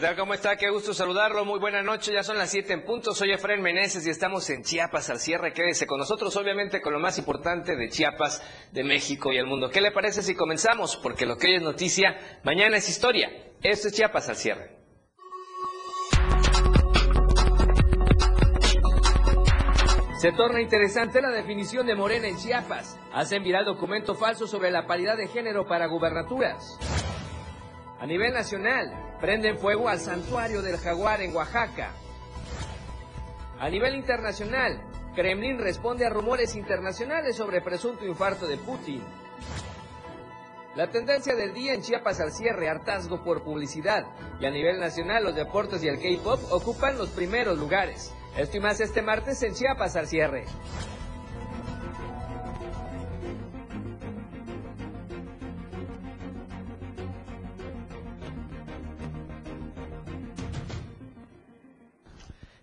tal? 0.00 0.16
¿Cómo 0.16 0.34
está? 0.34 0.56
Qué 0.56 0.70
gusto 0.70 0.94
saludarlo. 0.94 1.44
Muy 1.44 1.60
buena 1.60 1.82
noche. 1.82 2.12
Ya 2.12 2.22
son 2.22 2.38
las 2.38 2.50
7 2.50 2.72
en 2.72 2.84
punto. 2.84 3.14
Soy 3.14 3.32
Efraín 3.32 3.60
Meneses 3.60 4.06
y 4.06 4.10
estamos 4.10 4.48
en 4.50 4.62
Chiapas 4.62 5.10
al 5.10 5.20
cierre. 5.20 5.52
Quédese 5.52 5.86
con 5.86 5.98
nosotros, 5.98 6.34
obviamente, 6.36 6.80
con 6.80 6.92
lo 6.92 6.98
más 6.98 7.18
importante 7.18 7.76
de 7.76 7.88
Chiapas, 7.88 8.42
de 8.72 8.82
México 8.82 9.32
y 9.32 9.36
el 9.36 9.46
mundo. 9.46 9.68
¿Qué 9.68 9.80
le 9.80 9.92
parece 9.92 10.22
si 10.22 10.34
comenzamos? 10.34 10.96
Porque 10.96 11.26
lo 11.26 11.36
que 11.36 11.48
hoy 11.48 11.56
es 11.56 11.62
noticia, 11.62 12.40
mañana 12.44 12.78
es 12.78 12.88
historia. 12.88 13.30
Esto 13.62 13.88
es 13.88 13.94
Chiapas 13.94 14.28
al 14.28 14.36
cierre. 14.36 14.78
Se 20.18 20.32
torna 20.32 20.60
interesante 20.60 21.20
la 21.20 21.30
definición 21.30 21.86
de 21.86 21.94
Morena 21.94 22.28
en 22.28 22.36
Chiapas. 22.36 22.98
Hacen 23.12 23.42
viral 23.42 23.64
documento 23.64 24.14
falso 24.14 24.46
sobre 24.46 24.70
la 24.70 24.86
paridad 24.86 25.16
de 25.16 25.28
género 25.28 25.66
para 25.66 25.86
gubernaturas. 25.86 26.99
A 28.00 28.06
nivel 28.06 28.32
nacional, 28.32 29.16
prenden 29.20 29.58
fuego 29.58 29.86
al 29.90 30.00
santuario 30.00 30.62
del 30.62 30.78
jaguar 30.78 31.20
en 31.20 31.36
Oaxaca. 31.36 31.90
A 33.58 33.68
nivel 33.68 33.94
internacional, 33.94 34.80
Kremlin 35.14 35.58
responde 35.58 36.06
a 36.06 36.08
rumores 36.08 36.56
internacionales 36.56 37.36
sobre 37.36 37.60
presunto 37.60 38.06
infarto 38.06 38.46
de 38.46 38.56
Putin. 38.56 39.02
La 40.76 40.90
tendencia 40.90 41.34
del 41.34 41.52
día 41.52 41.74
en 41.74 41.82
Chiapas 41.82 42.20
al 42.20 42.32
cierre, 42.32 42.70
hartazgo 42.70 43.22
por 43.22 43.42
publicidad. 43.42 44.06
Y 44.40 44.46
a 44.46 44.50
nivel 44.50 44.80
nacional, 44.80 45.24
los 45.24 45.34
deportes 45.34 45.84
y 45.84 45.88
el 45.88 45.98
K-pop 45.98 46.40
ocupan 46.52 46.96
los 46.96 47.10
primeros 47.10 47.58
lugares. 47.58 48.14
Esto 48.34 48.56
y 48.56 48.60
más 48.60 48.80
este 48.80 49.02
martes 49.02 49.42
en 49.42 49.52
Chiapas 49.52 49.96
al 49.96 50.06
cierre. 50.06 50.46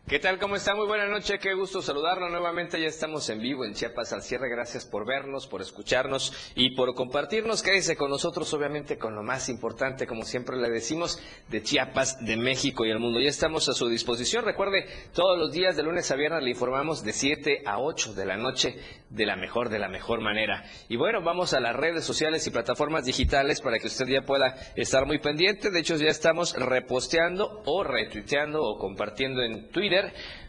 ¿Qué 0.08 0.20
tal? 0.20 0.40
¿Cómo 0.40 0.56
está? 0.56 0.74
Muy 0.74 0.88
buena 0.88 1.06
noche, 1.06 1.38
qué 1.38 1.54
gusto 1.54 1.82
saludarlo 1.82 2.30
nuevamente. 2.30 2.80
Ya 2.80 2.88
estamos 2.88 3.30
en 3.30 3.42
vivo 3.42 3.66
en 3.66 3.74
Chiapas 3.74 4.14
al 4.14 4.24
cierre. 4.24 4.48
Gracias 4.50 4.86
por 4.86 5.06
vernos, 5.06 5.48
por 5.48 5.62
escucharnos 5.62 6.54
y 6.56 6.78
por 6.78 6.96
compartirnos. 6.96 7.62
Quédese 7.62 7.98
con 7.98 8.10
nosotros, 8.10 8.54
obviamente, 8.54 8.98
con 8.98 9.16
lo 9.16 9.22
más 9.22 9.50
importante, 9.50 10.08
como 10.08 10.24
siempre 10.24 10.56
le 10.56 10.70
decimos, 10.70 11.22
de 11.50 11.62
Chiapas, 11.62 12.24
de 12.26 12.38
México 12.38 12.86
y 12.86 12.92
el 12.92 13.00
mundo. 13.00 13.20
Ya 13.20 13.28
estamos 13.28 13.68
a 13.68 13.74
su 13.74 13.90
disposición. 13.90 14.46
Recuerde, 14.46 14.86
todos 15.14 15.38
los 15.38 15.52
días 15.52 15.76
de 15.76 15.84
lunes 15.84 16.10
a 16.10 16.16
viernes 16.16 16.42
le 16.42 16.52
informamos 16.52 17.04
de 17.04 17.12
7 17.12 17.64
a 17.66 17.82
8 17.82 18.14
de 18.14 18.26
la 18.26 18.38
noche 18.38 18.80
de 19.10 19.26
la 19.26 19.36
mejor, 19.36 19.68
de 19.68 19.80
la 19.80 19.90
mejor 19.90 20.22
manera. 20.22 20.64
Y 20.88 20.96
bueno, 20.96 21.22
vamos 21.22 21.54
a 21.54 21.60
las 21.60 21.76
redes 21.76 22.06
sociales 22.06 22.48
y 22.48 22.52
plataformas 22.52 23.04
digitales 23.04 23.60
para 23.60 23.78
que 23.78 23.88
usted 23.88 24.08
ya 24.08 24.22
pueda 24.22 24.56
estar 24.78 25.06
muy 25.06 25.20
pendiente. 25.20 25.70
De 25.70 25.82
hecho, 25.82 25.98
ya 25.98 26.08
estamos 26.08 26.54
reposteando 26.54 27.62
o 27.66 27.84
retuiteando 27.84 28.64
o 28.64 28.78
compartiendo 28.78 29.44
en 29.44 29.68
Twitter 29.68 29.97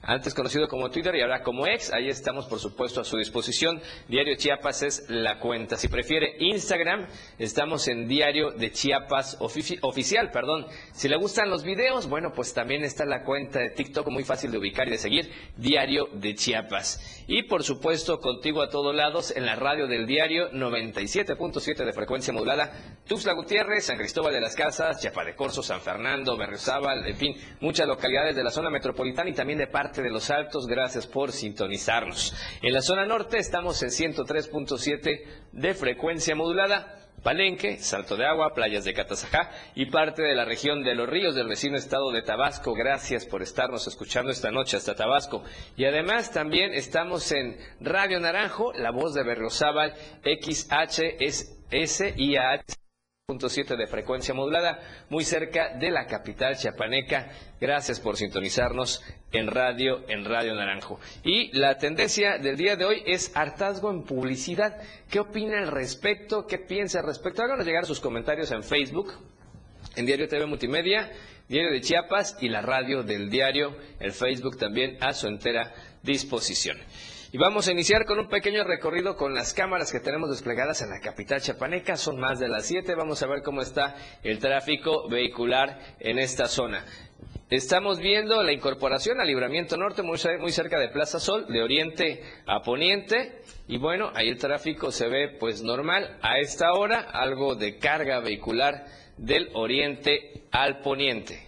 antes 0.03 0.35
conocido 0.35 0.69
como 0.69 0.91
Twitter 0.91 1.15
y 1.15 1.21
ahora 1.21 1.43
como 1.43 1.67
ex. 1.67 1.93
Ahí 1.93 2.09
estamos, 2.09 2.47
por 2.47 2.59
supuesto, 2.59 3.01
a 3.01 3.05
su 3.05 3.17
disposición. 3.17 3.81
Diario 4.09 4.37
Chiapas 4.37 4.83
es 4.83 5.05
la 5.09 5.39
cuenta. 5.39 5.77
Si 5.77 5.89
prefiere 5.89 6.37
Instagram, 6.39 7.07
estamos 7.39 7.89
en 7.89 8.09
Diario 8.09 8.53
de 8.53 8.71
Chiapas 8.71 9.37
oficial. 9.41 10.31
perdón. 10.31 10.67
Si 10.93 11.09
le 11.09 11.17
gustan 11.17 11.51
los 11.51 11.65
videos, 11.65 12.09
bueno, 12.09 12.33
pues 12.35 12.55
también 12.55 12.85
está 12.85 13.05
la 13.05 13.25
cuenta 13.25 13.59
de 13.59 13.71
TikTok, 13.71 14.09
muy 14.09 14.25
fácil 14.25 14.51
de 14.51 14.59
ubicar 14.59 14.89
y 14.89 14.93
de 14.93 14.99
seguir, 14.99 15.31
Diario 15.57 16.09
de 16.13 16.35
Chiapas. 16.35 17.25
Y, 17.27 17.43
por 17.43 17.63
supuesto, 17.63 18.21
contigo 18.21 18.63
a 18.63 18.71
todos 18.71 18.95
lados 18.95 19.35
en 19.37 19.47
la 19.47 19.57
radio 19.57 19.87
del 19.87 20.07
diario 20.07 20.51
97.7 20.53 21.85
de 21.85 21.93
frecuencia 21.93 22.33
modulada, 22.33 22.73
Tuxtla 23.07 23.35
Gutiérrez, 23.35 23.85
San 23.85 23.99
Cristóbal 23.99 24.33
de 24.33 24.41
las 24.41 24.55
Casas, 24.55 25.01
Chiapa 25.01 25.25
de 25.25 25.35
Corzo, 25.35 25.63
San 25.63 25.81
Fernando, 25.81 26.37
Berriozábal, 26.37 27.07
en 27.07 27.17
fin, 27.17 27.37
muchas 27.61 27.87
localidades 27.87 28.37
de 28.37 28.45
la 28.45 28.51
zona 28.51 28.71
metropolitana 28.71 29.31
y 29.31 29.35
también 29.39 29.61
de 29.61 29.69
parte 29.69 30.03
de 30.03 30.11
los 30.11 30.31
altos. 30.31 30.67
Gracias 30.67 31.07
por 31.07 31.31
sintonizarnos. 31.31 32.35
En 32.61 32.73
la 32.73 32.83
zona 32.83 33.07
norte 33.07 33.39
estamos 33.39 33.81
en 33.85 33.91
103.7 33.91 35.23
de 35.53 35.75
frecuencia 35.75 36.35
modulada. 36.35 36.97
Palenque, 37.23 37.79
Salto 37.79 38.17
de 38.17 38.27
Agua, 38.27 38.53
playas 38.53 38.85
de 38.85 38.95
Catazajá 38.95 39.51
y 39.77 39.87
parte 39.87 40.23
de 40.23 40.35
la 40.35 40.45
región 40.45 40.83
de 40.83 40.97
los 40.97 41.09
ríos 41.09 41.37
del 41.37 41.47
vecino 41.47 41.77
estado 41.77 42.11
de 42.11 42.23
Tabasco. 42.23 42.75
Gracias 42.75 43.27
por 43.27 43.43
estarnos 43.43 43.87
escuchando 43.87 44.33
esta 44.33 44.51
noche 44.51 44.77
hasta 44.77 44.97
Tabasco. 44.97 45.45
Y 45.77 45.85
además 45.85 46.33
también 46.33 46.75
estamos 46.75 47.31
en 47.31 47.59
Radio 47.81 48.19
Naranjo, 48.19 48.73
la 48.73 48.91
voz 48.91 49.15
de 49.15 49.23
Berriozábal, 49.23 49.95
XHS 50.25 52.05
y 52.17 52.37
.7 53.29 53.77
de 53.77 53.87
frecuencia 53.87 54.33
modulada, 54.33 54.81
muy 55.11 55.23
cerca 55.23 55.77
de 55.77 55.91
la 55.91 56.07
capital 56.07 56.57
chiapaneca. 56.57 57.31
Gracias 57.61 58.01
por 58.01 58.17
sintonizarnos 58.17 59.05
en 59.33 59.49
radio, 59.49 60.09
en 60.09 60.25
Radio 60.25 60.55
Naranjo. 60.55 60.99
Y 61.25 61.55
la 61.55 61.77
tendencia 61.77 62.39
del 62.39 62.57
día 62.57 62.77
de 62.77 62.87
hoy 62.87 63.03
es 63.05 63.31
hartazgo 63.37 63.91
en 63.91 64.05
publicidad. 64.05 64.81
¿Qué 65.11 65.21
opina 65.21 65.59
al 65.59 65.71
respecto? 65.71 66.47
¿Qué 66.47 66.57
piensa 66.57 67.01
al 67.01 67.07
respecto? 67.07 67.43
Háganos 67.43 67.67
llegar 67.67 67.85
sus 67.85 68.01
comentarios 68.01 68.51
en 68.51 68.63
Facebook, 68.63 69.13
en 69.95 70.07
Diario 70.07 70.27
TV 70.27 70.47
Multimedia, 70.47 71.13
Diario 71.51 71.71
de 71.71 71.83
Chiapas 71.83 72.39
y 72.41 72.49
la 72.49 72.63
radio 72.63 73.03
del 73.03 73.29
diario, 73.29 73.77
el 74.01 74.13
Facebook 74.13 74.57
también 74.57 74.97
a 75.03 75.13
su 75.13 75.27
entera 75.27 75.75
disposición. 76.03 76.79
Y 77.31 77.37
vamos 77.37 77.69
a 77.69 77.73
iniciar 77.73 78.07
con 78.07 78.19
un 78.19 78.29
pequeño 78.29 78.65
recorrido 78.65 79.15
con 79.15 79.35
las 79.35 79.53
cámaras 79.53 79.93
que 79.93 80.01
tenemos 80.01 80.31
desplegadas 80.31 80.81
en 80.81 80.89
la 80.89 81.01
capital 81.01 81.43
chapaneca. 81.43 81.99
Son 81.99 82.19
más 82.19 82.39
de 82.39 82.49
las 82.49 82.65
siete. 82.65 82.95
Vamos 82.95 83.23
a 83.23 83.27
ver 83.27 83.43
cómo 83.43 83.61
está 83.61 83.97
el 84.23 84.39
tráfico 84.39 85.07
vehicular 85.11 85.79
en 86.01 86.19
esta 86.19 86.47
zona. 86.47 86.87
Estamos 87.51 87.99
viendo 87.99 88.43
la 88.43 88.55
incorporación 88.55 89.21
al 89.21 89.27
Libramiento 89.27 89.77
Norte, 89.77 90.01
muy, 90.03 90.19
muy, 90.41 90.53
cerca 90.53 90.79
de 90.79 90.89
Plaza 90.89 91.21
Sol, 91.21 91.47
de 91.49 91.63
oriente 91.63 92.23
a 92.47 92.63
poniente. 92.63 93.43
Y 93.67 93.77
bueno, 93.77 94.11
ahí 94.15 94.29
el 94.29 94.39
tráfico 94.39 94.91
se 94.91 95.09
ve 95.09 95.37
pues 95.39 95.63
normal. 95.63 96.19
A 96.23 96.39
esta 96.39 96.73
hora, 96.73 97.01
algo 97.13 97.57
de 97.57 97.77
carga 97.77 98.21
vehicular 98.21 98.87
del 99.19 99.51
oriente 99.53 100.45
al 100.51 100.81
poniente. 100.81 101.47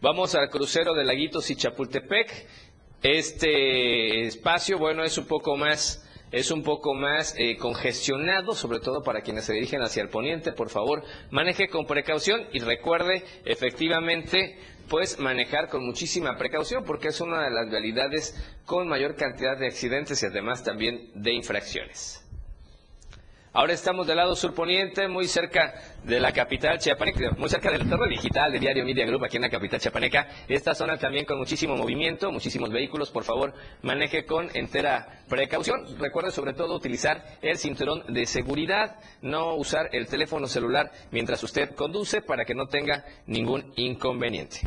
Vamos 0.00 0.34
al 0.34 0.48
crucero 0.48 0.94
de 0.94 1.04
Laguitos 1.04 1.50
y 1.50 1.56
Chapultepec. 1.56 2.46
Este 3.02 4.22
espacio, 4.22 4.78
bueno, 4.78 5.04
es 5.04 5.18
un 5.18 5.26
poco 5.26 5.56
más 5.56 6.04
es 6.30 6.50
un 6.50 6.62
poco 6.62 6.92
más 6.94 7.34
eh, 7.38 7.56
congestionado, 7.56 8.54
sobre 8.54 8.80
todo 8.80 9.02
para 9.02 9.22
quienes 9.22 9.44
se 9.44 9.54
dirigen 9.54 9.80
hacia 9.82 10.02
el 10.02 10.10
poniente. 10.10 10.52
Por 10.52 10.68
favor, 10.68 11.02
maneje 11.30 11.68
con 11.68 11.86
precaución 11.86 12.46
y 12.52 12.58
recuerde 12.58 13.24
efectivamente 13.46 14.58
pues 14.88 15.18
manejar 15.18 15.68
con 15.68 15.84
muchísima 15.84 16.36
precaución 16.36 16.84
porque 16.84 17.08
es 17.08 17.20
una 17.20 17.44
de 17.44 17.50
las 17.50 17.70
realidades 17.70 18.34
con 18.66 18.88
mayor 18.88 19.16
cantidad 19.16 19.56
de 19.56 19.66
accidentes 19.66 20.22
y 20.22 20.26
además 20.26 20.64
también 20.64 21.10
de 21.14 21.32
infracciones. 21.32 22.27
Ahora 23.52 23.72
estamos 23.72 24.06
del 24.06 24.16
lado 24.18 24.36
surponiente, 24.36 25.08
muy 25.08 25.26
cerca 25.26 25.72
de 26.04 26.20
la 26.20 26.32
capital 26.32 26.78
chiapaneca, 26.78 27.30
muy 27.38 27.48
cerca 27.48 27.70
del 27.70 27.88
torre 27.88 28.08
digital 28.08 28.52
de 28.52 28.58
Diario 28.58 28.84
Media 28.84 29.06
Group 29.06 29.24
aquí 29.24 29.36
en 29.36 29.42
la 29.42 29.48
capital 29.48 29.80
chiapaneca. 29.80 30.28
Esta 30.48 30.74
zona 30.74 30.98
también 30.98 31.24
con 31.24 31.38
muchísimo 31.38 31.74
movimiento, 31.74 32.30
muchísimos 32.30 32.70
vehículos. 32.70 33.10
Por 33.10 33.24
favor, 33.24 33.54
maneje 33.80 34.26
con 34.26 34.50
entera 34.54 35.22
precaución. 35.28 35.98
Recuerde 35.98 36.30
sobre 36.30 36.52
todo 36.52 36.76
utilizar 36.76 37.24
el 37.40 37.56
cinturón 37.56 38.04
de 38.12 38.26
seguridad, 38.26 38.96
no 39.22 39.54
usar 39.54 39.88
el 39.92 40.06
teléfono 40.08 40.46
celular 40.46 40.92
mientras 41.10 41.42
usted 41.42 41.74
conduce 41.74 42.20
para 42.20 42.44
que 42.44 42.54
no 42.54 42.66
tenga 42.66 43.06
ningún 43.26 43.72
inconveniente. 43.76 44.60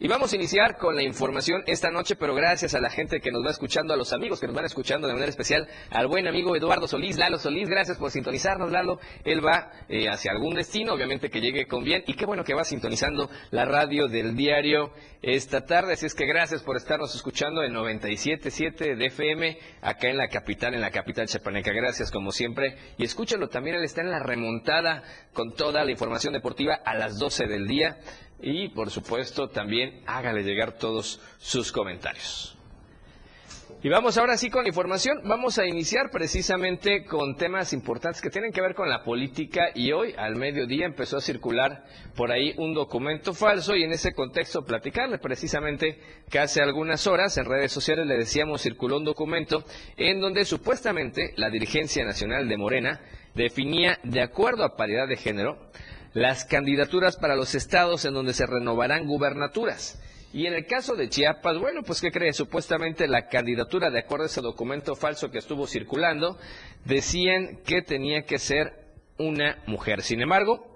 Y 0.00 0.08
vamos 0.08 0.32
a 0.32 0.36
iniciar 0.36 0.76
con 0.76 0.96
la 0.96 1.04
información 1.04 1.62
esta 1.66 1.88
noche, 1.88 2.16
pero 2.16 2.34
gracias 2.34 2.74
a 2.74 2.80
la 2.80 2.90
gente 2.90 3.20
que 3.20 3.30
nos 3.30 3.46
va 3.46 3.52
escuchando, 3.52 3.94
a 3.94 3.96
los 3.96 4.12
amigos 4.12 4.40
que 4.40 4.48
nos 4.48 4.56
van 4.56 4.64
escuchando 4.64 5.06
de 5.06 5.12
manera 5.12 5.30
especial, 5.30 5.68
al 5.88 6.08
buen 6.08 6.26
amigo 6.26 6.56
Eduardo 6.56 6.88
Solís, 6.88 7.16
Lalo 7.16 7.38
Solís, 7.38 7.68
gracias 7.68 7.96
por 7.96 8.10
sintonizarnos, 8.10 8.72
Lalo. 8.72 8.98
Él 9.24 9.40
va 9.46 9.70
eh, 9.88 10.08
hacia 10.08 10.32
algún 10.32 10.54
destino, 10.54 10.94
obviamente 10.94 11.30
que 11.30 11.40
llegue 11.40 11.66
con 11.66 11.84
bien, 11.84 12.02
y 12.08 12.14
qué 12.14 12.26
bueno 12.26 12.42
que 12.42 12.54
va 12.54 12.64
sintonizando 12.64 13.30
la 13.52 13.66
radio 13.66 14.08
del 14.08 14.34
diario 14.34 14.90
esta 15.22 15.64
tarde, 15.64 15.92
así 15.92 16.06
es 16.06 16.14
que 16.14 16.26
gracias 16.26 16.64
por 16.64 16.76
estarnos 16.76 17.14
escuchando 17.14 17.62
en 17.62 17.72
97.7 17.72 18.96
de 18.96 19.06
FM, 19.06 19.58
acá 19.80 20.08
en 20.08 20.16
la 20.16 20.26
capital, 20.26 20.74
en 20.74 20.80
la 20.80 20.90
capital 20.90 21.28
chapaneca. 21.28 21.72
Gracias 21.72 22.10
como 22.10 22.32
siempre, 22.32 22.76
y 22.98 23.04
escúchalo 23.04 23.48
también, 23.48 23.76
él 23.76 23.84
está 23.84 24.00
en 24.00 24.10
la 24.10 24.18
remontada 24.18 25.04
con 25.32 25.54
toda 25.54 25.84
la 25.84 25.92
información 25.92 26.32
deportiva 26.32 26.74
a 26.84 26.94
las 26.94 27.16
12 27.18 27.46
del 27.46 27.68
día 27.68 27.96
y 28.44 28.68
por 28.68 28.90
supuesto 28.90 29.48
también 29.48 30.02
hágale 30.06 30.42
llegar 30.42 30.72
todos 30.72 31.20
sus 31.38 31.72
comentarios. 31.72 32.54
Y 33.82 33.90
vamos 33.90 34.16
ahora 34.16 34.38
sí 34.38 34.48
con 34.48 34.62
la 34.62 34.68
información. 34.68 35.20
Vamos 35.24 35.58
a 35.58 35.66
iniciar 35.66 36.10
precisamente 36.10 37.04
con 37.04 37.36
temas 37.36 37.74
importantes 37.74 38.22
que 38.22 38.30
tienen 38.30 38.50
que 38.50 38.62
ver 38.62 38.74
con 38.74 38.88
la 38.88 39.02
política 39.02 39.66
y 39.74 39.92
hoy 39.92 40.14
al 40.16 40.36
mediodía 40.36 40.86
empezó 40.86 41.18
a 41.18 41.20
circular 41.20 41.84
por 42.16 42.32
ahí 42.32 42.54
un 42.56 42.72
documento 42.72 43.34
falso 43.34 43.76
y 43.76 43.82
en 43.82 43.92
ese 43.92 44.14
contexto 44.14 44.64
platicarle 44.64 45.18
precisamente 45.18 46.00
que 46.30 46.38
hace 46.38 46.62
algunas 46.62 47.06
horas 47.06 47.36
en 47.36 47.44
redes 47.44 47.72
sociales 47.72 48.06
le 48.06 48.16
decíamos 48.16 48.62
circuló 48.62 48.96
un 48.96 49.04
documento 49.04 49.64
en 49.98 50.18
donde 50.18 50.46
supuestamente 50.46 51.34
la 51.36 51.50
dirigencia 51.50 52.06
nacional 52.06 52.48
de 52.48 52.56
Morena 52.56 53.02
definía 53.34 53.98
de 54.02 54.22
acuerdo 54.22 54.64
a 54.64 54.76
paridad 54.76 55.08
de 55.08 55.16
género 55.16 55.58
las 56.14 56.44
candidaturas 56.44 57.16
para 57.16 57.36
los 57.36 57.54
estados 57.54 58.04
en 58.04 58.14
donde 58.14 58.32
se 58.32 58.46
renovarán 58.46 59.06
gubernaturas. 59.06 60.00
Y 60.32 60.46
en 60.46 60.54
el 60.54 60.66
caso 60.66 60.96
de 60.96 61.08
Chiapas, 61.08 61.58
bueno, 61.58 61.82
pues 61.82 62.00
¿qué 62.00 62.10
cree? 62.10 62.32
Supuestamente 62.32 63.06
la 63.06 63.28
candidatura, 63.28 63.90
de 63.90 64.00
acuerdo 64.00 64.24
a 64.24 64.26
ese 64.26 64.40
documento 64.40 64.96
falso 64.96 65.30
que 65.30 65.38
estuvo 65.38 65.66
circulando, 65.66 66.38
decían 66.84 67.58
que 67.64 67.82
tenía 67.82 68.22
que 68.22 68.38
ser 68.38 68.72
una 69.18 69.62
mujer. 69.66 70.02
Sin 70.02 70.20
embargo, 70.22 70.74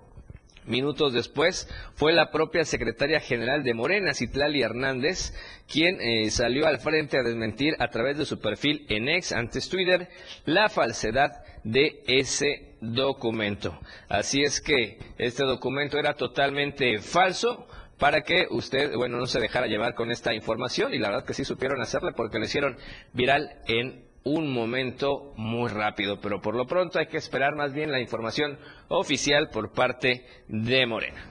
Minutos 0.69 1.15
después 1.15 1.67
fue 1.95 2.13
la 2.13 2.31
propia 2.31 2.63
secretaria 2.67 3.21
general 3.21 3.65
de 3.65 3.73
Morena, 3.73 4.13
Citlali 4.13 4.61
Hernández, 4.61 5.33
quien 5.67 5.99
eh, 5.99 6.31
salió 6.31 6.67
al 6.67 6.79
frente 6.79 7.19
a 7.19 7.23
desmentir 7.23 7.75
a 7.79 7.89
través 7.89 8.19
de 8.19 8.27
su 8.27 8.39
perfil 8.39 8.85
en 8.91 9.09
ex, 9.09 9.33
antes 9.33 9.71
Twitter, 9.71 10.11
la 10.45 10.69
falsedad 10.69 11.43
de 11.65 12.03
ese 12.07 12.68
documento. 12.81 13.79
Así 14.09 14.43
es 14.43 14.61
que 14.61 14.99
este 15.19 15.45
documento 15.45 15.99
era 15.99 16.15
totalmente 16.15 16.99
falso 16.99 17.67
para 17.99 18.23
que 18.23 18.47
usted, 18.51 18.95
bueno, 18.95 19.19
no 19.19 19.27
se 19.27 19.41
dejara 19.41 19.67
llevar 19.67 19.95
con 19.95 20.11
esta 20.11 20.35
información 20.35 20.95
y 20.95 20.99
la 20.99 21.09
verdad 21.11 21.25
que 21.25 21.35
sí 21.35 21.45
supieron 21.45 21.81
hacerle 21.81 22.13
porque 22.13 22.39
lo 22.39 22.45
hicieron 22.45 22.77
viral 23.13 23.61
en 23.67 24.07
un 24.25 24.53
momento 24.53 25.33
muy 25.37 25.69
rápido, 25.69 26.21
pero 26.21 26.41
por 26.41 26.55
lo 26.55 26.67
pronto 26.67 26.99
hay 26.99 27.07
que 27.07 27.17
esperar 27.17 27.57
más 27.57 27.73
bien 27.73 27.91
la 27.91 28.01
información 28.01 28.59
oficial 28.89 29.49
por 29.51 29.73
parte 29.73 30.25
de 30.49 30.87
Morena. 30.87 31.25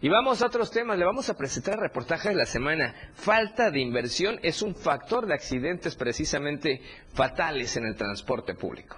Y 0.00 0.08
vamos 0.08 0.42
a 0.42 0.46
otros 0.46 0.70
temas, 0.70 0.96
le 0.96 1.04
vamos 1.04 1.28
a 1.28 1.36
presentar 1.36 1.74
el 1.74 1.80
reportaje 1.80 2.28
de 2.28 2.36
la 2.36 2.46
semana. 2.46 2.94
Falta 3.14 3.72
de 3.72 3.80
inversión 3.80 4.38
es 4.42 4.62
un 4.62 4.76
factor 4.76 5.26
de 5.26 5.34
accidentes 5.34 5.96
precisamente 5.96 6.80
fatales 7.12 7.76
en 7.76 7.84
el 7.84 7.96
transporte 7.96 8.54
público. 8.54 8.96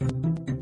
El 0.00 0.53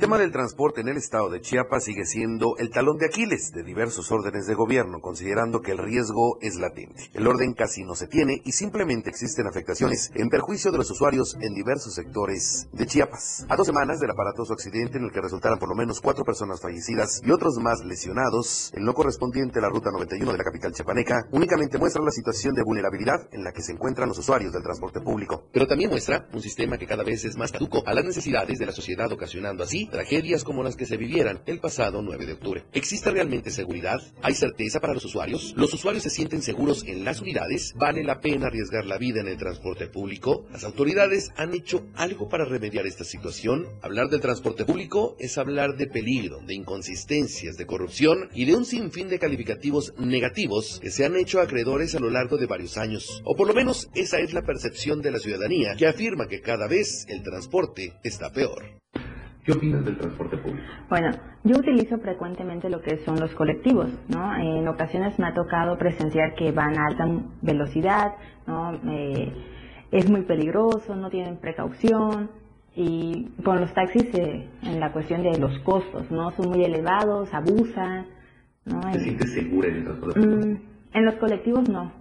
tema 0.00 0.16
del 0.16 0.32
transporte 0.32 0.80
en 0.80 0.88
el 0.88 0.96
estado 0.96 1.28
de 1.28 1.42
Chiapas 1.42 1.84
sigue 1.84 2.06
siendo 2.06 2.56
el 2.56 2.70
talón 2.70 2.96
de 2.96 3.04
Aquiles 3.04 3.52
de 3.52 3.62
diversos 3.62 4.10
órdenes 4.10 4.46
de 4.46 4.54
gobierno, 4.54 5.00
considerando 5.02 5.60
que 5.60 5.72
el 5.72 5.78
riesgo 5.78 6.38
es 6.40 6.54
latente. 6.56 7.10
El 7.12 7.26
orden 7.26 7.52
casi 7.52 7.84
no 7.84 7.94
se 7.94 8.06
tiene 8.06 8.40
y 8.42 8.52
simplemente 8.52 9.10
existen 9.10 9.46
afectaciones 9.46 10.10
en 10.14 10.30
perjuicio 10.30 10.72
de 10.72 10.78
los 10.78 10.90
usuarios 10.90 11.36
en 11.42 11.52
diversos 11.52 11.92
sectores 11.92 12.66
de 12.72 12.86
Chiapas. 12.86 13.44
A 13.50 13.56
dos 13.56 13.66
semanas 13.66 14.00
del 14.00 14.10
aparatoso 14.10 14.54
accidente 14.54 14.96
en 14.96 15.04
el 15.04 15.12
que 15.12 15.20
resultaron 15.20 15.58
por 15.58 15.68
lo 15.68 15.74
menos 15.74 16.00
cuatro 16.00 16.24
personas 16.24 16.62
fallecidas 16.62 17.20
y 17.22 17.30
otros 17.30 17.58
más 17.58 17.84
lesionados, 17.84 18.72
el 18.74 18.84
no 18.84 18.94
correspondiente 18.94 19.58
a 19.58 19.62
la 19.62 19.68
ruta 19.68 19.90
91 19.90 20.32
de 20.32 20.38
la 20.38 20.44
capital 20.44 20.72
chiapaneca 20.72 21.26
únicamente 21.30 21.76
muestra 21.76 22.02
la 22.02 22.10
situación 22.10 22.54
de 22.54 22.62
vulnerabilidad 22.62 23.28
en 23.32 23.44
la 23.44 23.52
que 23.52 23.60
se 23.60 23.72
encuentran 23.72 24.08
los 24.08 24.18
usuarios 24.18 24.54
del 24.54 24.62
transporte 24.62 25.02
público. 25.02 25.44
Pero 25.52 25.66
también 25.66 25.90
muestra 25.90 26.26
un 26.32 26.40
sistema 26.40 26.78
que 26.78 26.86
cada 26.86 27.04
vez 27.04 27.22
es 27.26 27.36
más 27.36 27.52
caduco 27.52 27.82
a 27.84 27.92
las 27.92 28.06
necesidades 28.06 28.58
de 28.58 28.64
la 28.64 28.72
sociedad, 28.72 29.12
ocasionando 29.12 29.62
así 29.62 29.89
tragedias 29.90 30.44
como 30.44 30.62
las 30.62 30.76
que 30.76 30.86
se 30.86 30.96
vivieran 30.96 31.42
el 31.46 31.60
pasado 31.60 32.02
9 32.02 32.26
de 32.26 32.32
octubre. 32.32 32.64
¿Existe 32.72 33.10
realmente 33.10 33.50
seguridad? 33.50 34.00
¿Hay 34.22 34.34
certeza 34.34 34.80
para 34.80 34.94
los 34.94 35.04
usuarios? 35.04 35.54
¿Los 35.56 35.74
usuarios 35.74 36.02
se 36.02 36.10
sienten 36.10 36.42
seguros 36.42 36.84
en 36.86 37.04
las 37.04 37.20
unidades? 37.20 37.74
¿Vale 37.76 38.04
la 38.04 38.20
pena 38.20 38.46
arriesgar 38.46 38.86
la 38.86 38.98
vida 38.98 39.20
en 39.20 39.28
el 39.28 39.36
transporte 39.36 39.86
público? 39.88 40.46
¿Las 40.50 40.64
autoridades 40.64 41.30
han 41.36 41.54
hecho 41.54 41.86
algo 41.94 42.28
para 42.28 42.44
remediar 42.44 42.86
esta 42.86 43.04
situación? 43.04 43.66
Hablar 43.82 44.08
del 44.08 44.20
transporte 44.20 44.64
público 44.64 45.16
es 45.18 45.38
hablar 45.38 45.76
de 45.76 45.86
peligro, 45.86 46.40
de 46.46 46.54
inconsistencias, 46.54 47.56
de 47.56 47.66
corrupción 47.66 48.28
y 48.34 48.44
de 48.44 48.54
un 48.54 48.64
sinfín 48.64 49.08
de 49.08 49.18
calificativos 49.18 49.94
negativos 49.98 50.78
que 50.80 50.90
se 50.90 51.04
han 51.04 51.16
hecho 51.16 51.40
acreedores 51.40 51.94
a 51.94 52.00
lo 52.00 52.10
largo 52.10 52.36
de 52.36 52.46
varios 52.46 52.76
años. 52.76 53.22
O 53.24 53.34
por 53.36 53.46
lo 53.46 53.54
menos 53.54 53.88
esa 53.94 54.18
es 54.18 54.32
la 54.32 54.42
percepción 54.42 55.02
de 55.02 55.10
la 55.10 55.18
ciudadanía 55.18 55.74
que 55.76 55.86
afirma 55.86 56.28
que 56.28 56.40
cada 56.40 56.66
vez 56.66 57.06
el 57.08 57.22
transporte 57.22 57.94
está 58.02 58.32
peor. 58.32 58.80
¿Qué 59.44 59.52
opinas 59.52 59.84
del 59.84 59.96
transporte 59.96 60.36
público? 60.36 60.66
Bueno, 60.88 61.10
yo 61.44 61.56
utilizo 61.58 61.98
frecuentemente 61.98 62.68
lo 62.68 62.82
que 62.82 62.98
son 62.98 63.18
los 63.18 63.34
colectivos, 63.34 63.88
¿no? 64.08 64.36
En 64.36 64.68
ocasiones 64.68 65.18
me 65.18 65.26
ha 65.26 65.34
tocado 65.34 65.78
presenciar 65.78 66.34
que 66.34 66.52
van 66.52 66.78
a 66.78 66.86
alta 66.86 67.08
velocidad, 67.40 68.12
¿no? 68.46 68.74
Eh, 68.90 69.32
es 69.90 70.10
muy 70.10 70.22
peligroso, 70.22 70.94
no 70.94 71.08
tienen 71.08 71.38
precaución 71.38 72.30
y 72.76 73.30
con 73.42 73.60
los 73.60 73.72
taxis 73.72 74.14
eh, 74.14 74.46
en 74.62 74.78
la 74.78 74.92
cuestión 74.92 75.22
de 75.22 75.38
los 75.38 75.58
costos, 75.60 76.10
¿no? 76.10 76.30
Son 76.32 76.50
muy 76.50 76.62
elevados, 76.64 77.32
abusan, 77.32 78.06
¿no? 78.66 78.80
¿Te 78.92 79.00
sientes 79.00 79.32
segura 79.32 79.68
en 79.68 79.76
el 79.76 79.84
transporte 79.84 80.20
público? 80.20 80.46
Mm, 80.46 80.96
en 80.96 81.04
los 81.04 81.14
colectivos 81.14 81.68
no. 81.68 81.92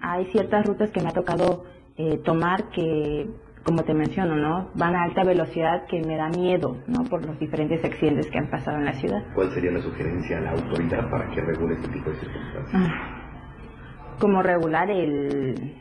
Hay 0.00 0.26
ciertas 0.26 0.64
rutas 0.64 0.90
que 0.90 1.00
me 1.00 1.08
ha 1.08 1.12
tocado 1.12 1.64
eh, 1.96 2.18
tomar 2.18 2.70
que 2.70 3.28
como 3.64 3.82
te 3.82 3.94
menciono, 3.94 4.36
¿no? 4.36 4.70
Van 4.74 4.94
a 4.94 5.04
alta 5.04 5.24
velocidad 5.24 5.86
que 5.86 6.00
me 6.00 6.16
da 6.16 6.28
miedo, 6.28 6.76
¿no? 6.86 7.04
Por 7.04 7.24
los 7.24 7.38
diferentes 7.38 7.82
accidentes 7.84 8.30
que 8.30 8.38
han 8.38 8.50
pasado 8.50 8.76
en 8.78 8.84
la 8.84 8.92
ciudad. 8.92 9.22
¿Cuál 9.34 9.50
sería 9.52 9.72
la 9.72 9.80
sugerencia 9.80 10.38
a 10.38 10.40
la 10.42 10.50
autoridad 10.52 11.10
para 11.10 11.30
que 11.30 11.40
regule 11.40 11.74
este 11.74 11.88
tipo 11.88 12.10
de 12.10 12.16
circunstancias? 12.16 12.74
Ah, 12.74 14.16
como 14.20 14.42
regular 14.42 14.90
el, 14.90 15.80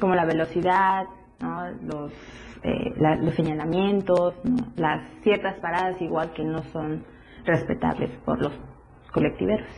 como 0.00 0.14
la 0.14 0.24
velocidad, 0.24 1.04
¿no? 1.40 1.70
Los, 1.82 2.12
eh, 2.62 2.94
los 3.20 3.34
señalamientos, 3.34 4.34
las 4.76 5.02
ciertas 5.22 5.56
paradas 5.56 6.00
igual 6.00 6.32
que 6.32 6.44
no 6.44 6.62
son 6.72 7.04
respetables 7.44 8.10
por 8.24 8.40
los 8.40 8.52
colectiveros. 9.12 9.68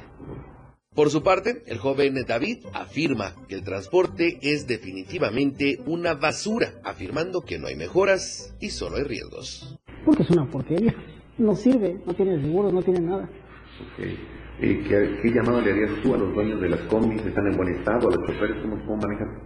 Por 0.96 1.10
su 1.10 1.22
parte, 1.22 1.62
el 1.66 1.76
joven 1.76 2.14
David 2.26 2.64
afirma 2.72 3.34
que 3.48 3.54
el 3.54 3.62
transporte 3.62 4.38
es 4.40 4.66
definitivamente 4.66 5.78
una 5.84 6.14
basura, 6.14 6.72
afirmando 6.84 7.42
que 7.42 7.58
no 7.58 7.66
hay 7.66 7.76
mejoras 7.76 8.56
y 8.60 8.70
solo 8.70 8.96
hay 8.96 9.02
riesgos. 9.02 9.78
Porque 10.06 10.22
es 10.22 10.30
una 10.30 10.50
porquería. 10.50 10.94
No 11.36 11.54
sirve, 11.54 12.00
no 12.06 12.14
tiene 12.14 12.40
seguros, 12.40 12.72
no 12.72 12.82
tiene 12.82 13.00
nada. 13.00 13.28
Okay. 13.92 14.16
Eh, 14.62 14.84
¿qué, 14.88 15.18
¿qué, 15.20 15.30
llamado 15.34 15.60
le 15.60 15.72
harías 15.72 16.00
tú 16.02 16.14
a 16.14 16.16
los 16.16 16.34
dueños 16.34 16.62
de 16.62 16.70
las 16.70 16.80
combis? 16.84 17.20
¿Están 17.26 17.46
en 17.46 17.58
buen 17.58 17.74
estado? 17.74 18.08
¿A 18.08 18.16
los 18.16 18.26
choferes 18.26 18.56
cómo, 18.62 18.82
cómo 18.86 18.96
manejan? 18.96 19.38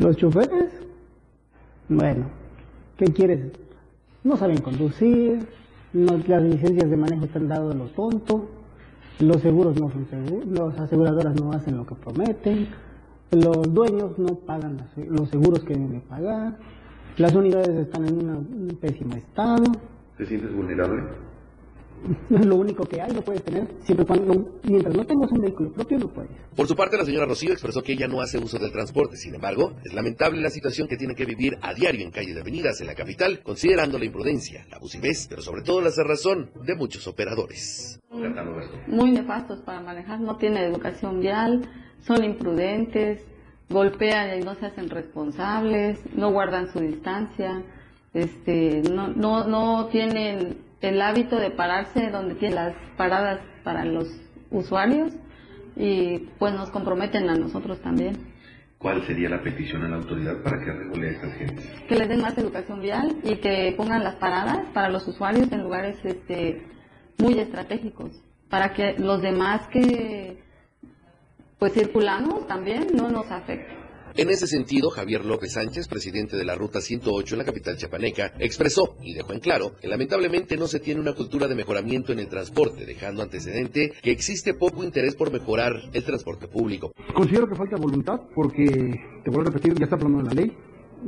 ¿Los 0.00 0.16
choferes? 0.18 0.70
Bueno, 1.88 2.30
¿qué 2.98 3.06
quieres? 3.06 3.52
No 4.22 4.36
saben 4.36 4.60
conducir, 4.60 5.48
no, 5.94 6.18
las 6.26 6.42
licencias 6.42 6.90
de 6.90 6.96
manejo 6.98 7.24
están 7.24 7.48
dadas 7.48 7.74
a 7.74 7.78
los 7.78 7.90
tontos 7.94 8.42
los 9.22 9.40
seguros 9.40 9.80
no 9.80 9.90
son 9.90 10.06
seguros, 10.08 10.46
las 10.46 10.78
aseguradoras 10.80 11.40
no 11.40 11.52
hacen 11.52 11.76
lo 11.76 11.86
que 11.86 11.94
prometen, 11.94 12.68
los 13.30 13.72
dueños 13.72 14.18
no 14.18 14.34
pagan 14.34 14.78
los 14.96 15.28
seguros 15.30 15.60
que 15.60 15.74
deben 15.74 16.00
pagar, 16.02 16.58
las 17.16 17.34
unidades 17.34 17.86
están 17.86 18.06
en 18.06 18.28
un 18.28 18.78
pésimo 18.80 19.14
estado. 19.14 19.64
¿Te 20.16 20.26
sientes 20.26 20.54
vulnerable? 20.54 21.02
Es 22.30 22.46
lo 22.46 22.56
único 22.56 22.84
que 22.84 23.00
hay, 23.00 23.12
lo 23.12 23.22
puedes 23.22 23.42
tener. 23.42 23.66
Siempre 23.82 24.06
cuando, 24.06 24.60
mientras 24.64 24.94
no 24.94 25.04
tengas 25.04 25.30
un 25.32 25.40
vehículo 25.40 25.72
propio, 25.72 25.98
lo 25.98 26.08
puedes. 26.08 26.30
Por 26.54 26.66
su 26.66 26.74
parte, 26.74 26.96
la 26.96 27.04
señora 27.04 27.26
Rocío 27.26 27.52
expresó 27.52 27.82
que 27.82 27.92
ella 27.92 28.08
no 28.08 28.20
hace 28.20 28.38
uso 28.38 28.58
del 28.58 28.72
transporte. 28.72 29.16
Sin 29.16 29.34
embargo, 29.34 29.72
es 29.84 29.92
lamentable 29.92 30.40
la 30.40 30.50
situación 30.50 30.88
que 30.88 30.96
tiene 30.96 31.14
que 31.14 31.24
vivir 31.24 31.58
a 31.62 31.74
diario 31.74 32.04
en 32.04 32.10
calles 32.10 32.34
de 32.34 32.40
avenidas 32.40 32.80
en 32.80 32.86
la 32.86 32.94
capital, 32.94 33.40
considerando 33.42 33.98
la 33.98 34.04
imprudencia, 34.04 34.66
la 34.70 34.76
abusivez, 34.76 35.26
pero 35.28 35.42
sobre 35.42 35.62
todo 35.62 35.80
la 35.80 35.90
cerrazón 35.90 36.50
de 36.64 36.74
muchos 36.74 37.06
operadores. 37.06 38.00
Muy 38.86 39.12
nefastos 39.12 39.60
para 39.60 39.80
manejar, 39.80 40.20
no 40.20 40.36
tienen 40.36 40.64
educación 40.64 41.20
vial, 41.20 41.68
son 42.00 42.24
imprudentes, 42.24 43.24
golpean 43.70 44.38
y 44.38 44.44
no 44.44 44.54
se 44.54 44.66
hacen 44.66 44.90
responsables, 44.90 45.98
no 46.14 46.30
guardan 46.30 46.70
su 46.72 46.80
distancia, 46.80 47.62
este, 48.12 48.82
no, 48.82 49.08
no, 49.08 49.46
no 49.46 49.86
tienen 49.86 50.58
el 50.82 51.00
hábito 51.00 51.38
de 51.38 51.50
pararse 51.50 52.10
donde 52.10 52.34
tienen 52.34 52.56
las 52.56 52.74
paradas 52.96 53.40
para 53.64 53.84
los 53.84 54.08
usuarios 54.50 55.12
y 55.76 56.18
pues 56.38 56.52
nos 56.54 56.70
comprometen 56.70 57.30
a 57.30 57.34
nosotros 57.34 57.80
también. 57.80 58.32
¿Cuál 58.78 59.06
sería 59.06 59.28
la 59.28 59.40
petición 59.42 59.84
a 59.84 59.88
la 59.88 59.96
autoridad 59.96 60.42
para 60.42 60.58
que 60.58 60.72
regule 60.72 61.08
a 61.08 61.12
estas 61.12 61.34
gentes? 61.34 61.70
Que 61.88 61.94
les 61.94 62.08
den 62.08 62.20
más 62.20 62.36
educación 62.36 62.80
vial 62.80 63.16
y 63.22 63.36
que 63.36 63.72
pongan 63.76 64.02
las 64.02 64.16
paradas 64.16 64.66
para 64.74 64.88
los 64.88 65.06
usuarios 65.06 65.50
en 65.52 65.62
lugares 65.62 65.98
este, 66.02 66.66
muy 67.18 67.38
estratégicos, 67.38 68.10
para 68.50 68.72
que 68.72 68.98
los 68.98 69.22
demás 69.22 69.68
que 69.68 70.42
pues 71.60 71.74
circulamos 71.74 72.48
también 72.48 72.88
no 72.92 73.08
nos 73.08 73.30
afecten. 73.30 73.81
En 74.14 74.28
ese 74.28 74.46
sentido, 74.46 74.90
Javier 74.90 75.24
López 75.24 75.54
Sánchez, 75.54 75.88
presidente 75.88 76.36
de 76.36 76.44
la 76.44 76.54
Ruta 76.54 76.82
108 76.82 77.34
en 77.34 77.38
la 77.38 77.44
capital 77.46 77.78
chapaneca, 77.78 78.34
expresó 78.38 78.96
y 79.02 79.14
dejó 79.14 79.32
en 79.32 79.40
claro 79.40 79.72
que 79.80 79.88
lamentablemente 79.88 80.58
no 80.58 80.66
se 80.66 80.80
tiene 80.80 81.00
una 81.00 81.14
cultura 81.14 81.48
de 81.48 81.54
mejoramiento 81.54 82.12
en 82.12 82.18
el 82.18 82.28
transporte, 82.28 82.84
dejando 82.84 83.22
antecedente 83.22 83.92
que 84.02 84.10
existe 84.10 84.52
poco 84.52 84.84
interés 84.84 85.16
por 85.16 85.32
mejorar 85.32 85.72
el 85.94 86.04
transporte 86.04 86.46
público. 86.46 86.92
Considero 87.14 87.48
que 87.48 87.54
falta 87.54 87.76
voluntad 87.76 88.20
porque, 88.34 88.66
te 89.24 89.30
vuelvo 89.30 89.48
a 89.48 89.52
repetir, 89.52 89.74
ya 89.78 89.84
está 89.84 89.96
aprobada 89.96 90.24
la 90.24 90.34
ley, 90.34 90.52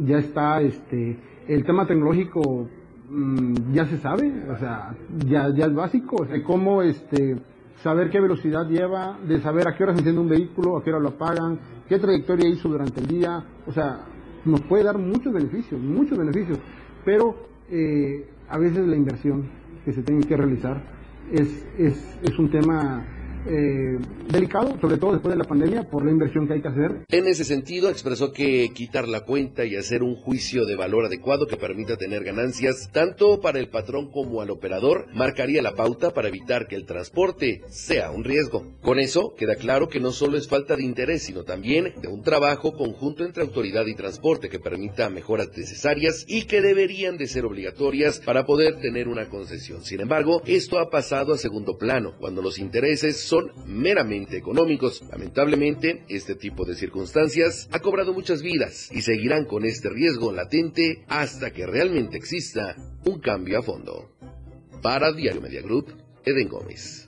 ya 0.07 0.19
está 0.19 0.63
este, 0.63 1.19
el 1.47 1.63
tema 1.65 1.87
tecnológico 1.87 2.71
mm, 3.11 3.75
ya 3.75 3.87
se 3.87 3.99
sabe, 3.99 4.33
o 4.51 4.57
sea, 4.59 4.97
ya, 5.27 5.53
ya 5.55 5.67
es 5.67 5.75
básico, 5.75 6.17
o 6.23 6.27
sea, 6.27 6.43
cómo 6.43 6.81
este, 6.81 7.37
saber 7.85 8.09
qué 8.09 8.19
velocidad 8.19 8.67
lleva, 8.67 9.19
de 9.29 9.43
saber 9.43 9.69
a 9.69 9.77
qué 9.77 9.85
hora 9.85 9.93
se 9.93 9.99
enciende 9.99 10.23
un 10.23 10.29
vehículo, 10.31 10.79
a 10.79 10.83
qué 10.83 10.91
hora 10.91 11.01
lo 11.01 11.11
apagan, 11.11 11.61
qué 11.87 11.99
trayectoria 11.99 12.49
hizo 12.49 12.71
durante 12.71 12.99
el 12.99 13.07
día, 13.07 13.45
o 13.67 13.73
sea, 13.73 14.07
nos 14.47 14.63
puede 14.63 14.85
dar 14.85 14.97
muchos 14.97 15.31
beneficios, 15.31 15.79
muchos 15.79 16.17
beneficios, 16.17 16.59
pero 17.05 17.37
eh, 17.71 18.27
a 18.49 18.57
veces 18.57 18.87
la 18.87 18.97
inversión 18.97 19.51
que 19.85 19.93
se 19.93 20.03
tiene 20.03 20.27
que 20.27 20.35
realizar 20.35 20.83
es, 21.31 21.67
es, 21.77 22.19
es 22.23 22.39
un 22.39 22.51
tema 22.51 23.05
eh, 23.47 23.99
delicado, 24.31 24.77
sobre 24.81 24.97
todo 24.97 25.13
después 25.13 25.35
de 25.35 25.39
la 25.39 25.49
pandemia, 25.49 25.83
por 25.91 26.05
la 26.05 26.11
inversión 26.11 26.47
que 26.47 26.55
hay 26.55 26.63
que 26.63 26.69
hacer. 26.69 27.05
En 27.09 27.27
ese 27.27 27.45
sentido, 27.45 27.91
expresó 27.91 28.33
que 28.33 28.71
quitar 28.75 29.09
la 29.09 29.21
cuenta 29.21 29.65
y 29.65 29.77
hacer 29.77 30.03
un 30.03 30.17
juicio 30.17 30.65
de 30.65 30.77
valor 30.77 31.07
adecuado 31.07 31.47
que 31.47 31.57
permita 31.57 31.97
tener 31.97 32.25
ganancias 32.25 32.91
tanto 32.93 33.41
para 33.41 33.59
el 33.59 33.69
patrón 33.69 34.11
como 34.11 34.41
al 34.41 34.51
operador 34.51 35.07
marcaría 35.15 35.63
la 35.63 35.75
pauta 35.75 36.13
para 36.13 36.29
evitar 36.29 36.67
que 36.67 36.77
el 36.77 36.87
transporte 36.87 37.63
sea 37.69 38.11
un 38.11 38.25
riesgo. 38.25 38.67
Con 38.81 38.99
eso, 38.99 39.35
queda 39.37 39.57
claro 39.57 39.89
que 39.89 40.01
no 40.01 40.13
solo 40.13 40.39
es 40.39 40.49
falta 40.49 40.77
de 40.77 40.85
interés, 40.85 41.23
sino 41.23 41.45
también 41.45 41.93
de 42.01 42.09
un 42.09 42.23
trabajo 42.23 42.73
conjunto 42.73 43.25
entre 43.25 43.43
autoridad 43.43 43.87
y 43.87 43.95
transporte 43.95 44.49
que 44.49 44.59
permita 44.59 45.11
mejoras 45.11 45.49
necesarias 45.57 46.25
y 46.29 46.45
que 46.47 46.61
deberían 46.61 47.17
de 47.17 47.27
ser 47.27 47.45
obligatorias 47.45 48.21
para 48.21 48.45
poder 48.45 48.81
tener 48.81 49.09
una 49.09 49.29
concesión. 49.29 49.85
Sin 49.85 50.01
embargo, 50.01 50.43
esto 50.47 50.79
ha 50.79 50.91
pasado 50.91 51.35
a 51.35 51.39
segundo 51.39 51.77
plano, 51.77 52.15
cuando 52.19 52.43
los 52.43 52.59
intereses 52.59 53.21
son 53.21 53.34
son 53.35 53.53
meramente 53.67 54.37
económicos. 54.37 55.03
Lamentablemente, 55.11 56.05
este 56.09 56.37
tipo 56.37 56.65
de 56.65 56.77
circunstancias 56.77 57.69
ha 57.73 57.81
cobrado 57.81 58.13
muchas 58.13 58.43
vidas 58.43 58.91
y 58.93 59.03
seguirán 59.03 59.47
con 59.47 59.65
este 59.65 59.89
riesgo 59.91 60.33
latente 60.33 61.05
hasta 61.09 61.51
que 61.51 61.67
realmente 61.67 62.17
exista 62.17 62.77
un 63.05 63.21
cambio 63.21 63.59
a 63.59 63.63
fondo. 63.63 64.11
Para 64.83 65.13
Diario 65.13 65.41
Media 65.41 65.63
Group, 65.63 65.93
Eden 66.25 66.49
Gómez. 66.49 67.04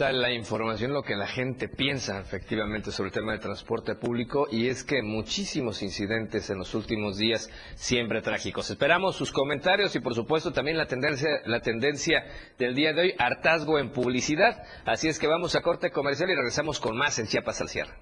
La 0.00 0.32
información, 0.32 0.94
lo 0.94 1.02
que 1.02 1.14
la 1.14 1.26
gente 1.26 1.68
piensa 1.68 2.18
efectivamente 2.18 2.90
sobre 2.90 3.08
el 3.08 3.14
tema 3.14 3.32
de 3.32 3.38
transporte 3.38 3.94
público 3.94 4.48
y 4.50 4.68
es 4.68 4.82
que 4.82 5.02
muchísimos 5.02 5.82
incidentes 5.82 6.48
en 6.48 6.58
los 6.58 6.74
últimos 6.74 7.18
días 7.18 7.50
siempre 7.74 8.22
trágicos. 8.22 8.70
Esperamos 8.70 9.16
sus 9.16 9.30
comentarios 9.30 9.94
y 9.94 10.00
por 10.00 10.14
supuesto 10.14 10.52
también 10.52 10.78
la 10.78 10.86
tendencia, 10.86 11.28
la 11.44 11.60
tendencia 11.60 12.24
del 12.58 12.74
día 12.74 12.94
de 12.94 13.02
hoy, 13.02 13.14
hartazgo 13.18 13.78
en 13.78 13.90
publicidad. 13.92 14.62
Así 14.86 15.08
es 15.08 15.18
que 15.18 15.26
vamos 15.26 15.54
a 15.54 15.60
corte 15.60 15.90
comercial 15.90 16.30
y 16.30 16.34
regresamos 16.34 16.80
con 16.80 16.96
más 16.96 17.18
en 17.18 17.26
Chiapas 17.26 17.60
al 17.60 17.68
cierre. 17.68 17.92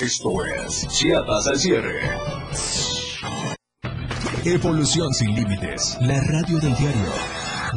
Esto 0.00 0.44
es 0.44 0.88
Chiapas 0.88 1.46
al 1.48 1.58
cierre. 1.58 2.93
Evolución 4.46 5.14
sin 5.14 5.34
límites. 5.34 5.96
La 6.02 6.20
radio 6.20 6.58
del 6.58 6.76
diario. 6.76 7.10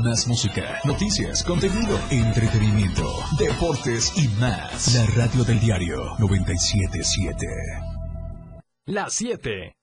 Más 0.03 0.27
música, 0.27 0.79
noticias, 0.83 1.41
contenido, 1.41 1.97
entretenimiento, 2.09 3.03
deportes 3.39 4.11
y 4.17 4.27
más. 4.39 4.93
La 4.93 5.05
radio 5.15 5.45
del 5.45 5.61
diario 5.61 6.15
977. 6.19 7.47
Las 8.85 9.13
7. 9.13 9.77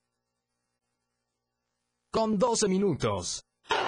Con 2.11 2.37
12 2.37 2.67
minutos. 2.67 3.43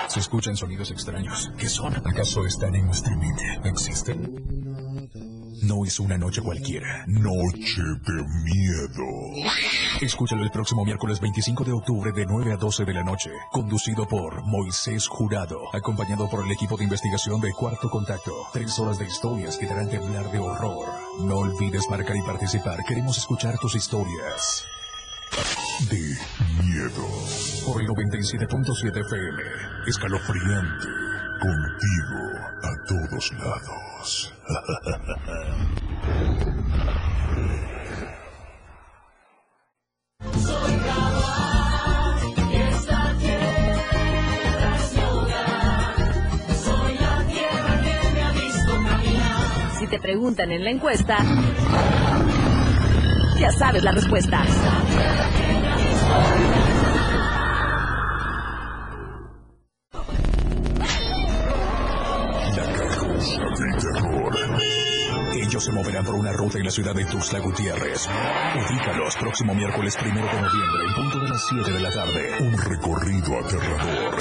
Se 0.07 0.19
escuchan 0.19 0.57
sonidos 0.57 0.89
extraños. 0.89 1.51
¿Qué 1.59 1.69
son? 1.69 1.95
¿Acaso 1.97 2.47
están 2.47 2.73
en 2.73 2.87
nuestra 2.87 3.15
mente? 3.15 3.61
¿Existen? 3.63 4.66
No 5.63 5.85
es 5.85 5.99
una 5.99 6.17
noche 6.17 6.41
cualquiera. 6.41 7.05
Noche 7.07 7.81
de 7.81 8.23
miedo. 8.43 9.49
Escúchalo 10.01 10.43
el 10.43 10.51
próximo 10.51 10.85
miércoles 10.85 11.19
25 11.19 11.63
de 11.63 11.71
octubre 11.71 12.11
de 12.11 12.25
9 12.25 12.53
a 12.53 12.57
12 12.57 12.85
de 12.85 12.93
la 12.93 13.03
noche. 13.03 13.31
Conducido 13.51 14.07
por 14.07 14.43
Moisés 14.45 15.07
Jurado. 15.07 15.59
Acompañado 15.73 16.29
por 16.29 16.45
el 16.45 16.51
equipo 16.51 16.77
de 16.77 16.83
investigación 16.83 17.41
de 17.41 17.51
Cuarto 17.53 17.89
Contacto. 17.89 18.31
Tres 18.53 18.77
horas 18.79 18.99
de 18.99 19.07
historias 19.07 19.57
que 19.57 19.65
darán 19.67 19.89
temblar 19.89 20.31
de 20.31 20.39
horror. 20.39 20.87
No 21.21 21.37
olvides 21.37 21.89
marcar 21.89 22.15
y 22.15 22.21
participar. 22.21 22.83
Queremos 22.87 23.17
escuchar 23.17 23.57
tus 23.57 23.75
historias. 23.75 24.65
De 25.89 26.17
miedo. 26.63 27.07
Por 27.65 27.81
el 27.81 27.87
97.7 27.87 29.05
FM. 29.05 29.43
Escalofriante. 29.87 31.06
Contigo 31.39 32.21
a 32.63 32.71
todos 32.87 33.31
lados. 33.33 34.33
Si 49.77 49.87
te 49.87 49.99
preguntan 49.99 50.51
en 50.51 50.63
la 50.63 50.71
encuesta, 50.71 51.17
ya 53.39 53.51
sabes 53.51 53.83
la 53.83 53.91
respuesta. 53.91 54.43
Ruta 66.47 66.59
en 66.59 66.65
la 66.65 66.71
ciudad 66.71 66.95
de 66.95 67.05
Tuxtla 67.05 67.39
Gutiérrez. 67.39 68.07
Ubícalos 68.69 69.15
próximo 69.17 69.53
miércoles 69.53 69.95
primero 69.97 70.27
de 70.27 70.41
noviembre, 70.41 70.83
en 70.87 70.93
punto 70.93 71.19
de 71.19 71.29
las 71.29 71.45
7 71.49 71.71
de 71.71 71.79
la 71.79 71.91
tarde. 71.91 72.37
Un 72.39 72.57
recorrido 72.57 73.39
aterrador. 73.39 74.17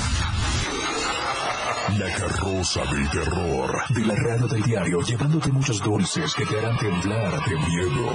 La 1.98 2.12
carroza 2.16 2.80
del 2.92 3.10
terror 3.10 3.82
de 3.90 4.06
la 4.06 4.14
radio 4.14 4.48
del 4.48 4.62
diario, 4.62 5.00
llevándote 5.02 5.52
muchos 5.52 5.80
dulces 5.80 6.34
que 6.34 6.44
te 6.46 6.58
harán 6.58 6.76
temblar 6.78 7.32
de 7.44 7.54
miedo. 7.54 8.10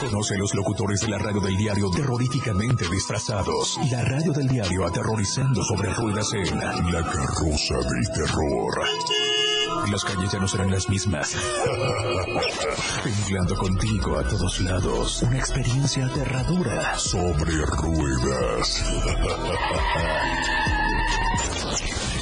Conoce 0.00 0.34
a 0.34 0.38
los 0.38 0.54
locutores 0.54 1.00
de 1.00 1.08
la 1.08 1.18
radio 1.18 1.40
del 1.40 1.56
diario 1.56 1.90
terroríficamente 1.90 2.84
disfrazados. 2.90 3.78
La 3.90 4.04
radio 4.04 4.32
del 4.32 4.48
diario 4.48 4.86
aterrorizando 4.86 5.62
sobre 5.64 5.94
ruedas 5.94 6.28
en 6.34 6.58
La 6.58 7.02
carroza 7.02 7.76
del 7.76 8.06
terror. 8.14 9.21
Las 9.90 10.04
calles 10.04 10.32
ya 10.32 10.38
no 10.38 10.48
serán 10.48 10.70
las 10.70 10.88
mismas. 10.88 11.36
Temblando 13.02 13.56
contigo 13.56 14.18
a 14.18 14.24
todos 14.24 14.60
lados. 14.60 15.22
Una 15.22 15.38
experiencia 15.38 16.06
aterradora 16.06 16.98
sobre 16.98 17.52
ruedas. 17.66 18.82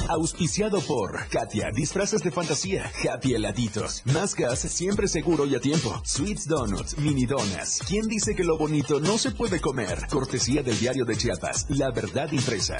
Auspiciado 0.08 0.80
por 0.80 1.28
Katia, 1.28 1.70
disfraces 1.72 2.22
de 2.22 2.32
fantasía, 2.32 2.90
happy 3.08 3.34
heladitos, 3.34 4.02
más 4.06 4.34
gas, 4.34 4.58
siempre 4.58 5.06
seguro 5.06 5.46
y 5.46 5.54
a 5.54 5.60
tiempo. 5.60 6.00
Sweets 6.04 6.48
Donuts, 6.48 6.98
mini 6.98 7.26
donas. 7.26 7.80
¿Quién 7.86 8.08
dice 8.08 8.34
que 8.34 8.42
lo 8.42 8.58
bonito 8.58 8.98
no 8.98 9.18
se 9.18 9.30
puede 9.30 9.60
comer? 9.60 10.08
Cortesía 10.10 10.64
del 10.64 10.78
diario 10.80 11.04
de 11.04 11.16
Chiapas, 11.16 11.66
La 11.68 11.92
Verdad 11.92 12.32
Impresa. 12.32 12.78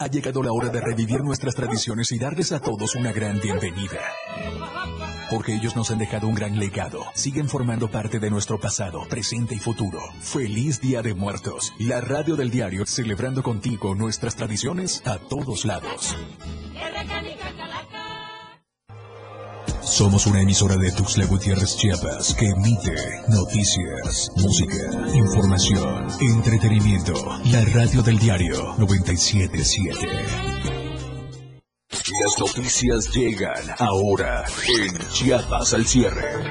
Ha 0.00 0.06
llegado 0.06 0.44
la 0.44 0.52
hora 0.52 0.68
de 0.68 0.80
revivir 0.80 1.22
nuestras 1.24 1.56
tradiciones 1.56 2.12
y 2.12 2.18
darles 2.18 2.52
a 2.52 2.60
todos 2.60 2.94
una 2.94 3.12
gran 3.12 3.40
bienvenida. 3.40 3.98
Porque 5.28 5.54
ellos 5.54 5.74
nos 5.74 5.90
han 5.90 5.98
dejado 5.98 6.28
un 6.28 6.34
gran 6.34 6.58
legado. 6.58 7.04
Siguen 7.14 7.48
formando 7.48 7.90
parte 7.90 8.20
de 8.20 8.30
nuestro 8.30 8.60
pasado, 8.60 9.02
presente 9.08 9.56
y 9.56 9.58
futuro. 9.58 10.00
Feliz 10.20 10.80
Día 10.80 11.02
de 11.02 11.14
Muertos. 11.14 11.74
La 11.80 12.00
radio 12.00 12.36
del 12.36 12.50
diario 12.50 12.86
celebrando 12.86 13.42
contigo 13.42 13.96
nuestras 13.96 14.36
tradiciones 14.36 15.02
a 15.04 15.18
todos 15.18 15.64
lados. 15.64 16.16
Somos 19.98 20.28
una 20.28 20.40
emisora 20.40 20.76
de 20.76 20.92
Tuxtla 20.92 21.26
Gutiérrez 21.26 21.76
Chiapas 21.76 22.32
que 22.32 22.46
emite 22.46 22.94
noticias, 23.26 24.30
música, 24.36 24.76
información, 25.12 26.06
entretenimiento. 26.20 27.14
La 27.46 27.64
radio 27.64 28.00
del 28.02 28.16
diario 28.16 28.76
977. 28.78 30.06
Las 32.22 32.38
noticias 32.38 33.12
llegan 33.12 33.74
ahora 33.80 34.44
en 34.68 34.98
Chiapas 35.08 35.74
al 35.74 35.84
cierre. 35.84 36.44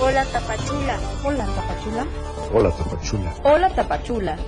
Hola 0.00 0.24
Tapachula. 0.24 0.98
Hola 1.22 1.46
Tapachula. 1.46 2.06
Hola, 2.52 2.70
Tapachula. 2.76 3.34
Hola 3.44 3.74
Tapachula. 3.76 4.38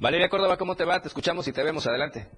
Valeria 0.00 0.30
Córdoba, 0.30 0.56
¿cómo 0.56 0.74
te 0.74 0.86
va? 0.86 1.02
Te 1.02 1.08
escuchamos 1.08 1.46
y 1.48 1.52
te 1.52 1.62
vemos. 1.62 1.86
Adelante. 1.86 2.30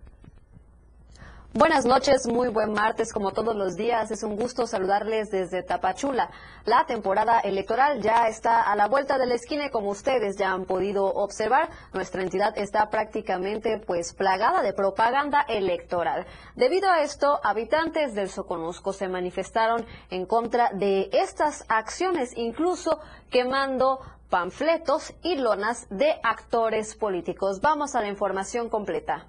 Buenas 1.52 1.84
noches, 1.84 2.28
muy 2.28 2.48
buen 2.48 2.72
martes 2.74 3.12
como 3.12 3.32
todos 3.32 3.56
los 3.56 3.74
días. 3.74 4.12
Es 4.12 4.22
un 4.22 4.36
gusto 4.36 4.68
saludarles 4.68 5.32
desde 5.32 5.64
Tapachula. 5.64 6.30
La 6.64 6.86
temporada 6.86 7.40
electoral 7.40 8.00
ya 8.00 8.28
está 8.28 8.62
a 8.70 8.76
la 8.76 8.86
vuelta 8.86 9.18
de 9.18 9.26
la 9.26 9.34
esquina 9.34 9.68
como 9.70 9.90
ustedes 9.90 10.36
ya 10.36 10.52
han 10.52 10.64
podido 10.64 11.06
observar, 11.06 11.68
nuestra 11.92 12.22
entidad 12.22 12.56
está 12.56 12.88
prácticamente 12.88 13.82
pues 13.84 14.14
plagada 14.14 14.62
de 14.62 14.72
propaganda 14.72 15.40
electoral. 15.48 16.24
Debido 16.54 16.88
a 16.88 17.02
esto, 17.02 17.40
habitantes 17.42 18.14
del 18.14 18.28
Soconusco 18.28 18.92
se 18.92 19.08
manifestaron 19.08 19.84
en 20.10 20.26
contra 20.26 20.70
de 20.72 21.10
estas 21.12 21.64
acciones, 21.66 22.32
incluso 22.36 23.00
quemando 23.28 23.98
panfletos 24.28 25.14
y 25.24 25.34
lonas 25.34 25.88
de 25.90 26.14
actores 26.22 26.94
políticos. 26.94 27.60
Vamos 27.60 27.96
a 27.96 28.02
la 28.02 28.08
información 28.08 28.68
completa. 28.68 29.26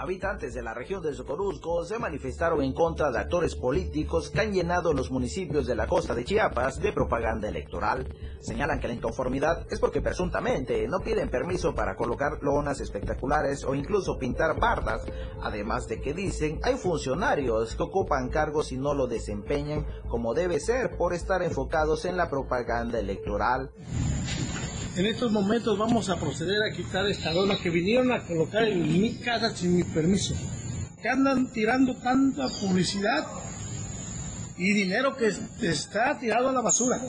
Habitantes 0.00 0.54
de 0.54 0.62
la 0.62 0.72
región 0.72 1.02
de 1.02 1.12
Socorusco 1.12 1.84
se 1.84 1.98
manifestaron 1.98 2.62
en 2.62 2.72
contra 2.72 3.10
de 3.10 3.18
actores 3.18 3.54
políticos 3.54 4.30
que 4.30 4.40
han 4.40 4.54
llenado 4.54 4.94
los 4.94 5.10
municipios 5.10 5.66
de 5.66 5.74
la 5.74 5.86
costa 5.86 6.14
de 6.14 6.24
Chiapas 6.24 6.80
de 6.80 6.94
propaganda 6.94 7.50
electoral. 7.50 8.08
Señalan 8.40 8.80
que 8.80 8.88
la 8.88 8.94
inconformidad 8.94 9.66
es 9.70 9.78
porque 9.78 10.00
presuntamente 10.00 10.88
no 10.88 11.00
piden 11.00 11.28
permiso 11.28 11.74
para 11.74 11.96
colocar 11.96 12.38
lonas 12.40 12.80
espectaculares 12.80 13.62
o 13.62 13.74
incluso 13.74 14.16
pintar 14.16 14.58
bardas, 14.58 15.04
además 15.42 15.86
de 15.86 16.00
que 16.00 16.14
dicen 16.14 16.60
hay 16.62 16.76
funcionarios 16.76 17.76
que 17.76 17.82
ocupan 17.82 18.30
cargos 18.30 18.72
y 18.72 18.78
no 18.78 18.94
lo 18.94 19.06
desempeñan 19.06 19.84
como 20.08 20.32
debe 20.32 20.60
ser 20.60 20.96
por 20.96 21.12
estar 21.12 21.42
enfocados 21.42 22.06
en 22.06 22.16
la 22.16 22.30
propaganda 22.30 22.98
electoral. 22.98 23.70
En 24.96 25.06
estos 25.06 25.30
momentos 25.30 25.78
vamos 25.78 26.08
a 26.10 26.16
proceder 26.16 26.62
a 26.64 26.74
quitar 26.74 27.06
esta 27.06 27.32
lona 27.32 27.56
que 27.62 27.70
vinieron 27.70 28.10
a 28.10 28.22
colocar 28.24 28.64
en 28.64 28.82
mi 28.92 29.14
casa 29.18 29.54
sin 29.54 29.76
mi 29.76 29.84
permiso. 29.84 30.34
Que 31.00 31.08
andan 31.08 31.52
tirando 31.52 31.94
tanta 31.96 32.48
publicidad 32.60 33.24
y 34.58 34.72
dinero 34.72 35.16
que 35.16 35.32
está 35.62 36.18
tirado 36.18 36.48
a 36.48 36.52
la 36.52 36.60
basura. 36.60 37.00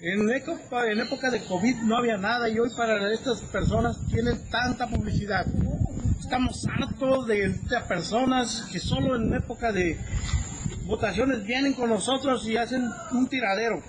En 0.00 0.28
época, 0.30 0.90
en 0.90 1.00
época 1.00 1.30
de 1.30 1.44
COVID 1.44 1.82
no 1.82 1.98
había 1.98 2.16
nada 2.16 2.48
y 2.48 2.58
hoy 2.58 2.70
para 2.74 3.12
estas 3.12 3.42
personas 3.42 3.98
tienen 4.10 4.48
tanta 4.50 4.88
publicidad. 4.88 5.44
Estamos 6.18 6.66
hartos 6.66 7.26
de, 7.26 7.50
de 7.50 7.80
personas 7.86 8.66
que 8.72 8.80
solo 8.80 9.16
en 9.16 9.34
época 9.34 9.70
de 9.70 10.00
votaciones 10.86 11.44
vienen 11.44 11.74
con 11.74 11.90
nosotros 11.90 12.48
y 12.48 12.56
hacen 12.56 12.88
un 13.12 13.28
tiradero. 13.28 13.82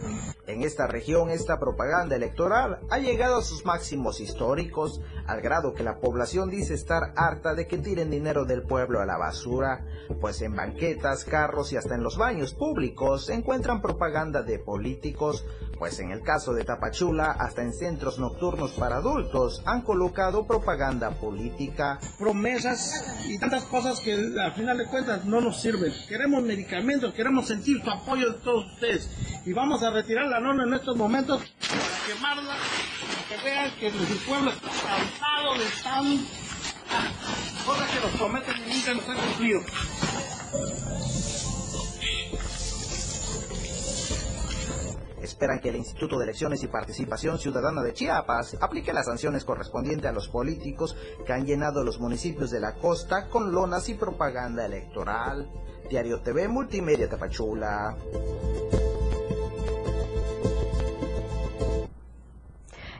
En 0.45 0.61
esta 0.61 0.87
región, 0.87 1.29
esta 1.29 1.57
propaganda 1.57 2.17
electoral 2.17 2.79
ha 2.89 2.99
llegado 2.99 3.37
a 3.37 3.43
sus 3.43 3.65
máximos 3.65 4.19
históricos, 4.19 4.99
al 5.25 5.39
grado 5.39 5.73
que 5.73 5.83
la 5.83 5.99
población 5.99 6.49
dice 6.49 6.73
estar 6.73 7.13
harta 7.15 7.55
de 7.55 7.65
que 7.65 7.77
tiren 7.77 8.11
dinero 8.11 8.43
del 8.43 8.63
pueblo 8.63 8.99
a 8.99 9.05
la 9.05 9.17
basura, 9.17 9.85
pues 10.19 10.41
en 10.41 10.53
banquetas, 10.53 11.23
carros 11.23 11.71
y 11.71 11.77
hasta 11.77 11.95
en 11.95 12.03
los 12.03 12.17
baños 12.17 12.53
públicos 12.53 13.27
se 13.27 13.35
encuentran 13.35 13.81
propaganda 13.81 14.41
de 14.43 14.59
políticos, 14.59 15.45
pues 15.79 15.97
en 15.99 16.11
el 16.11 16.21
caso 16.21 16.53
de 16.53 16.65
Tapachula, 16.65 17.31
hasta 17.31 17.61
en 17.61 17.73
centros 17.73 18.19
nocturnos 18.19 18.73
para 18.73 18.97
adultos 18.97 19.63
han 19.65 19.81
colocado 19.81 20.45
propaganda 20.45 21.11
política. 21.11 21.99
Promesas 22.19 23.23
y 23.29 23.39
tantas 23.39 23.63
cosas 23.63 24.01
que 24.01 24.13
al 24.13 24.51
final 24.53 24.77
de 24.77 24.87
cuentas 24.87 25.23
no 25.23 25.39
nos 25.39 25.61
sirven. 25.61 25.93
Queremos 26.09 26.43
medicamentos, 26.43 27.13
queremos 27.13 27.47
sentir 27.47 27.81
su 27.81 27.89
apoyo 27.89 28.33
de 28.33 28.39
todos 28.39 28.65
ustedes 28.73 29.09
y 29.45 29.53
vamos 29.53 29.83
a 29.83 29.89
retirar 29.89 30.32
la 30.39 30.63
en 30.63 30.73
estos 30.73 30.95
momentos 30.97 31.41
para 31.41 32.07
quemarla, 32.07 32.55
para 32.55 33.27
que 33.29 33.45
vean 33.45 33.71
que 33.79 33.87
el 33.87 34.17
pueblo 34.25 34.49
está 34.49 34.67
cansado 34.67 35.53
de 35.53 35.65
tan 35.83 36.25
cosas 37.65 37.91
que 37.91 37.99
nos 37.99 38.11
prometen 38.17 38.55
y 38.57 38.73
nunca 38.73 38.93
nos 38.95 39.09
han 39.09 39.17
cumplido. 39.27 39.61
Esperan 45.21 45.59
que 45.59 45.69
el 45.69 45.75
Instituto 45.75 46.17
de 46.17 46.23
Elecciones 46.23 46.63
y 46.63 46.67
Participación 46.67 47.37
Ciudadana 47.37 47.83
de 47.83 47.93
Chiapas 47.93 48.57
aplique 48.59 48.91
las 48.91 49.05
sanciones 49.05 49.45
correspondientes 49.45 50.09
a 50.09 50.13
los 50.13 50.29
políticos 50.29 50.95
que 51.25 51.33
han 51.33 51.45
llenado 51.45 51.83
los 51.83 51.99
municipios 51.99 52.49
de 52.49 52.59
la 52.59 52.73
costa 52.73 53.29
con 53.29 53.51
lonas 53.51 53.87
y 53.87 53.93
propaganda 53.93 54.65
electoral. 54.65 55.49
Diario 55.89 56.21
TV 56.21 56.47
Multimedia 56.47 57.07
Tapachula. 57.07 57.95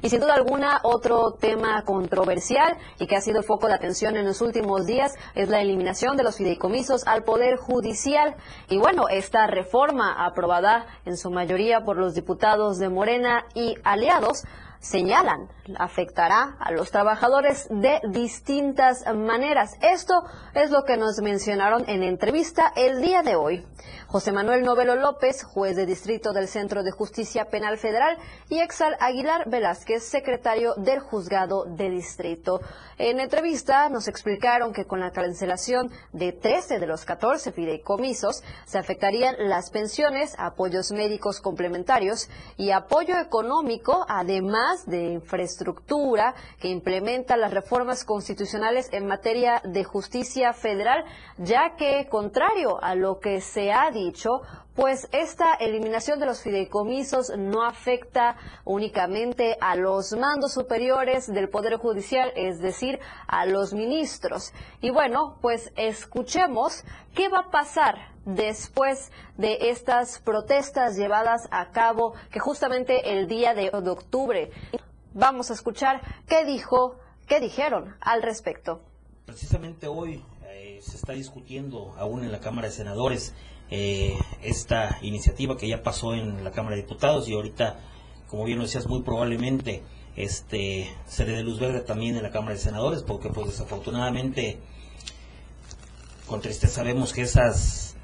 Y 0.04 0.10
sin 0.10 0.20
duda 0.20 0.34
alguna, 0.34 0.82
otro 0.84 1.32
tema 1.40 1.82
controversial 1.86 2.78
y 3.00 3.08
que 3.08 3.16
ha 3.16 3.22
sido 3.22 3.42
foco 3.42 3.68
de 3.68 3.76
atención 3.76 4.18
en 4.18 4.26
los 4.26 4.42
últimos 4.42 4.86
días 4.86 5.14
es 5.34 5.48
la 5.48 5.62
eliminación 5.62 6.18
de 6.18 6.24
los 6.24 6.36
fideicomisos 6.36 7.08
al 7.08 7.24
Poder 7.24 7.56
Judicial. 7.56 8.36
Y 8.68 8.80
bueno, 8.80 9.08
esta 9.08 9.48
reforma 9.48 10.26
aprobada 10.26 10.88
en 11.06 11.16
su 11.16 11.32
mayoría 11.32 11.86
por 11.86 11.96
los 11.96 12.16
diputados 12.16 12.80
de 12.80 12.90
Morena 12.90 13.46
y 13.56 13.76
aliados 13.86 14.44
señalan 14.84 15.48
afectará 15.80 16.58
a 16.60 16.72
los 16.72 16.92
trabajadores 16.92 17.68
de 17.70 18.02
distintas 18.10 19.06
maneras. 19.16 19.78
Esto 19.82 20.24
es 20.54 20.72
lo 20.72 20.84
que 20.84 20.98
nos 20.98 21.20
mencionaron 21.20 21.86
en 21.88 22.04
entrevista 22.04 22.72
el 22.76 23.02
día 23.02 23.24
de 23.24 23.36
hoy. 23.36 23.66
José 24.08 24.32
Manuel 24.32 24.64
Novelo 24.64 24.96
López, 24.96 25.44
juez 25.44 25.76
de 25.76 25.88
distrito 25.88 26.34
del 26.34 26.48
Centro 26.48 26.84
de 26.84 26.92
Justicia 26.92 27.46
Penal 27.46 27.78
Federal, 27.78 28.18
y 28.48 28.60
Exal 28.60 28.96
Aguilar 29.00 29.50
Velázquez, 29.50 30.04
secretario 30.04 30.76
del 30.76 31.00
Juzgado 31.00 31.66
de 31.66 31.90
Distrito. 31.90 32.62
En 33.00 33.20
entrevista 33.20 33.90
nos 33.90 34.08
explicaron 34.08 34.72
que 34.72 34.86
con 34.86 35.00
la 35.00 35.10
cancelación 35.10 35.90
de 36.12 36.32
13 36.32 36.80
de 36.80 36.86
los 36.86 37.06
14 37.06 37.54
fideicomisos 37.54 38.44
se 38.66 38.78
afectarían 38.78 39.36
las 39.40 39.72
pensiones, 39.72 40.36
apoyos 40.38 40.92
médicos 40.92 41.40
complementarios 41.40 42.30
y 42.56 42.70
apoyo 42.70 43.18
económico, 43.18 44.06
además 44.08 44.73
de 44.86 45.14
infraestructura 45.14 46.34
que 46.60 46.68
implementa 46.68 47.38
las 47.38 47.54
reformas 47.54 48.04
constitucionales 48.04 48.90
en 48.92 49.06
materia 49.06 49.62
de 49.64 49.84
justicia 49.84 50.54
federal, 50.54 51.06
ya 51.38 51.76
que, 51.78 52.08
contrario 52.10 52.82
a 52.82 52.96
lo 52.96 53.20
que 53.20 53.40
se 53.42 53.72
ha 53.72 53.92
dicho, 53.92 54.42
pues 54.76 55.08
esta 55.12 55.54
eliminación 55.54 56.20
de 56.20 56.26
los 56.26 56.42
fideicomisos 56.42 57.32
no 57.38 57.64
afecta 57.64 58.38
únicamente 58.66 59.56
a 59.62 59.76
los 59.76 60.14
mandos 60.14 60.54
superiores 60.54 61.32
del 61.32 61.50
Poder 61.50 61.78
Judicial, 61.78 62.32
es 62.36 62.60
decir, 62.60 63.00
a 63.28 63.46
los 63.46 63.74
ministros. 63.74 64.52
Y 64.82 64.90
bueno, 64.90 65.38
pues 65.42 65.72
escuchemos 65.76 66.84
qué 67.14 67.30
va 67.30 67.40
a 67.40 67.52
pasar 67.52 68.14
después 68.26 69.12
de 69.38 69.70
estas 69.70 70.20
protestas 70.20 70.96
llevadas 70.96 71.48
a 71.52 71.70
cabo, 71.72 72.14
que 72.32 72.40
justamente 72.40 73.12
el 73.12 73.28
día 73.28 73.54
de 73.54 73.70
octubre. 73.70 74.52
Vamos 75.14 75.52
a 75.52 75.54
escuchar 75.54 76.02
qué 76.28 76.46
dijo, 76.46 76.98
qué 77.28 77.40
dijeron 77.40 77.96
al 78.02 78.24
respecto. 78.24 78.82
Precisamente 79.26 79.88
hoy 79.88 80.24
eh, 80.48 80.80
se 80.82 80.96
está 80.96 81.14
discutiendo 81.14 81.94
aún 81.98 82.24
en 82.24 82.32
la 82.32 82.40
Cámara 82.40 82.70
de 82.70 82.74
Senadores 82.74 83.34
eh, 83.76 84.16
esta 84.44 85.00
iniciativa 85.02 85.58
que 85.58 85.68
ya 85.68 85.82
pasó 85.82 86.14
en 86.14 86.44
la 86.44 86.52
Cámara 86.52 86.76
de 86.76 86.84
Diputados 86.84 87.28
y 87.28 87.34
ahorita, 87.34 87.80
como 88.28 88.46
bien 88.46 88.60
lo 88.60 88.66
decías, 88.66 88.86
muy 88.86 89.02
probablemente 89.02 89.82
este 90.16 90.96
se 91.08 91.26
le 91.26 91.32
dé 91.32 91.42
luz 91.42 91.60
verde 91.60 91.80
también 91.80 92.16
en 92.16 92.22
la 92.22 92.30
Cámara 92.30 92.54
de 92.54 92.60
Senadores, 92.60 93.02
porque 93.02 93.30
pues 93.30 93.48
desafortunadamente 93.48 94.60
con 96.28 96.40
tristeza 96.40 96.84
vemos 96.84 97.14
que 97.14 97.24
esas 97.24 97.96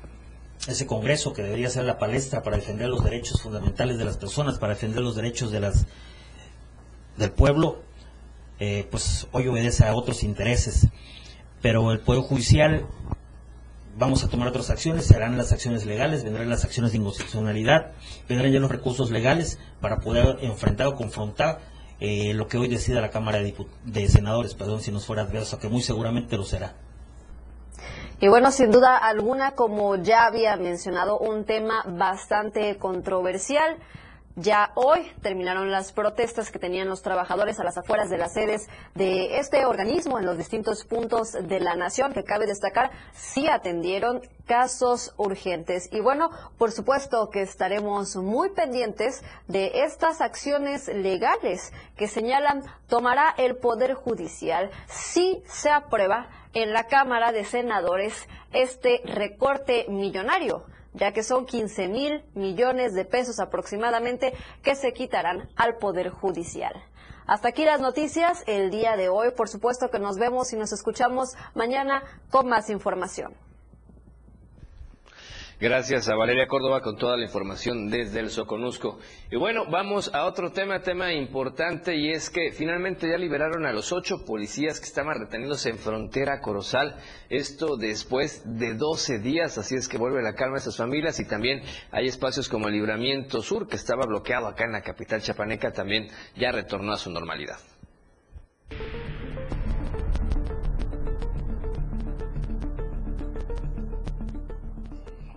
ese 0.67 0.87
Congreso 0.87 1.33
que 1.33 1.43
debería 1.43 1.69
ser 1.69 1.85
la 1.85 1.99
palestra 1.99 2.41
para 2.41 2.57
defender 2.57 2.89
los 2.89 3.03
derechos 3.03 3.39
fundamentales 3.39 3.99
de 3.99 4.05
las 4.05 4.17
personas, 4.17 4.57
para 4.57 4.73
defender 4.73 5.03
los 5.03 5.15
derechos 5.15 5.51
de 5.51 5.59
las 5.59 5.85
del 7.15 7.31
pueblo, 7.31 7.83
eh, 8.59 8.87
pues 8.89 9.27
hoy 9.33 9.47
obedece 9.47 9.85
a 9.85 9.93
otros 9.93 10.23
intereses. 10.23 10.87
Pero 11.61 11.91
el 11.91 11.99
Poder 11.99 12.21
Judicial 12.23 12.87
vamos 13.99 14.23
a 14.23 14.29
tomar 14.29 14.47
otras 14.47 14.69
acciones, 14.69 15.05
se 15.05 15.15
harán 15.15 15.37
las 15.37 15.51
acciones 15.51 15.85
legales, 15.85 16.23
vendrán 16.23 16.49
las 16.49 16.63
acciones 16.63 16.93
de 16.93 16.97
inconstitucionalidad, 16.97 17.91
vendrán 18.27 18.51
ya 18.51 18.59
los 18.59 18.71
recursos 18.71 19.11
legales 19.11 19.59
para 19.81 19.99
poder 19.99 20.39
enfrentar 20.41 20.87
o 20.87 20.95
confrontar 20.95 21.59
eh, 21.99 22.33
lo 22.33 22.47
que 22.47 22.57
hoy 22.57 22.69
decida 22.69 23.01
la 23.01 23.09
Cámara 23.09 23.39
de, 23.39 23.53
de 23.83 24.07
Senadores, 24.07 24.55
perdón, 24.55 24.81
si 24.81 24.91
nos 24.91 25.05
fuera 25.05 25.23
adverso, 25.23 25.59
que 25.59 25.67
muy 25.67 25.81
seguramente 25.81 26.37
lo 26.37 26.45
será. 26.45 26.73
Y 28.21 28.29
bueno, 28.29 28.51
sin 28.51 28.71
duda 28.71 28.97
alguna, 28.97 29.51
como 29.51 29.97
ya 29.97 30.25
había 30.25 30.55
mencionado, 30.55 31.19
un 31.19 31.43
tema 31.45 31.83
bastante 31.85 32.77
controversial. 32.77 33.77
Ya 34.41 34.71
hoy 34.75 35.11
terminaron 35.21 35.69
las 35.69 35.91
protestas 35.91 36.49
que 36.49 36.59
tenían 36.59 36.87
los 36.87 37.01
trabajadores 37.01 37.59
a 37.59 37.65
las 37.65 37.77
afueras 37.77 38.09
de 38.09 38.17
las 38.17 38.31
sedes 38.31 38.69
de 38.95 39.37
este 39.37 39.65
organismo 39.65 40.17
en 40.17 40.25
los 40.25 40.37
distintos 40.37 40.85
puntos 40.85 41.33
de 41.33 41.59
la 41.59 41.75
nación, 41.75 42.13
que 42.13 42.23
cabe 42.23 42.45
destacar, 42.45 42.89
sí 43.11 43.49
atendieron 43.49 44.21
casos 44.45 45.13
urgentes. 45.17 45.89
Y 45.91 45.99
bueno, 45.99 46.29
por 46.57 46.71
supuesto 46.71 47.29
que 47.29 47.41
estaremos 47.41 48.15
muy 48.15 48.51
pendientes 48.51 49.23
de 49.49 49.83
estas 49.83 50.21
acciones 50.21 50.87
legales 50.87 51.73
que 51.97 52.07
señalan 52.07 52.63
tomará 52.87 53.35
el 53.37 53.57
Poder 53.57 53.93
Judicial 53.93 54.69
si 54.87 55.43
se 55.47 55.69
aprueba 55.69 56.29
en 56.53 56.71
la 56.71 56.85
Cámara 56.85 57.33
de 57.33 57.43
Senadores 57.43 58.25
este 58.53 59.01
recorte 59.03 59.85
millonario 59.89 60.63
ya 60.99 61.13
que 61.13 61.23
son 61.23 61.45
15 61.45 61.87
mil 61.87 62.23
millones 62.33 62.93
de 62.93 63.05
pesos 63.05 63.39
aproximadamente 63.39 64.33
que 64.61 64.75
se 64.75 64.93
quitarán 64.93 65.49
al 65.55 65.77
Poder 65.77 66.09
Judicial. 66.09 66.73
Hasta 67.25 67.49
aquí 67.49 67.63
las 67.63 67.79
noticias 67.79 68.43
el 68.47 68.71
día 68.71 68.97
de 68.97 69.07
hoy. 69.07 69.31
Por 69.31 69.49
supuesto 69.49 69.89
que 69.89 69.99
nos 69.99 70.17
vemos 70.17 70.51
y 70.51 70.57
nos 70.57 70.71
escuchamos 70.71 71.35
mañana 71.53 72.03
con 72.31 72.47
más 72.49 72.69
información. 72.69 73.48
Gracias 75.61 76.07
a 76.07 76.15
Valeria 76.15 76.47
Córdoba 76.47 76.79
con 76.79 76.95
toda 76.95 77.17
la 77.17 77.25
información 77.25 77.89
desde 77.89 78.21
el 78.21 78.29
Soconusco. 78.29 78.97
Y 79.29 79.35
bueno, 79.35 79.65
vamos 79.69 80.09
a 80.13 80.23
otro 80.23 80.53
tema, 80.53 80.79
tema 80.79 81.11
importante, 81.11 81.97
y 81.97 82.11
es 82.11 82.29
que 82.29 82.53
finalmente 82.53 83.09
ya 83.09 83.17
liberaron 83.17 83.65
a 83.65 83.73
los 83.73 83.91
ocho 83.91 84.23
policías 84.25 84.79
que 84.79 84.85
estaban 84.85 85.19
retenidos 85.19 85.65
en 85.65 85.77
frontera 85.77 86.39
Corozal. 86.39 86.95
Esto 87.29 87.75
después 87.75 88.41
de 88.45 88.73
12 88.73 89.19
días, 89.19 89.57
así 89.57 89.75
es 89.75 89.89
que 89.89 89.97
vuelve 89.97 90.23
la 90.23 90.33
calma 90.33 90.55
a 90.55 90.59
esas 90.59 90.77
familias 90.77 91.19
y 91.19 91.27
también 91.27 91.61
hay 91.91 92.07
espacios 92.07 92.47
como 92.47 92.69
el 92.69 92.75
Libramiento 92.75 93.41
Sur, 93.41 93.67
que 93.67 93.75
estaba 93.75 94.05
bloqueado 94.05 94.47
acá 94.47 94.63
en 94.63 94.71
la 94.71 94.81
capital 94.81 95.21
chapaneca, 95.21 95.73
también 95.73 96.07
ya 96.37 96.53
retornó 96.53 96.93
a 96.93 96.97
su 96.97 97.11
normalidad. 97.11 97.59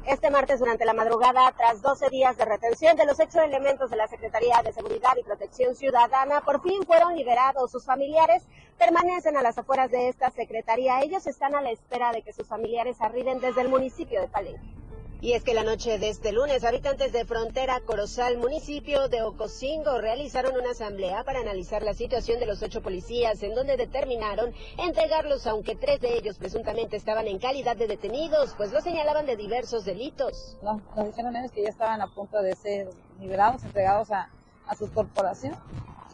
Este 0.04 0.30
martes, 0.30 0.58
durante 0.58 0.84
la 0.84 0.94
madrugada, 0.94 1.52
tras 1.56 1.80
12 1.80 2.10
días 2.10 2.36
de 2.36 2.44
retención 2.44 2.96
de 2.96 3.06
los 3.06 3.20
ocho 3.20 3.40
elementos 3.40 3.88
de 3.88 3.96
la 3.96 4.08
Secretaría 4.08 4.60
de 4.64 4.72
Seguridad 4.72 5.12
y 5.16 5.22
Protección 5.22 5.76
Ciudadana, 5.76 6.40
por 6.40 6.60
fin 6.60 6.82
fueron 6.84 7.14
liberados. 7.14 7.70
Sus 7.70 7.84
familiares 7.84 8.42
permanecen 8.78 9.36
a 9.36 9.42
las 9.42 9.58
afueras 9.58 9.92
de 9.92 10.08
esta 10.08 10.30
secretaría. 10.30 11.00
Ellos 11.02 11.28
están 11.28 11.54
a 11.54 11.60
la 11.60 11.70
espera 11.70 12.10
de 12.10 12.22
que 12.22 12.32
sus 12.32 12.48
familiares 12.48 13.00
arriben 13.00 13.38
desde 13.38 13.60
el 13.60 13.68
municipio 13.68 14.20
de 14.20 14.26
Palenque. 14.26 14.81
Y 15.22 15.34
es 15.34 15.44
que 15.44 15.54
la 15.54 15.62
noche 15.62 16.00
de 16.00 16.08
este 16.08 16.32
lunes, 16.32 16.64
habitantes 16.64 17.12
de 17.12 17.24
Frontera 17.24 17.78
Corozal, 17.86 18.38
municipio 18.38 19.06
de 19.06 19.22
Ocosingo, 19.22 20.00
realizaron 20.00 20.56
una 20.56 20.72
asamblea 20.72 21.22
para 21.22 21.38
analizar 21.38 21.84
la 21.84 21.94
situación 21.94 22.40
de 22.40 22.46
los 22.46 22.60
ocho 22.60 22.82
policías, 22.82 23.40
en 23.44 23.54
donde 23.54 23.76
determinaron 23.76 24.52
entregarlos, 24.78 25.46
aunque 25.46 25.76
tres 25.76 26.00
de 26.00 26.16
ellos 26.18 26.38
presuntamente 26.38 26.96
estaban 26.96 27.28
en 27.28 27.38
calidad 27.38 27.76
de 27.76 27.86
detenidos, 27.86 28.54
pues 28.56 28.72
lo 28.72 28.80
señalaban 28.80 29.24
de 29.24 29.36
diversos 29.36 29.84
delitos. 29.84 30.58
No, 30.60 30.82
nos 30.96 31.06
dijeron 31.06 31.36
ellos 31.36 31.52
que 31.52 31.62
ya 31.62 31.68
estaban 31.68 32.02
a 32.02 32.12
punto 32.12 32.42
de 32.42 32.56
ser 32.56 32.90
liberados, 33.20 33.62
entregados 33.62 34.10
a, 34.10 34.28
a 34.66 34.74
su 34.74 34.92
corporación. 34.92 35.54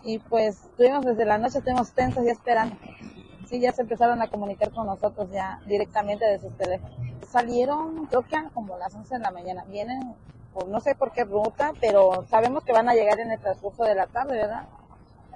Y 0.05 0.19
pues 0.19 0.59
tuvimos 0.77 1.07
desde 1.07 1.25
la 1.25 1.39
noche, 1.39 1.61
estuvimos 1.61 1.93
tensos 1.93 2.27
y 2.27 2.29
esperando 2.29 2.77
sí 3.49 3.61
ya 3.61 3.73
se 3.73 3.83
empezaron 3.83 4.21
a 4.21 4.29
comunicar 4.29 4.71
con 4.71 4.87
nosotros 4.87 5.31
ya 5.31 5.61
directamente 5.67 6.25
de 6.25 6.39
sus 6.39 6.57
teléfonos. 6.57 6.97
Salieron, 7.29 8.07
creo 8.07 8.23
que 8.23 8.37
como 8.53 8.77
las 8.79 8.95
11 8.95 9.17
de 9.17 9.21
la 9.21 9.31
mañana. 9.31 9.65
Vienen, 9.69 10.15
por 10.53 10.69
no 10.69 10.81
sé 10.81 10.95
por 10.95 11.13
qué 11.13 11.25
ruta, 11.25 11.73
pero 11.81 12.25
sabemos 12.29 12.65
que 12.65 12.73
van 12.73 12.89
a 12.89 12.95
llegar 12.95 13.19
en 13.21 13.33
el 13.33 13.41
transcurso 13.41 13.85
de 13.85 13.95
la 13.95 14.07
tarde, 14.07 14.37
¿verdad? 14.37 14.67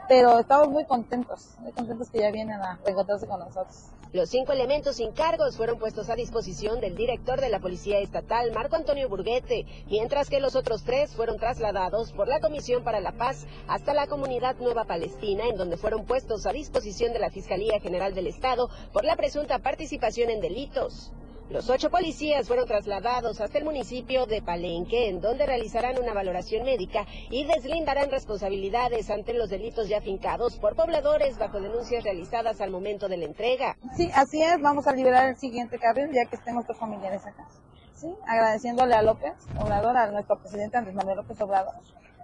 Pero 0.09 0.39
estamos 0.39 0.69
muy 0.69 0.85
contentos, 0.85 1.55
muy 1.61 1.73
contentos 1.73 2.11
que 2.11 2.21
ya 2.21 2.31
vienen 2.31 2.61
a 2.61 2.79
reencontrarse 2.85 3.27
con 3.27 3.41
nosotros. 3.41 3.87
Los 4.13 4.29
cinco 4.29 4.53
elementos 4.53 4.97
sin 4.97 5.13
cargos 5.13 5.57
fueron 5.57 5.79
puestos 5.79 6.11
a 6.11 6.15
disposición 6.15 6.81
del 6.81 6.95
director 6.95 7.41
de 7.41 7.49
la 7.49 7.61
Policía 7.61 7.99
Estatal, 7.99 8.53
Marco 8.53 8.77
Antonio 8.77 9.09
Burguete, 9.09 9.65
mientras 9.87 10.29
que 10.29 10.39
los 10.39 10.55
otros 10.55 10.85
tres 10.85 11.15
fueron 11.15 11.39
trasladados 11.39 12.13
por 12.13 12.29
la 12.29 12.39
Comisión 12.39 12.85
para 12.85 13.01
la 13.01 13.13
Paz 13.13 13.47
hasta 13.69 13.95
la 13.95 14.07
Comunidad 14.07 14.57
Nueva 14.59 14.85
Palestina, 14.85 15.49
en 15.49 15.57
donde 15.57 15.79
fueron 15.79 16.05
puestos 16.05 16.45
a 16.45 16.53
disposición 16.53 17.15
de 17.15 17.21
la 17.21 17.31
Fiscalía 17.31 17.81
General 17.81 18.13
del 18.13 18.27
Estado 18.27 18.69
por 18.93 19.07
la 19.07 19.17
presunta 19.17 19.61
participación 19.61 20.29
en 20.29 20.43
delitos. 20.43 21.11
Los 21.53 21.69
ocho 21.69 21.91
policías 21.91 22.49
fueron 22.49 22.67
trasladados 22.67 23.43
hasta 23.43 23.59
el 23.59 23.65
municipio 23.65 24.25
de 24.25 24.41
Palenque, 24.41 25.11
en 25.11 25.21
donde 25.21 25.45
realizarán 25.45 25.99
una 25.99 26.15
valoración 26.15 26.65
médica 26.65 27.05
y 27.29 27.45
deslindarán 27.45 28.11
responsabilidades 28.11 29.11
ante 29.11 29.35
los 29.35 29.51
delitos 29.51 29.87
ya 29.87 30.01
fincados 30.01 30.57
por 30.57 30.75
pobladores 30.75 31.37
bajo 31.37 31.61
denuncias 31.61 32.05
realizadas 32.05 32.63
al 32.63 32.71
momento 32.71 33.07
de 33.07 33.19
la 33.19 33.27
entrega. 33.27 33.77
Sí, 33.95 34.11
así 34.15 34.43
es. 34.43 34.63
Vamos 34.63 34.87
a 34.87 34.93
liberar 34.95 35.29
el 35.29 35.37
siguiente 35.37 35.79
carril 35.79 36.09
ya 36.11 36.25
que 36.25 36.37
estén 36.37 36.55
nuestros 36.55 36.79
familiares 36.79 37.27
acá. 37.27 37.47
Sí, 37.95 38.09
agradeciéndole 38.27 38.95
a 38.95 39.03
López 39.03 39.35
Obrador, 39.61 39.95
a 39.99 40.11
nuestro 40.11 40.39
presidente 40.39 40.79
Andrés 40.79 40.95
Manuel 40.95 41.19
López 41.19 41.39
Obrador, 41.43 41.75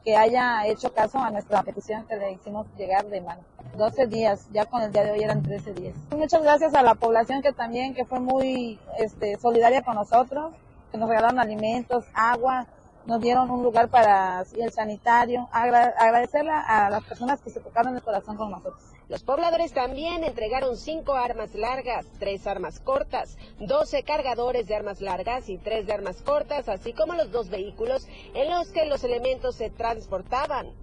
que 0.08 0.16
haya 0.16 0.66
hecho 0.66 0.90
caso 0.94 1.18
a 1.18 1.30
nuestra 1.30 1.62
petición 1.62 2.06
que 2.06 2.16
le 2.16 2.32
hicimos 2.32 2.66
llegar 2.78 3.04
de 3.08 3.20
mano. 3.20 3.42
12 3.76 4.06
días, 4.06 4.48
ya 4.54 4.64
con 4.64 4.80
el 4.80 4.90
día 4.90 5.04
de 5.04 5.10
hoy 5.10 5.22
eran 5.22 5.42
13 5.42 5.74
días. 5.74 5.94
Muchas 6.16 6.42
gracias 6.42 6.72
a 6.72 6.82
la 6.82 6.94
población 6.94 7.42
que 7.42 7.52
también, 7.52 7.92
que 7.92 8.06
fue 8.06 8.18
muy 8.18 8.78
este, 8.96 9.36
solidaria 9.36 9.82
con 9.82 9.96
nosotros, 9.96 10.54
que 10.90 10.96
nos 10.96 11.10
regalaron 11.10 11.38
alimentos, 11.38 12.06
agua, 12.14 12.66
nos 13.04 13.20
dieron 13.20 13.50
un 13.50 13.62
lugar 13.62 13.88
para 13.88 14.46
el 14.56 14.72
sanitario. 14.72 15.46
agradecerle 15.52 16.52
a 16.52 16.88
las 16.88 17.04
personas 17.04 17.42
que 17.42 17.50
se 17.50 17.60
tocaron 17.60 17.94
el 17.94 18.00
corazón 18.00 18.38
con 18.38 18.50
nosotros. 18.50 18.80
Los 19.08 19.22
pobladores 19.22 19.72
también 19.72 20.22
entregaron 20.22 20.76
cinco 20.76 21.14
armas 21.14 21.54
largas, 21.54 22.06
tres 22.18 22.46
armas 22.46 22.78
cortas, 22.78 23.38
12 23.58 24.02
cargadores 24.02 24.66
de 24.66 24.74
armas 24.74 25.00
largas 25.00 25.48
y 25.48 25.56
tres 25.56 25.86
de 25.86 25.94
armas 25.94 26.20
cortas, 26.20 26.68
así 26.68 26.92
como 26.92 27.14
los 27.14 27.32
dos 27.32 27.48
vehículos 27.48 28.06
en 28.34 28.50
los 28.50 28.68
que 28.68 28.84
los 28.84 29.04
elementos 29.04 29.56
se 29.56 29.70
transportaban. 29.70 30.74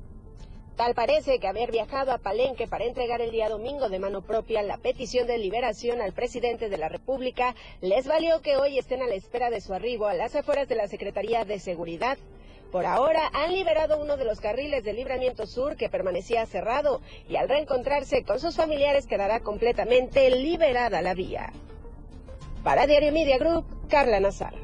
Tal 0.76 0.96
parece 0.96 1.40
que 1.40 1.48
haber 1.48 1.72
viajado 1.72 2.12
a 2.12 2.18
Palenque 2.18 2.68
para 2.68 2.86
entregar 2.86 3.22
el 3.22 3.30
día 3.30 3.48
domingo 3.48 3.90
de 3.90 4.00
mano 4.00 4.24
propia 4.24 4.64
la 4.64 4.78
petición 4.78 5.28
de 5.28 5.38
liberación 5.38 6.02
al 6.02 6.12
presidente 6.12 6.68
de 6.68 6.78
la 6.80 6.90
República 6.90 7.56
les 7.80 8.08
valió 8.08 8.42
que 8.42 8.58
hoy 8.58 8.80
estén 8.80 9.04
a 9.04 9.08
la 9.08 9.14
espera 9.14 9.52
de 9.52 9.62
su 9.62 9.74
arribo 9.74 10.08
a 10.08 10.16
las 10.16 10.36
afueras 10.36 10.68
de 10.68 10.76
la 10.76 10.88
Secretaría 10.88 11.46
de 11.46 11.60
Seguridad. 11.60 12.18
Por 12.76 12.86
ahora 12.86 13.32
han 13.32 13.54
liberado 13.54 14.02
uno 14.02 14.18
de 14.18 14.26
los 14.26 14.42
carriles 14.42 14.84
de 14.84 14.92
libramiento 14.92 15.48
sur 15.48 15.78
que 15.78 15.88
permanecía 15.88 16.46
cerrado 16.46 17.00
y 17.30 17.38
al 17.38 17.48
reencontrarse 17.48 18.26
con 18.26 18.38
sus 18.42 18.58
familiares 18.58 19.08
quedará 19.08 19.40
completamente 19.40 20.30
liberada 20.30 21.02
la 21.02 21.14
vía. 21.14 21.54
Para 22.66 22.86
Diario 22.86 23.14
Media 23.14 23.38
Group, 23.38 23.64
Carla 23.88 24.20
Nazar. 24.20 24.56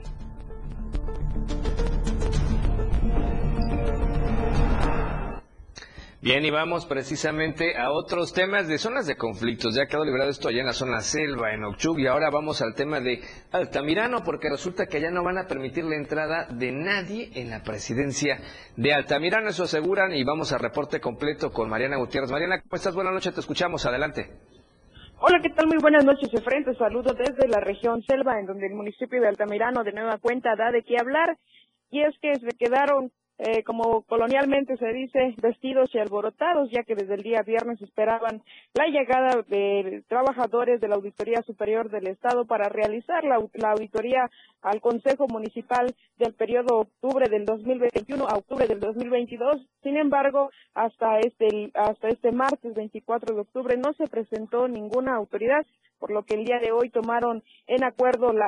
Bien, 6.24 6.46
y 6.46 6.52
vamos 6.52 6.86
precisamente 6.86 7.76
a 7.76 7.92
otros 7.92 8.32
temas 8.32 8.68
de 8.68 8.78
zonas 8.78 9.08
de 9.08 9.18
conflictos. 9.18 9.76
Ya 9.76 9.88
quedó 9.88 10.06
liberado 10.06 10.30
esto 10.30 10.50
allá 10.50 10.60
en 10.60 10.68
la 10.68 10.74
zona 10.74 11.00
selva, 11.00 11.52
en 11.52 11.64
Ochuc, 11.64 11.98
y 11.98 12.06
ahora 12.06 12.30
vamos 12.30 12.62
al 12.62 12.76
tema 12.76 13.00
de 13.00 13.22
Altamirano, 13.52 14.24
porque 14.24 14.48
resulta 14.48 14.86
que 14.86 14.98
allá 14.98 15.10
no 15.10 15.24
van 15.24 15.40
a 15.40 15.48
permitir 15.48 15.84
la 15.84 15.96
entrada 15.96 16.46
de 16.46 16.72
nadie 16.72 17.32
en 17.34 17.50
la 17.50 17.64
presidencia 17.64 18.40
de 18.78 18.94
Altamirano, 18.94 19.50
eso 19.50 19.64
aseguran, 19.64 20.14
y 20.14 20.24
vamos 20.24 20.54
a 20.54 20.60
reporte 20.60 21.00
completo 21.00 21.52
con 21.52 21.72
Mariana 21.72 21.98
Gutiérrez. 21.98 22.30
Mariana, 22.30 22.62
¿cómo 22.62 22.76
estás? 22.76 22.94
Buenas 22.94 23.14
noches, 23.14 23.34
te 23.34 23.40
escuchamos, 23.40 23.88
adelante. 23.88 24.30
Hola, 25.22 25.40
¿qué 25.42 25.50
tal? 25.50 25.66
Muy 25.66 25.80
buenas 25.80 26.06
noches, 26.06 26.30
frente. 26.44 26.76
Saludos 26.76 27.18
desde 27.18 27.48
la 27.48 27.62
región 27.62 28.04
selva, 28.04 28.40
en 28.40 28.46
donde 28.46 28.68
el 28.68 28.76
municipio 28.76 29.20
de 29.20 29.28
Altamirano 29.28 29.84
de 29.84 29.94
nueva 29.94 30.20
cuenta 30.20 30.56
da 30.56 30.70
de 30.72 30.84
qué 30.84 30.98
hablar, 31.00 31.40
y 31.90 32.04
es 32.04 32.14
que 32.22 32.36
se 32.36 32.56
quedaron 32.60 33.12
eh, 33.44 33.64
como 33.64 34.04
colonialmente 34.04 34.78
se 34.78 34.94
dice, 34.94 35.34
vestidos 35.42 35.90
y 35.96 35.98
alborotados, 35.98 36.70
ya 36.70 36.84
que 36.84 36.94
desde 36.94 37.16
el 37.16 37.24
día 37.24 37.42
viernes 37.42 37.82
esperaban 37.82 38.44
la 38.76 38.86
llegada 38.86 39.42
de 39.48 40.04
trabajadores 40.08 40.80
de 40.80 40.88
la 40.88 40.94
Auditoría 40.96 41.42
Superior 41.42 41.90
del 41.90 42.06
Estado 42.06 42.46
para 42.46 42.70
realizar 42.70 43.24
la, 43.24 43.38
auditoría 43.72 44.30
al 44.62 44.80
Consejo 44.80 45.26
Municipal 45.28 45.88
del 46.20 46.36
periodo 46.36 46.82
octubre 46.82 47.30
del 47.30 47.46
2021 47.46 48.28
a 48.28 48.38
octubre 48.38 48.68
del 48.68 48.80
2022. 48.80 49.66
Sin 49.82 49.98
embargo, 49.98 50.52
hasta 50.76 51.18
este, 51.18 51.72
hasta 51.74 52.10
este 52.10 52.32
martes 52.32 52.76
24 52.76 53.34
de 53.34 53.42
octubre 53.42 53.76
no 53.76 53.94
se 53.94 54.06
presentó 54.06 54.68
ninguna 54.68 55.16
autoridad 55.16 55.66
por 56.02 56.10
lo 56.10 56.24
que 56.24 56.34
el 56.34 56.46
día 56.46 56.58
de 56.58 56.72
hoy 56.72 56.90
tomaron 56.90 57.44
en 57.68 57.84
acuerdo 57.84 58.34
la, 58.34 58.48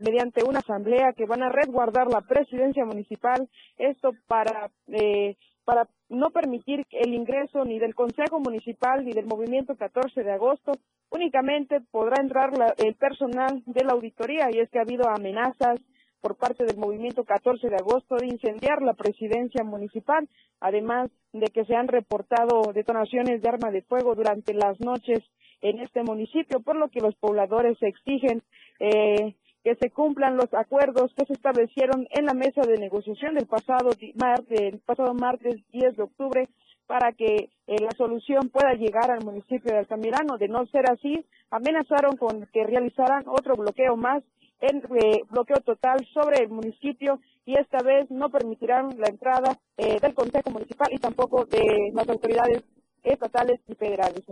mediante 0.00 0.42
una 0.42 0.60
asamblea 0.60 1.12
que 1.12 1.26
van 1.26 1.42
a 1.42 1.50
resguardar 1.50 2.08
la 2.08 2.22
presidencia 2.22 2.86
municipal, 2.86 3.46
esto 3.76 4.12
para, 4.26 4.70
eh, 4.88 5.36
para 5.66 5.86
no 6.08 6.30
permitir 6.30 6.86
el 6.90 7.12
ingreso 7.12 7.62
ni 7.66 7.78
del 7.78 7.94
Consejo 7.94 8.40
Municipal 8.40 9.04
ni 9.04 9.12
del 9.12 9.26
Movimiento 9.26 9.76
14 9.76 10.22
de 10.22 10.32
agosto, 10.32 10.72
únicamente 11.10 11.82
podrá 11.90 12.22
entrar 12.22 12.50
el 12.78 12.94
personal 12.94 13.62
de 13.66 13.84
la 13.84 13.92
auditoría 13.92 14.48
y 14.50 14.60
es 14.60 14.70
que 14.70 14.78
ha 14.78 14.82
habido 14.82 15.06
amenazas 15.06 15.78
por 16.22 16.36
parte 16.36 16.64
del 16.64 16.78
movimiento 16.78 17.24
14 17.24 17.68
de 17.68 17.76
agosto 17.76 18.16
de 18.16 18.28
incendiar 18.28 18.80
la 18.80 18.94
presidencia 18.94 19.62
municipal, 19.62 20.26
además 20.58 21.10
de 21.34 21.48
que 21.48 21.66
se 21.66 21.76
han 21.76 21.86
reportado 21.86 22.72
detonaciones 22.72 23.42
de 23.42 23.48
arma 23.50 23.70
de 23.70 23.82
fuego 23.82 24.14
durante 24.14 24.54
las 24.54 24.80
noches 24.80 25.22
en 25.64 25.80
este 25.80 26.02
municipio, 26.02 26.60
por 26.60 26.76
lo 26.76 26.88
que 26.88 27.00
los 27.00 27.14
pobladores 27.16 27.78
exigen 27.80 28.42
eh, 28.80 29.34
que 29.64 29.74
se 29.76 29.90
cumplan 29.90 30.36
los 30.36 30.52
acuerdos 30.52 31.14
que 31.16 31.24
se 31.24 31.32
establecieron 31.32 32.06
en 32.10 32.26
la 32.26 32.34
mesa 32.34 32.60
de 32.68 32.76
negociación 32.76 33.34
del 33.34 33.46
pasado 33.46 33.90
martes, 34.14 34.78
pasado 34.84 35.14
martes 35.14 35.56
10 35.72 35.96
de 35.96 36.02
octubre 36.02 36.48
para 36.86 37.12
que 37.12 37.48
eh, 37.66 37.76
la 37.80 37.90
solución 37.96 38.50
pueda 38.50 38.74
llegar 38.74 39.10
al 39.10 39.24
municipio 39.24 39.72
de 39.72 39.78
Altamirano. 39.78 40.36
De 40.36 40.48
no 40.48 40.66
ser 40.66 40.84
así, 40.92 41.24
amenazaron 41.50 42.18
con 42.18 42.46
que 42.52 42.64
realizaran 42.64 43.24
otro 43.26 43.54
bloqueo 43.54 43.96
más, 43.96 44.22
en 44.60 44.82
eh, 45.00 45.22
bloqueo 45.30 45.62
total 45.64 46.06
sobre 46.12 46.44
el 46.44 46.50
municipio 46.50 47.20
y 47.46 47.58
esta 47.58 47.78
vez 47.82 48.10
no 48.10 48.28
permitirán 48.28 48.90
la 48.98 49.08
entrada 49.08 49.58
del 49.76 50.14
Consejo 50.14 50.50
Municipal 50.50 50.88
y 50.90 50.98
tampoco 50.98 51.46
de 51.46 51.90
las 51.94 52.08
autoridades 52.08 52.62
estatales 53.02 53.60
y 53.66 53.74
federales. 53.74 54.24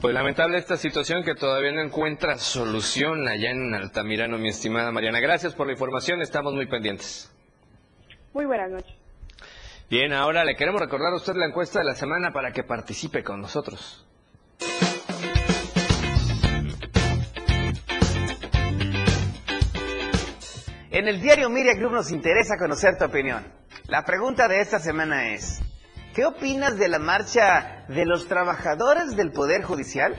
Pues 0.00 0.14
lamentable 0.14 0.58
esta 0.58 0.76
situación 0.76 1.24
que 1.24 1.34
todavía 1.34 1.72
no 1.72 1.80
encuentra 1.80 2.38
solución 2.38 3.26
allá 3.28 3.50
en 3.50 3.74
Altamirano, 3.74 4.38
mi 4.38 4.48
estimada 4.50 4.92
Mariana. 4.92 5.20
Gracias 5.20 5.54
por 5.54 5.66
la 5.66 5.72
información, 5.72 6.20
estamos 6.20 6.54
muy 6.54 6.66
pendientes. 6.66 7.32
Muy 8.32 8.44
buenas 8.44 8.70
noches. 8.70 8.94
Bien, 9.88 10.12
ahora 10.12 10.44
le 10.44 10.56
queremos 10.56 10.80
recordar 10.80 11.12
a 11.12 11.16
usted 11.16 11.34
la 11.34 11.46
encuesta 11.46 11.78
de 11.78 11.86
la 11.86 11.94
semana 11.94 12.32
para 12.32 12.52
que 12.52 12.62
participe 12.62 13.22
con 13.22 13.40
nosotros. 13.40 14.04
En 20.90 21.08
el 21.08 21.20
diario 21.20 21.48
Miria 21.50 21.74
Group 21.74 21.92
nos 21.92 22.10
interesa 22.10 22.56
conocer 22.58 22.96
tu 22.98 23.04
opinión. 23.04 23.44
La 23.86 24.04
pregunta 24.04 24.48
de 24.48 24.60
esta 24.60 24.78
semana 24.78 25.34
es, 25.34 25.60
¿qué 26.16 26.24
opinas 26.24 26.78
de 26.78 26.88
la 26.88 26.98
marcha 26.98 27.84
de 27.88 28.06
los 28.06 28.26
trabajadores 28.26 29.16
del 29.16 29.32
Poder 29.32 29.62
Judicial? 29.62 30.16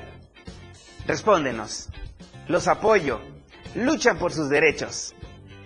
Respóndenos. 1.08 1.90
Los 2.48 2.68
apoyo. 2.68 3.20
Luchan 3.74 4.20
por 4.20 4.32
sus 4.32 4.48
derechos. 4.48 5.16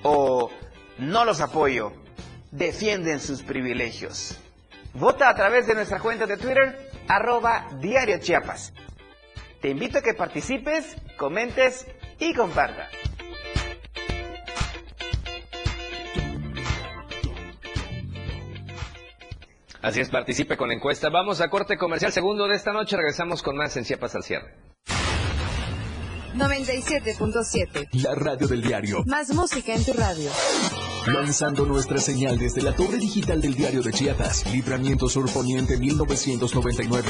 O 0.03 0.49
no 0.97 1.25
los 1.25 1.41
apoyo. 1.41 1.91
Defienden 2.49 3.19
sus 3.19 3.43
privilegios. 3.43 4.39
Vota 4.93 5.27
a 5.27 5.35
través 5.35 5.67
de 5.67 5.75
nuestra 5.75 5.99
cuenta 5.99 6.25
de 6.25 6.37
Twitter, 6.37 6.89
arroba 7.09 7.67
Diario 7.81 8.17
Chiapas. 8.19 8.71
Te 9.61 9.67
invito 9.67 9.97
a 9.97 10.01
que 10.01 10.13
participes, 10.13 10.95
comentes 11.17 11.85
y 12.19 12.33
compartas. 12.33 12.89
Así 19.81 19.99
es, 19.99 20.09
participe 20.09 20.57
con 20.57 20.67
la 20.67 20.75
encuesta. 20.75 21.09
Vamos 21.09 21.41
a 21.41 21.49
corte 21.49 21.77
comercial 21.77 22.11
segundo 22.11 22.47
de 22.47 22.55
esta 22.55 22.71
noche. 22.71 22.95
Regresamos 22.97 23.41
con 23.41 23.55
más 23.55 23.75
en 23.77 23.83
Chiapas 23.83 24.15
al 24.15 24.23
cierre. 24.23 24.55
97.7. 26.35 27.89
La 28.03 28.15
radio 28.15 28.47
del 28.47 28.61
diario. 28.61 29.03
Más 29.05 29.33
música 29.33 29.73
en 29.73 29.83
tu 29.83 29.93
radio. 29.93 30.29
Lanzando 31.07 31.65
nuestra 31.65 31.97
señal 31.97 32.37
desde 32.37 32.61
la 32.61 32.73
torre 32.73 32.97
digital 32.97 33.41
del 33.41 33.55
diario 33.55 33.81
de 33.81 33.91
Chiapas. 33.91 34.45
Libramiento 34.51 35.09
Sur 35.09 35.31
Poniente 35.31 35.77
1999. 35.77 37.09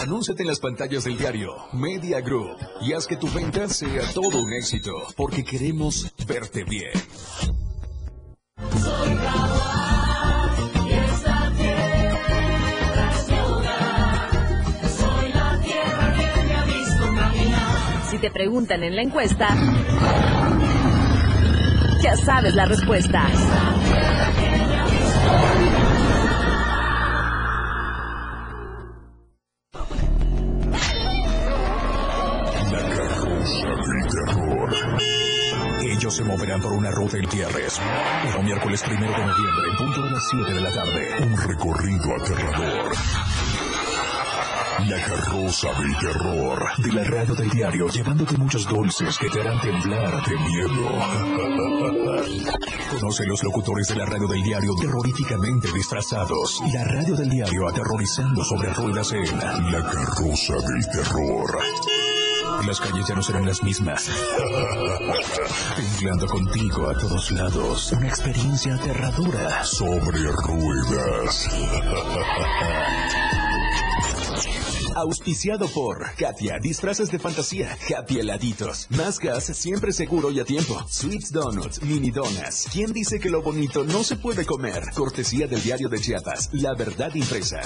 Anúnciate 0.00 0.42
en 0.42 0.48
las 0.48 0.60
pantallas 0.60 1.04
del 1.04 1.16
diario 1.16 1.54
Media 1.72 2.20
Group 2.20 2.56
y 2.82 2.92
haz 2.92 3.06
que 3.06 3.16
tu 3.16 3.28
venta 3.30 3.68
sea 3.68 4.02
todo 4.12 4.42
un 4.42 4.52
éxito, 4.52 4.92
porque 5.16 5.44
queremos 5.44 6.12
verte 6.26 6.64
bien. 6.64 6.90
Si 18.10 18.18
te 18.18 18.30
preguntan 18.30 18.82
en 18.82 18.96
la 18.96 19.02
encuesta, 19.02 19.48
ya 22.02 22.16
sabes 22.16 22.54
la 22.54 22.66
respuesta. 22.66 23.30
Ellos 36.04 36.16
se 36.16 36.24
moverán 36.24 36.60
por 36.60 36.74
una 36.74 36.90
ruta 36.90 37.16
en 37.16 37.26
tierras. 37.30 37.80
Pero 38.24 38.42
miércoles 38.42 38.82
primero 38.82 39.10
de 39.10 39.24
noviembre, 39.24 39.70
en 39.70 39.76
punto 39.78 40.02
de 40.02 40.10
las 40.10 40.28
7 40.28 40.52
de 40.52 40.60
la 40.60 40.70
tarde. 40.70 41.08
Un 41.22 41.34
recorrido 41.48 42.14
aterrador. 42.20 42.92
La 44.86 45.00
carroza 45.02 45.68
del 45.80 45.96
terror. 45.96 46.62
De 46.76 46.92
la 46.92 47.04
radio 47.04 47.34
del 47.34 47.48
diario, 47.48 47.88
llevándote 47.88 48.36
muchos 48.36 48.68
dulces 48.68 49.16
que 49.16 49.30
te 49.30 49.40
harán 49.40 49.58
temblar 49.62 50.22
de 50.26 50.36
miedo. 50.40 50.90
Conoce 52.90 53.24
los 53.24 53.42
locutores 53.42 53.88
de 53.88 53.94
la 53.96 54.04
radio 54.04 54.28
del 54.28 54.42
diario 54.42 54.74
terroríficamente 54.78 55.72
disfrazados. 55.72 56.60
La 56.74 56.84
radio 56.84 57.16
del 57.16 57.30
diario 57.30 57.66
aterrorizando 57.66 58.44
sobre 58.44 58.74
ruedas 58.74 59.10
en 59.12 59.38
La 59.72 59.82
carroza 59.90 60.52
del 60.52 60.86
terror. 60.92 61.93
Las 62.62 62.80
calles 62.80 63.06
ya 63.06 63.14
no 63.14 63.22
serán 63.22 63.46
las 63.46 63.62
mismas. 63.62 64.08
Temblando 65.76 66.26
contigo 66.26 66.88
a 66.88 66.98
todos 66.98 67.30
lados. 67.32 67.92
Una 67.92 68.08
experiencia 68.08 68.74
aterradora. 68.74 69.64
Sobre 69.64 70.22
ruedas. 70.22 71.48
Auspiciado 74.94 75.66
por 75.68 76.14
Katia, 76.16 76.58
disfraces 76.62 77.10
de 77.10 77.18
fantasía, 77.18 77.76
happy 77.94 78.20
heladitos, 78.20 78.86
más 78.90 79.18
gas, 79.18 79.44
siempre 79.44 79.92
seguro 79.92 80.30
y 80.30 80.38
a 80.38 80.44
tiempo, 80.44 80.80
sweets 80.88 81.32
donuts, 81.32 81.82
mini 81.82 82.10
donas. 82.10 82.68
¿Quién 82.72 82.92
dice 82.92 83.18
que 83.18 83.28
lo 83.28 83.42
bonito 83.42 83.82
no 83.82 84.04
se 84.04 84.16
puede 84.16 84.46
comer? 84.46 84.84
Cortesía 84.94 85.48
del 85.48 85.62
diario 85.62 85.88
de 85.88 85.98
Chiapas, 85.98 86.50
La 86.52 86.74
Verdad 86.74 87.12
Impresa. 87.14 87.60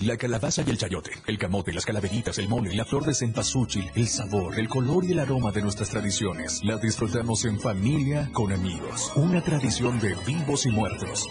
La 0.00 0.16
calabaza 0.16 0.62
y 0.64 0.70
el 0.70 0.78
chayote, 0.78 1.10
el 1.26 1.38
camote, 1.38 1.72
las 1.72 1.84
calaveritas, 1.84 2.38
el 2.38 2.48
mole, 2.48 2.72
la 2.72 2.84
flor 2.84 3.04
de 3.04 3.14
cempasúchil, 3.14 3.90
el 3.96 4.06
sabor, 4.06 4.56
el 4.56 4.68
color 4.68 5.04
y 5.04 5.10
el 5.10 5.18
aroma 5.18 5.50
de 5.50 5.60
nuestras 5.60 5.90
tradiciones. 5.90 6.60
La 6.62 6.76
disfrutamos 6.76 7.44
en 7.44 7.58
familia, 7.58 8.30
con 8.32 8.52
amigos. 8.52 9.10
Una 9.16 9.42
tradición 9.42 9.98
de 9.98 10.14
vivos 10.24 10.66
y 10.66 10.70
muertos. 10.70 11.28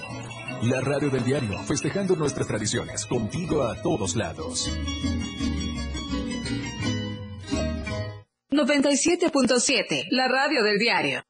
La 0.64 0.82
radio 0.82 1.10
del 1.10 1.24
diario, 1.24 1.58
festejando 1.64 2.18
nuestras 2.18 2.48
tradiciones, 2.48 3.06
contigo 3.06 3.64
a 3.64 3.82
todos 3.82 4.18
lados. 4.18 4.70
97.7, 8.52 10.08
la 10.12 10.28
radio 10.28 10.64
del 10.64 10.78
diario. 10.78 11.24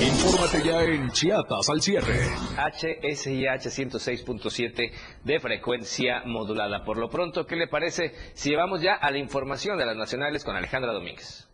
Infórmate 0.00 0.62
ya 0.64 0.82
en 0.82 1.10
Chiapas 1.10 1.68
al 1.68 1.82
cierre. 1.82 2.18
HSIH 2.56 3.68
106.7 3.68 4.92
de 5.22 5.40
frecuencia 5.40 6.22
modulada. 6.24 6.84
Por 6.84 6.96
lo 6.96 7.10
pronto, 7.10 7.46
¿qué 7.46 7.56
le 7.56 7.68
parece 7.68 8.14
si 8.34 8.50
llevamos 8.50 8.80
ya 8.80 8.94
a 8.94 9.10
la 9.10 9.18
información 9.18 9.76
de 9.76 9.86
las 9.86 9.96
nacionales 9.96 10.44
con 10.44 10.56
Alejandra 10.56 10.92
Domínguez? 10.92 11.48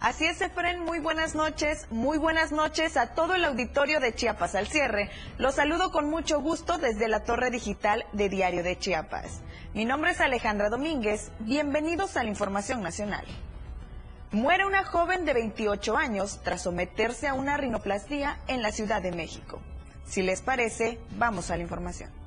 Así 0.00 0.26
es, 0.26 0.42
Efren, 0.42 0.80
muy 0.80 0.98
buenas 0.98 1.34
noches, 1.34 1.86
muy 1.90 2.18
buenas 2.18 2.52
noches 2.52 2.98
a 2.98 3.14
todo 3.14 3.36
el 3.36 3.44
auditorio 3.44 4.00
de 4.00 4.14
Chiapas 4.14 4.54
al 4.54 4.66
cierre. 4.66 5.08
Los 5.38 5.54
saludo 5.54 5.92
con 5.92 6.10
mucho 6.10 6.40
gusto 6.40 6.76
desde 6.76 7.08
la 7.08 7.24
torre 7.24 7.50
digital 7.50 8.04
de 8.12 8.28
Diario 8.28 8.62
de 8.62 8.76
Chiapas. 8.76 9.40
Mi 9.72 9.86
nombre 9.86 10.10
es 10.10 10.20
Alejandra 10.20 10.68
Domínguez, 10.68 11.32
bienvenidos 11.38 12.18
a 12.18 12.22
la 12.22 12.28
Información 12.28 12.82
Nacional. 12.82 13.24
Muere 14.34 14.66
una 14.66 14.82
joven 14.82 15.24
de 15.24 15.32
28 15.32 15.96
años 15.96 16.40
tras 16.42 16.62
someterse 16.62 17.28
a 17.28 17.34
una 17.34 17.56
rinoplastía 17.56 18.40
en 18.48 18.62
la 18.62 18.72
Ciudad 18.72 19.00
de 19.00 19.12
México. 19.12 19.60
Si 20.06 20.22
les 20.22 20.42
parece, 20.42 20.98
vamos 21.16 21.52
a 21.52 21.56
la 21.56 21.62
información. 21.62 22.23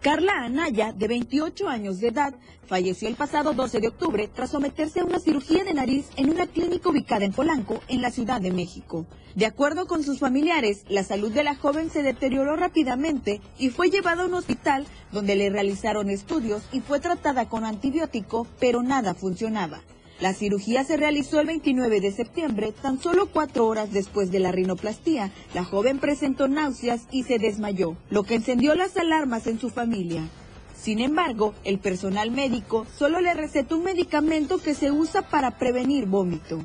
Carla 0.00 0.44
Anaya, 0.44 0.92
de 0.92 1.08
28 1.08 1.68
años 1.68 1.98
de 1.98 2.08
edad, 2.08 2.32
falleció 2.68 3.08
el 3.08 3.16
pasado 3.16 3.52
12 3.52 3.80
de 3.80 3.88
octubre 3.88 4.30
tras 4.32 4.50
someterse 4.50 5.00
a 5.00 5.04
una 5.04 5.18
cirugía 5.18 5.64
de 5.64 5.74
nariz 5.74 6.06
en 6.16 6.30
una 6.30 6.46
clínica 6.46 6.88
ubicada 6.88 7.24
en 7.24 7.32
Polanco, 7.32 7.80
en 7.88 8.00
la 8.00 8.12
Ciudad 8.12 8.40
de 8.40 8.52
México. 8.52 9.06
De 9.34 9.44
acuerdo 9.44 9.88
con 9.88 10.04
sus 10.04 10.20
familiares, 10.20 10.84
la 10.88 11.02
salud 11.02 11.32
de 11.32 11.42
la 11.42 11.56
joven 11.56 11.90
se 11.90 12.04
deterioró 12.04 12.54
rápidamente 12.54 13.40
y 13.58 13.70
fue 13.70 13.90
llevada 13.90 14.22
a 14.22 14.26
un 14.26 14.34
hospital 14.34 14.86
donde 15.10 15.34
le 15.34 15.50
realizaron 15.50 16.10
estudios 16.10 16.62
y 16.70 16.80
fue 16.80 17.00
tratada 17.00 17.48
con 17.48 17.64
antibiótico, 17.64 18.46
pero 18.60 18.84
nada 18.84 19.14
funcionaba. 19.14 19.80
La 20.20 20.34
cirugía 20.34 20.82
se 20.82 20.96
realizó 20.96 21.38
el 21.38 21.46
29 21.46 22.00
de 22.00 22.10
septiembre, 22.10 22.72
tan 22.72 23.00
solo 23.00 23.26
cuatro 23.26 23.68
horas 23.68 23.92
después 23.92 24.32
de 24.32 24.40
la 24.40 24.50
rinoplastía. 24.50 25.30
La 25.54 25.62
joven 25.62 26.00
presentó 26.00 26.48
náuseas 26.48 27.02
y 27.12 27.22
se 27.22 27.38
desmayó, 27.38 27.96
lo 28.10 28.24
que 28.24 28.34
encendió 28.34 28.74
las 28.74 28.96
alarmas 28.96 29.46
en 29.46 29.60
su 29.60 29.70
familia. 29.70 30.28
Sin 30.76 30.98
embargo, 30.98 31.54
el 31.62 31.78
personal 31.78 32.32
médico 32.32 32.84
solo 32.96 33.20
le 33.20 33.32
recetó 33.32 33.76
un 33.76 33.84
medicamento 33.84 34.58
que 34.58 34.74
se 34.74 34.90
usa 34.90 35.22
para 35.22 35.56
prevenir 35.56 36.06
vómito. 36.06 36.64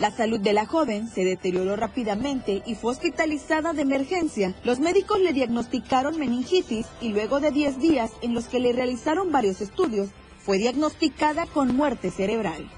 La 0.00 0.10
salud 0.10 0.40
de 0.40 0.52
la 0.52 0.66
joven 0.66 1.08
se 1.08 1.24
deterioró 1.24 1.76
rápidamente 1.76 2.62
y 2.66 2.74
fue 2.74 2.92
hospitalizada 2.92 3.74
de 3.74 3.82
emergencia. 3.82 4.56
Los 4.64 4.80
médicos 4.80 5.20
le 5.20 5.32
diagnosticaron 5.32 6.18
meningitis 6.18 6.86
y 7.00 7.10
luego 7.10 7.38
de 7.38 7.52
10 7.52 7.78
días 7.78 8.10
en 8.22 8.34
los 8.34 8.48
que 8.48 8.58
le 8.58 8.72
realizaron 8.72 9.30
varios 9.30 9.60
estudios, 9.60 10.08
fue 10.40 10.58
diagnosticada 10.58 11.46
con 11.46 11.76
muerte 11.76 12.10
cerebral. 12.10 12.68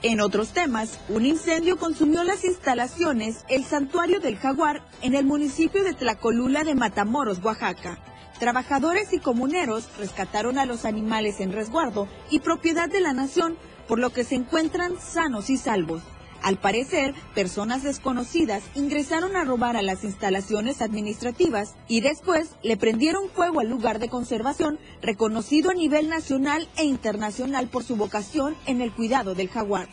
En 0.00 0.20
otros 0.20 0.50
temas, 0.50 1.00
un 1.08 1.26
incendio 1.26 1.76
consumió 1.76 2.22
las 2.22 2.44
instalaciones 2.44 3.44
El 3.48 3.64
Santuario 3.64 4.20
del 4.20 4.36
Jaguar 4.36 4.80
en 5.02 5.16
el 5.16 5.26
municipio 5.26 5.82
de 5.82 5.92
Tlacolula 5.92 6.62
de 6.62 6.76
Matamoros, 6.76 7.42
Oaxaca. 7.42 7.98
Trabajadores 8.38 9.12
y 9.12 9.18
comuneros 9.18 9.88
rescataron 9.98 10.56
a 10.56 10.66
los 10.66 10.84
animales 10.84 11.40
en 11.40 11.50
resguardo 11.50 12.06
y 12.30 12.38
propiedad 12.38 12.88
de 12.88 13.00
la 13.00 13.12
nación, 13.12 13.56
por 13.88 13.98
lo 13.98 14.10
que 14.10 14.22
se 14.22 14.36
encuentran 14.36 15.00
sanos 15.00 15.50
y 15.50 15.56
salvos. 15.56 16.02
Al 16.42 16.56
parecer, 16.56 17.14
personas 17.34 17.82
desconocidas 17.82 18.62
ingresaron 18.74 19.36
a 19.36 19.44
robar 19.44 19.76
a 19.76 19.82
las 19.82 20.04
instalaciones 20.04 20.80
administrativas 20.80 21.74
y 21.88 22.00
después 22.00 22.50
le 22.62 22.76
prendieron 22.76 23.28
fuego 23.28 23.60
al 23.60 23.68
lugar 23.68 23.98
de 23.98 24.08
conservación 24.08 24.78
reconocido 25.02 25.70
a 25.70 25.74
nivel 25.74 26.08
nacional 26.08 26.68
e 26.76 26.84
internacional 26.84 27.68
por 27.68 27.82
su 27.82 27.96
vocación 27.96 28.54
en 28.66 28.80
el 28.80 28.92
cuidado 28.92 29.34
del 29.34 29.48
jaguar. 29.48 29.88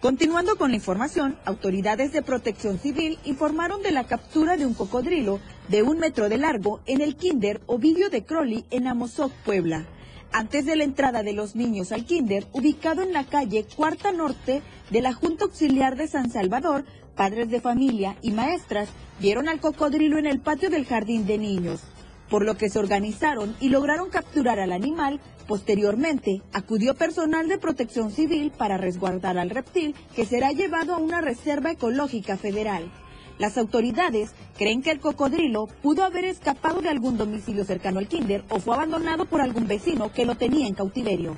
Continuando 0.00 0.56
con 0.56 0.70
la 0.70 0.76
información, 0.76 1.36
autoridades 1.44 2.12
de 2.12 2.22
protección 2.22 2.78
civil 2.78 3.18
informaron 3.24 3.82
de 3.82 3.90
la 3.90 4.06
captura 4.06 4.56
de 4.56 4.64
un 4.64 4.72
cocodrilo 4.72 5.40
de 5.68 5.82
un 5.82 5.98
metro 5.98 6.28
de 6.28 6.38
largo 6.38 6.80
en 6.86 7.00
el 7.00 7.16
Kinder 7.16 7.60
Ovidio 7.66 8.08
de 8.08 8.24
Crowley 8.24 8.64
en 8.70 8.86
Amozoc, 8.86 9.32
Puebla 9.44 9.86
antes 10.32 10.66
de 10.66 10.76
la 10.76 10.84
entrada 10.84 11.22
de 11.22 11.32
los 11.32 11.56
niños 11.56 11.92
al 11.92 12.04
kinder, 12.04 12.46
ubicado 12.52 13.02
en 13.02 13.12
la 13.12 13.24
calle 13.24 13.66
Cuarta 13.76 14.12
Norte 14.12 14.62
de 14.90 15.00
la 15.00 15.12
Junta 15.12 15.44
Auxiliar 15.44 15.96
de 15.96 16.08
San 16.08 16.30
Salvador, 16.30 16.84
padres 17.16 17.50
de 17.50 17.60
familia 17.60 18.16
y 18.22 18.32
maestras 18.32 18.88
vieron 19.20 19.48
al 19.48 19.60
cocodrilo 19.60 20.18
en 20.18 20.26
el 20.26 20.40
patio 20.40 20.70
del 20.70 20.86
jardín 20.86 21.26
de 21.26 21.38
niños, 21.38 21.82
por 22.30 22.44
lo 22.44 22.56
que 22.56 22.70
se 22.70 22.78
organizaron 22.78 23.56
y 23.60 23.70
lograron 23.70 24.10
capturar 24.10 24.60
al 24.60 24.72
animal. 24.72 25.20
Posteriormente, 25.46 26.42
acudió 26.52 26.94
personal 26.94 27.48
de 27.48 27.58
protección 27.58 28.10
civil 28.10 28.52
para 28.56 28.76
resguardar 28.76 29.38
al 29.38 29.50
reptil, 29.50 29.94
que 30.14 30.26
será 30.26 30.52
llevado 30.52 30.94
a 30.94 30.98
una 30.98 31.22
reserva 31.22 31.70
ecológica 31.70 32.36
federal. 32.36 32.90
Las 33.38 33.56
autoridades 33.56 34.30
creen 34.56 34.82
que 34.82 34.90
el 34.90 35.00
cocodrilo 35.00 35.66
pudo 35.82 36.04
haber 36.04 36.24
escapado 36.24 36.80
de 36.80 36.88
algún 36.88 37.16
domicilio 37.16 37.64
cercano 37.64 38.00
al 38.00 38.08
kinder 38.08 38.44
o 38.48 38.58
fue 38.58 38.74
abandonado 38.74 39.26
por 39.26 39.40
algún 39.40 39.68
vecino 39.68 40.12
que 40.12 40.26
lo 40.26 40.34
tenía 40.34 40.66
en 40.66 40.74
cautiverio. 40.74 41.36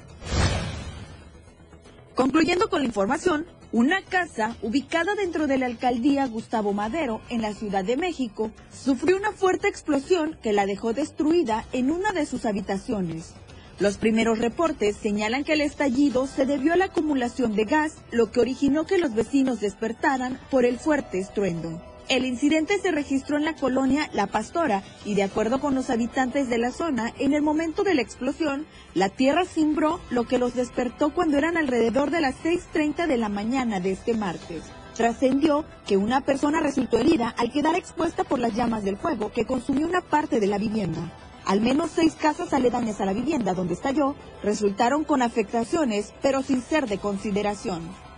Concluyendo 2.14 2.68
con 2.68 2.80
la 2.80 2.86
información, 2.86 3.46
una 3.72 4.02
casa 4.02 4.56
ubicada 4.62 5.14
dentro 5.14 5.46
de 5.46 5.58
la 5.58 5.66
alcaldía 5.66 6.26
Gustavo 6.26 6.72
Madero 6.72 7.20
en 7.28 7.40
la 7.40 7.54
Ciudad 7.54 7.84
de 7.84 7.96
México 7.96 8.50
sufrió 8.72 9.16
una 9.16 9.32
fuerte 9.32 9.68
explosión 9.68 10.36
que 10.42 10.52
la 10.52 10.66
dejó 10.66 10.92
destruida 10.92 11.64
en 11.72 11.90
una 11.90 12.12
de 12.12 12.26
sus 12.26 12.46
habitaciones. 12.46 13.34
Los 13.78 13.96
primeros 13.96 14.38
reportes 14.38 14.96
señalan 14.96 15.44
que 15.44 15.54
el 15.54 15.62
estallido 15.62 16.26
se 16.26 16.44
debió 16.46 16.74
a 16.74 16.76
la 16.76 16.86
acumulación 16.86 17.54
de 17.54 17.64
gas, 17.64 17.96
lo 18.10 18.30
que 18.30 18.40
originó 18.40 18.84
que 18.84 18.98
los 18.98 19.14
vecinos 19.14 19.60
despertaran 19.60 20.38
por 20.50 20.64
el 20.64 20.78
fuerte 20.78 21.18
estruendo. 21.18 21.80
El 22.10 22.26
incidente 22.26 22.76
se 22.80 22.90
registró 22.90 23.36
en 23.36 23.44
la 23.44 23.54
colonia 23.54 24.10
La 24.12 24.26
Pastora 24.26 24.82
y 25.04 25.14
de 25.14 25.22
acuerdo 25.22 25.60
con 25.60 25.76
los 25.76 25.90
habitantes 25.90 26.48
de 26.48 26.58
la 26.58 26.72
zona, 26.72 27.14
en 27.20 27.34
el 27.34 27.40
momento 27.40 27.84
de 27.84 27.94
la 27.94 28.02
explosión, 28.02 28.66
la 28.94 29.10
tierra 29.10 29.44
cimbró, 29.44 30.00
lo 30.10 30.24
que 30.24 30.36
los 30.36 30.54
despertó 30.54 31.14
cuando 31.14 31.38
eran 31.38 31.56
alrededor 31.56 32.10
de 32.10 32.20
las 32.20 32.34
6.30 32.42 33.06
de 33.06 33.16
la 33.16 33.28
mañana 33.28 33.78
de 33.78 33.92
este 33.92 34.14
martes. 34.14 34.64
Trascendió 34.96 35.64
que 35.86 35.96
una 35.96 36.22
persona 36.22 36.58
resultó 36.58 36.98
herida 36.98 37.32
al 37.38 37.52
quedar 37.52 37.76
expuesta 37.76 38.24
por 38.24 38.40
las 38.40 38.56
llamas 38.56 38.82
del 38.82 38.96
fuego 38.96 39.30
que 39.30 39.46
consumió 39.46 39.86
una 39.86 40.00
parte 40.00 40.40
de 40.40 40.48
la 40.48 40.58
vivienda. 40.58 41.12
Al 41.46 41.60
menos 41.60 41.92
seis 41.94 42.16
casas 42.16 42.52
aledañas 42.52 43.00
a 43.00 43.04
la 43.04 43.12
vivienda 43.12 43.54
donde 43.54 43.74
estalló 43.74 44.16
resultaron 44.42 45.04
con 45.04 45.22
afectaciones, 45.22 46.12
pero 46.20 46.42
sin 46.42 46.60
ser 46.60 46.88
de 46.88 46.98
consideración. 46.98 48.09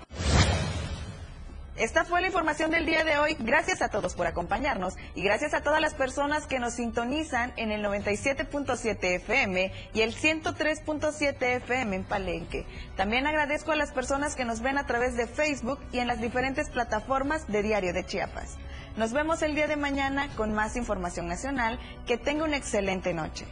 Esta 1.76 2.04
fue 2.04 2.20
la 2.20 2.26
información 2.26 2.70
del 2.70 2.84
día 2.84 3.02
de 3.02 3.16
hoy. 3.16 3.34
Gracias 3.38 3.80
a 3.80 3.88
todos 3.88 4.14
por 4.14 4.26
acompañarnos 4.26 4.94
y 5.14 5.22
gracias 5.22 5.54
a 5.54 5.62
todas 5.62 5.80
las 5.80 5.94
personas 5.94 6.46
que 6.46 6.58
nos 6.58 6.74
sintonizan 6.74 7.54
en 7.56 7.72
el 7.72 7.82
97.7 7.82 8.98
FM 9.16 9.72
y 9.94 10.02
el 10.02 10.14
103.7 10.14 11.42
FM 11.42 11.96
en 11.96 12.04
Palenque. 12.04 12.66
También 12.94 13.26
agradezco 13.26 13.72
a 13.72 13.76
las 13.76 13.90
personas 13.90 14.36
que 14.36 14.44
nos 14.44 14.60
ven 14.60 14.76
a 14.76 14.86
través 14.86 15.16
de 15.16 15.26
Facebook 15.26 15.80
y 15.92 16.00
en 16.00 16.08
las 16.08 16.20
diferentes 16.20 16.68
plataformas 16.68 17.48
de 17.48 17.62
Diario 17.62 17.94
de 17.94 18.04
Chiapas. 18.04 18.58
Nos 18.98 19.14
vemos 19.14 19.40
el 19.40 19.54
día 19.54 19.66
de 19.66 19.76
mañana 19.76 20.28
con 20.36 20.52
más 20.52 20.76
información 20.76 21.26
nacional. 21.26 21.78
Que 22.06 22.18
tenga 22.18 22.44
una 22.44 22.58
excelente 22.58 23.14
noche. 23.14 23.46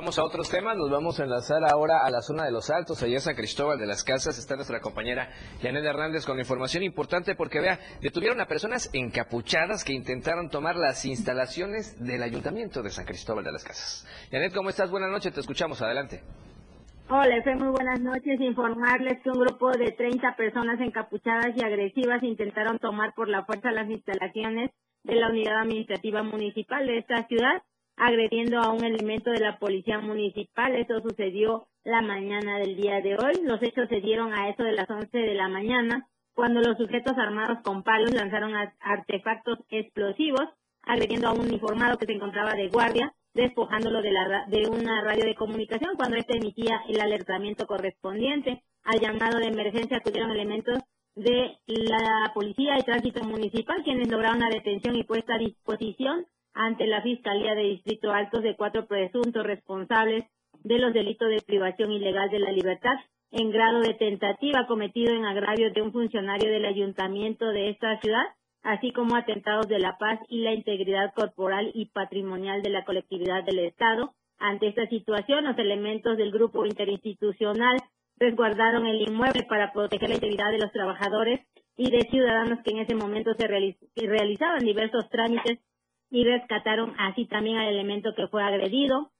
Vamos 0.00 0.18
a 0.18 0.24
otros 0.24 0.50
temas, 0.50 0.76
nos 0.76 0.90
vamos 0.90 1.20
a 1.20 1.22
enlazar 1.22 1.62
ahora 1.70 2.04
a 2.04 2.10
la 2.10 2.20
zona 2.20 2.44
de 2.44 2.50
los 2.50 2.68
Altos, 2.68 3.00
allá 3.04 3.14
en 3.14 3.20
San 3.20 3.36
Cristóbal 3.36 3.78
de 3.78 3.86
las 3.86 4.02
Casas. 4.02 4.36
Está 4.36 4.56
nuestra 4.56 4.80
compañera 4.80 5.30
Janet 5.62 5.84
Hernández 5.84 6.26
con 6.26 6.36
información 6.36 6.82
importante 6.82 7.36
porque 7.36 7.60
vea, 7.60 7.78
detuvieron 8.02 8.40
a 8.40 8.46
personas 8.46 8.90
encapuchadas 8.92 9.84
que 9.84 9.92
intentaron 9.92 10.50
tomar 10.50 10.74
las 10.74 11.04
instalaciones 11.04 11.96
del 12.04 12.24
Ayuntamiento 12.24 12.82
de 12.82 12.90
San 12.90 13.04
Cristóbal 13.04 13.44
de 13.44 13.52
las 13.52 13.62
Casas. 13.62 14.04
Janet, 14.32 14.52
¿cómo 14.52 14.70
estás? 14.70 14.90
Buenas 14.90 15.12
noches, 15.12 15.32
te 15.32 15.38
escuchamos, 15.38 15.80
adelante. 15.80 16.24
Hola, 17.08 17.36
Efe, 17.36 17.54
muy 17.54 17.68
buenas 17.68 18.00
noches. 18.00 18.40
Informarles 18.40 19.22
que 19.22 19.30
un 19.30 19.38
grupo 19.38 19.70
de 19.70 19.92
30 19.92 20.34
personas 20.34 20.80
encapuchadas 20.80 21.56
y 21.56 21.64
agresivas 21.64 22.20
intentaron 22.24 22.80
tomar 22.80 23.14
por 23.14 23.28
la 23.28 23.44
fuerza 23.44 23.70
las 23.70 23.88
instalaciones 23.88 24.72
de 25.04 25.14
la 25.14 25.28
unidad 25.28 25.60
administrativa 25.60 26.24
municipal 26.24 26.84
de 26.84 26.98
esta 26.98 27.28
ciudad 27.28 27.62
agrediendo 27.96 28.58
a 28.60 28.72
un 28.72 28.84
elemento 28.84 29.30
de 29.30 29.40
la 29.40 29.58
policía 29.58 30.00
municipal. 30.00 30.74
Esto 30.74 31.00
sucedió 31.00 31.66
la 31.84 32.02
mañana 32.02 32.58
del 32.58 32.76
día 32.76 33.00
de 33.00 33.16
hoy. 33.16 33.42
Los 33.42 33.62
hechos 33.62 33.88
se 33.88 34.00
dieron 34.00 34.32
a 34.32 34.48
eso 34.48 34.62
de 34.62 34.72
las 34.72 34.88
11 34.88 35.16
de 35.16 35.34
la 35.34 35.48
mañana, 35.48 36.08
cuando 36.34 36.60
los 36.60 36.76
sujetos 36.76 37.16
armados 37.16 37.58
con 37.62 37.82
palos 37.82 38.12
lanzaron 38.12 38.52
artefactos 38.80 39.58
explosivos, 39.68 40.48
agrediendo 40.82 41.28
a 41.28 41.32
un 41.32 41.40
uniformado 41.40 41.96
que 41.96 42.06
se 42.06 42.12
encontraba 42.12 42.54
de 42.54 42.68
guardia, 42.68 43.14
despojándolo 43.34 44.02
de, 44.02 44.12
la, 44.12 44.44
de 44.48 44.68
una 44.68 45.02
radio 45.02 45.24
de 45.24 45.34
comunicación 45.34 45.96
cuando 45.96 46.16
éste 46.16 46.36
emitía 46.36 46.82
el 46.88 47.00
alertamiento 47.00 47.66
correspondiente. 47.66 48.62
Al 48.84 49.00
llamado 49.00 49.38
de 49.38 49.48
emergencia 49.48 49.98
acudieron 49.98 50.30
elementos 50.30 50.78
de 51.14 51.58
la 51.66 52.32
Policía 52.34 52.78
y 52.78 52.82
Tránsito 52.82 53.24
Municipal, 53.24 53.82
quienes 53.84 54.08
lograron 54.08 54.40
la 54.40 54.48
detención 54.48 54.96
y 54.96 55.04
puesta 55.04 55.34
a 55.34 55.38
disposición 55.38 56.26
ante 56.54 56.86
la 56.86 57.02
Fiscalía 57.02 57.54
de 57.54 57.64
Distrito 57.64 58.12
Alto 58.12 58.40
de 58.40 58.56
cuatro 58.56 58.86
presuntos 58.86 59.44
responsables 59.44 60.24
de 60.62 60.78
los 60.78 60.94
delitos 60.94 61.28
de 61.28 61.42
privación 61.42 61.92
ilegal 61.92 62.30
de 62.30 62.38
la 62.38 62.52
libertad 62.52 62.94
en 63.32 63.50
grado 63.50 63.80
de 63.80 63.94
tentativa 63.94 64.66
cometido 64.66 65.12
en 65.12 65.24
agravio 65.24 65.72
de 65.72 65.82
un 65.82 65.92
funcionario 65.92 66.50
del 66.50 66.64
ayuntamiento 66.64 67.48
de 67.48 67.70
esta 67.70 68.00
ciudad, 68.00 68.24
así 68.62 68.92
como 68.92 69.16
atentados 69.16 69.66
de 69.66 69.80
la 69.80 69.98
paz 69.98 70.20
y 70.28 70.42
la 70.42 70.54
integridad 70.54 71.12
corporal 71.14 71.72
y 71.74 71.86
patrimonial 71.86 72.62
de 72.62 72.70
la 72.70 72.84
colectividad 72.84 73.42
del 73.44 73.58
Estado. 73.58 74.14
Ante 74.38 74.68
esta 74.68 74.86
situación, 74.86 75.44
los 75.44 75.58
elementos 75.58 76.16
del 76.16 76.30
grupo 76.30 76.64
interinstitucional 76.64 77.76
resguardaron 78.18 78.86
el 78.86 79.02
inmueble 79.02 79.42
para 79.48 79.72
proteger 79.72 80.08
la 80.08 80.14
integridad 80.14 80.52
de 80.52 80.58
los 80.58 80.70
trabajadores 80.70 81.40
y 81.76 81.90
de 81.90 82.02
ciudadanos 82.02 82.60
que 82.64 82.70
en 82.70 82.78
ese 82.78 82.94
momento 82.94 83.32
se 83.34 83.48
realizaban 83.48 84.60
diversos 84.60 85.08
trámites 85.10 85.58
y 86.10 86.24
rescataron 86.24 86.94
así 86.98 87.26
también 87.26 87.56
al 87.56 87.68
elemento 87.68 88.14
que 88.14 88.28
fue 88.28 88.42
agredido. 88.42 89.10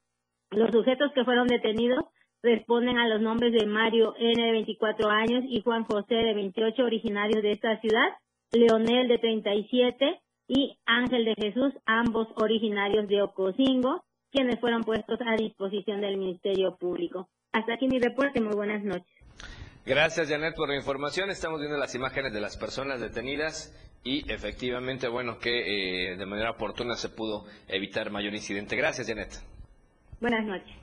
Los 0.51 0.70
sujetos 0.70 1.12
que 1.12 1.24
fueron 1.24 1.47
detenidos 1.47 2.05
responden 2.43 2.99
a 2.99 3.09
los 3.09 3.20
nombres 3.20 3.53
de 3.53 3.66
Mario 3.66 4.14
N 4.18 4.43
de 4.43 4.53
24 4.53 5.09
años 5.09 5.45
y 5.49 5.62
Juan 5.62 5.85
José 5.85 6.14
de 6.14 6.35
28 6.35 6.85
originarios 6.85 7.43
de 7.43 7.53
esta 7.53 7.80
ciudad, 7.80 8.09
Leonel 8.53 9.09
de 9.09 9.18
37 9.18 10.20
y 10.49 10.78
Ángel 10.85 11.24
de 11.24 11.35
Jesús, 11.35 11.72
ambos 11.87 12.28
originarios 12.37 13.09
de 13.09 13.22
Ocosingo, 13.22 14.05
quienes 14.30 14.61
fueron 14.61 14.82
puestos 14.82 15.18
a 15.26 15.37
disposición 15.37 16.01
del 16.01 16.18
Ministerio 16.18 16.76
Público. 16.76 17.28
Hasta 17.53 17.74
aquí 17.74 17.89
mi 17.89 17.99
reporte, 17.99 18.41
muy 18.41 18.55
buenas 18.55 18.85
noches. 18.85 19.23
Gracias, 19.87 20.30
Janet, 20.30 20.55
por 20.55 20.70
la 20.70 20.76
información. 20.76 21.28
Estamos 21.28 21.61
viendo 21.61 21.76
las 21.76 21.95
imágenes 21.95 22.32
de 22.32 22.41
las 22.41 22.57
personas 22.57 23.01
detenidas 23.01 23.74
y 24.03 24.30
efectivamente, 24.32 25.09
bueno, 25.09 25.39
que 25.39 26.12
eh, 26.12 26.16
de 26.16 26.26
manera 26.26 26.53
oportuna 26.53 26.97
se 26.97 27.11
pudo 27.11 27.45
evitar 27.68 28.11
mayor 28.11 28.35
incidente. 28.35 28.76
Gracias, 28.76 29.07
Janet. 29.07 29.43
Buenas 30.20 30.47
noches. 30.47 30.74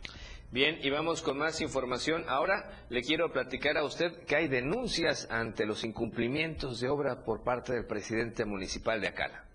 Bien, 0.52 0.78
y 0.84 0.90
vamos 0.92 1.24
con 1.24 1.38
más 1.38 1.62
información. 1.62 2.26
Ahora 2.28 2.86
le 2.90 3.02
quiero 3.02 3.32
platicar 3.32 3.78
a 3.78 3.84
usted 3.84 4.26
que 4.26 4.36
hay 4.36 4.48
denuncias 4.48 5.28
ante 5.32 5.66
los 5.66 5.84
incumplimientos 5.84 6.80
de 6.80 6.90
obra 6.90 7.24
por 7.24 7.44
parte 7.44 7.74
del 7.74 7.86
presidente 7.86 8.46
municipal 8.46 9.02
de 9.02 9.08
Acala. 9.08 9.46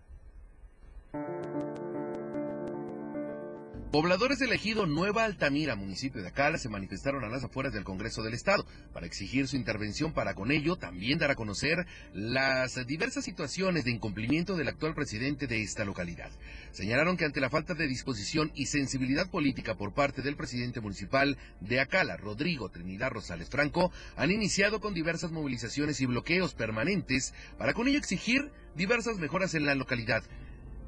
Pobladores 3.93 4.41
del 4.41 4.53
ejido 4.53 4.84
Nueva 4.84 5.24
Altamira, 5.24 5.76
municipio 5.76 6.20
de 6.20 6.28
Acala, 6.28 6.59
se 6.59 6.68
manifestaron 6.68 7.22
a 7.22 7.28
las 7.28 7.45
afueras 7.45 7.72
del 7.72 7.84
Congreso 7.84 8.24
del 8.24 8.34
Estado 8.34 8.66
para 8.93 9.07
exigir 9.07 9.47
su 9.47 9.55
intervención 9.55 10.12
para 10.12 10.34
con 10.34 10.51
ello 10.51 10.74
también 10.74 11.18
dar 11.18 11.30
a 11.30 11.37
conocer 11.37 11.87
las 12.12 12.84
diversas 12.84 13.24
situaciones 13.24 13.84
de 13.84 13.93
incumplimiento 13.93 14.57
del 14.57 14.66
actual 14.68 14.95
presidente 14.95 15.47
de 15.47 15.62
esta 15.62 15.84
localidad. 15.84 16.32
Señalaron 16.72 17.16
que 17.16 17.26
ante 17.26 17.41
la 17.41 17.49
falta 17.49 17.74
de 17.74 17.87
disposición 17.87 18.51
y 18.57 18.66
sensibilidad 18.66 19.30
política 19.30 19.76
por 19.76 19.95
parte 19.95 20.20
del 20.20 20.37
presidente 20.37 20.80
municipal 20.80 21.39
de 21.61 21.78
Acala, 21.78 22.16
Rodrigo 22.16 22.70
Trinidad 22.70 23.12
Rosales 23.12 23.49
Franco, 23.49 23.93
han 24.16 24.32
iniciado 24.32 24.80
con 24.80 24.95
diversas 24.95 25.30
movilizaciones 25.30 26.01
y 26.01 26.07
bloqueos 26.07 26.55
permanentes 26.55 27.34
para 27.57 27.72
con 27.72 27.87
ello 27.87 27.99
exigir 27.99 28.51
diversas 28.74 29.18
mejoras 29.18 29.55
en 29.55 29.64
la 29.64 29.76
localidad. 29.76 30.24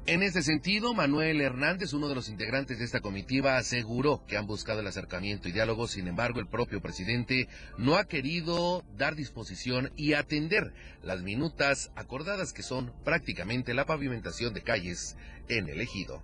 En 0.05 0.23
ese 0.23 0.41
sentido, 0.41 0.95
Manuel 0.95 1.39
Hernández, 1.39 1.93
uno 1.93 2.07
de 2.07 2.15
los 2.15 2.29
integrantes 2.29 2.79
de 2.79 2.85
esta 2.85 2.99
comitiva, 2.99 3.57
aseguró 3.57 4.25
que 4.25 4.37
han 4.37 4.47
buscado 4.47 4.79
el 4.79 4.87
acercamiento 4.87 5.47
y 5.47 5.51
diálogo, 5.51 5.87
sin 5.87 6.07
embargo, 6.07 6.39
el 6.39 6.47
propio 6.47 6.81
presidente 6.81 7.47
no 7.77 7.95
ha 7.95 8.05
querido 8.05 8.83
dar 8.97 9.15
disposición 9.15 9.91
y 9.95 10.13
atender 10.13 10.73
las 11.03 11.21
minutas 11.21 11.91
acordadas 11.95 12.53
que 12.53 12.63
son 12.63 12.91
prácticamente 13.03 13.75
la 13.75 13.85
pavimentación 13.85 14.53
de 14.55 14.63
calles 14.63 15.15
en 15.47 15.69
el 15.69 15.79
ejido. 15.79 16.23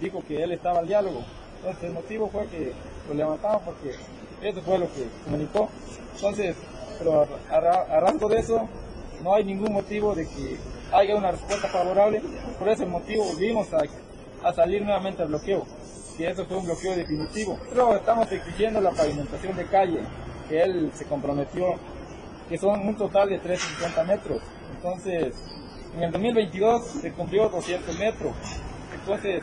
Dijo 0.00 0.24
que 0.26 0.42
él 0.42 0.52
estaba 0.52 0.78
al 0.78 0.88
diálogo, 0.88 1.22
entonces 1.56 1.84
el 1.84 1.92
motivo 1.92 2.30
fue 2.30 2.46
que 2.48 2.72
lo 3.08 3.14
levantamos 3.14 3.62
porque 3.62 3.94
eso 4.42 4.62
fue 4.62 4.78
lo 4.78 4.86
que 4.86 5.06
comunicó. 5.24 5.70
Entonces, 6.14 6.56
pero 6.98 7.28
a, 7.50 7.58
a 7.58 8.00
rasgo 8.00 8.28
de 8.30 8.38
eso, 8.38 8.68
no 9.22 9.34
hay 9.34 9.44
ningún 9.44 9.72
motivo 9.72 10.14
de 10.14 10.26
que 10.26 10.56
haya 10.92 11.16
una 11.16 11.32
respuesta 11.32 11.68
favorable. 11.68 12.22
Por 12.58 12.68
ese 12.68 12.86
motivo 12.86 13.24
volvimos 13.24 13.68
a, 13.72 14.52
salir 14.52 14.82
nuevamente 14.82 15.22
al 15.22 15.28
bloqueo, 15.28 15.64
que 16.16 16.28
eso 16.28 16.44
fue 16.46 16.56
un 16.56 16.64
bloqueo 16.64 16.96
definitivo. 16.96 17.58
Pero 17.68 17.96
estamos 17.96 18.30
exigiendo 18.30 18.80
la 18.80 18.90
pavimentación 18.90 19.56
de 19.56 19.66
calle, 19.66 20.00
que 20.48 20.62
él 20.62 20.90
se 20.94 21.04
comprometió, 21.04 21.74
que 22.48 22.58
son 22.58 22.86
un 22.86 22.96
total 22.96 23.28
de 23.28 23.38
350 23.38 24.04
metros. 24.04 24.42
Entonces, 24.76 25.34
en 25.96 26.02
el 26.02 26.12
2022 26.12 26.84
se 27.00 27.12
cumplió 27.12 27.48
200 27.48 27.98
metros. 27.98 28.32
Entonces, 28.94 29.42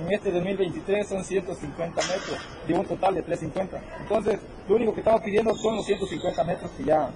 en 0.00 0.12
este 0.12 0.32
2023 0.32 1.06
son 1.06 1.22
150 1.22 2.00
metros, 2.00 2.38
de 2.66 2.74
un 2.74 2.86
total 2.86 3.14
de 3.14 3.22
350. 3.22 3.80
Entonces, 4.00 4.40
lo 4.68 4.76
único 4.76 4.94
que 4.94 5.00
estamos 5.00 5.20
pidiendo 5.20 5.54
son 5.54 5.76
los 5.76 5.86
150 5.86 6.44
metros 6.44 6.70
que 6.76 6.84
ya 6.84 7.10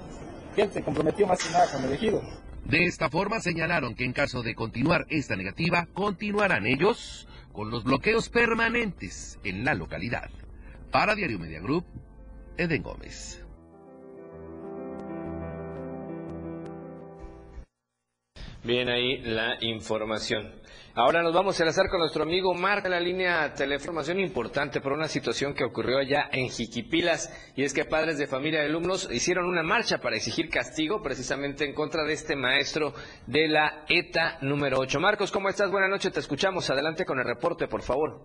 él 0.57 0.72
se 0.72 0.83
comprometió 0.83 1.27
más 1.27 1.43
que 1.43 1.51
nada 1.51 1.70
con 1.70 1.85
el 1.85 1.93
ejido. 1.93 2.22
De 2.69 2.85
esta 2.85 3.09
forma 3.09 3.41
señalaron 3.41 3.95
que 3.95 4.05
en 4.05 4.12
caso 4.12 4.43
de 4.43 4.57
continuar 4.57 5.07
esta 5.09 5.37
negativa, 5.37 5.87
continuarán 5.95 6.67
ellos 6.67 7.29
con 7.53 7.71
los 7.71 7.85
bloqueos 7.85 8.29
permanentes 8.29 9.39
en 9.45 9.64
la 9.64 9.75
localidad. 9.75 10.31
Para 10.91 11.14
Diario 11.14 11.39
Media 11.39 11.61
Group, 11.61 11.85
Eden 12.57 12.83
Gómez. 12.83 13.46
Bien 18.67 18.89
ahí 18.89 19.19
la 19.19 19.59
información. 19.61 20.51
Ahora 20.97 21.23
nos 21.23 21.33
vamos 21.33 21.57
a 21.59 21.62
enlazar 21.62 21.89
con 21.89 22.01
nuestro 22.01 22.25
amigo 22.25 22.53
Marta 22.53 22.89
en 22.89 22.95
la 22.95 23.01
línea 23.01 23.55
teleinformación 23.55 24.19
importante 24.19 24.81
por 24.81 24.93
una 24.93 25.07
situación 25.07 25.55
que 25.55 25.62
ocurrió 25.62 25.99
allá 25.99 26.31
en 26.33 26.49
Jiquipilas 26.49 27.53
y 27.55 27.62
es 27.62 27.73
que 27.73 27.85
padres 27.85 28.19
de 28.19 28.27
familia 28.27 28.59
de 28.61 28.67
alumnos 28.67 29.09
hicieron 29.12 29.45
una 29.45 29.62
marcha 29.62 29.99
para 29.99 30.17
exigir 30.17 30.49
castigo 30.49 31.01
precisamente 31.01 31.64
en 31.64 31.75
contra 31.75 32.03
de 32.03 32.14
este 32.14 32.35
maestro 32.35 32.93
de 33.29 33.47
la 33.47 33.85
ETA 33.89 34.39
número 34.43 34.79
8. 34.81 34.99
Marcos, 34.99 35.31
¿cómo 35.31 35.49
estás? 35.49 35.71
Buenas 35.71 35.91
noches, 35.91 36.12
te 36.12 36.19
escuchamos. 36.19 36.69
Adelante 36.69 37.05
con 37.05 37.21
el 37.21 37.25
reporte, 37.25 37.69
por 37.69 37.83
favor. 37.83 38.19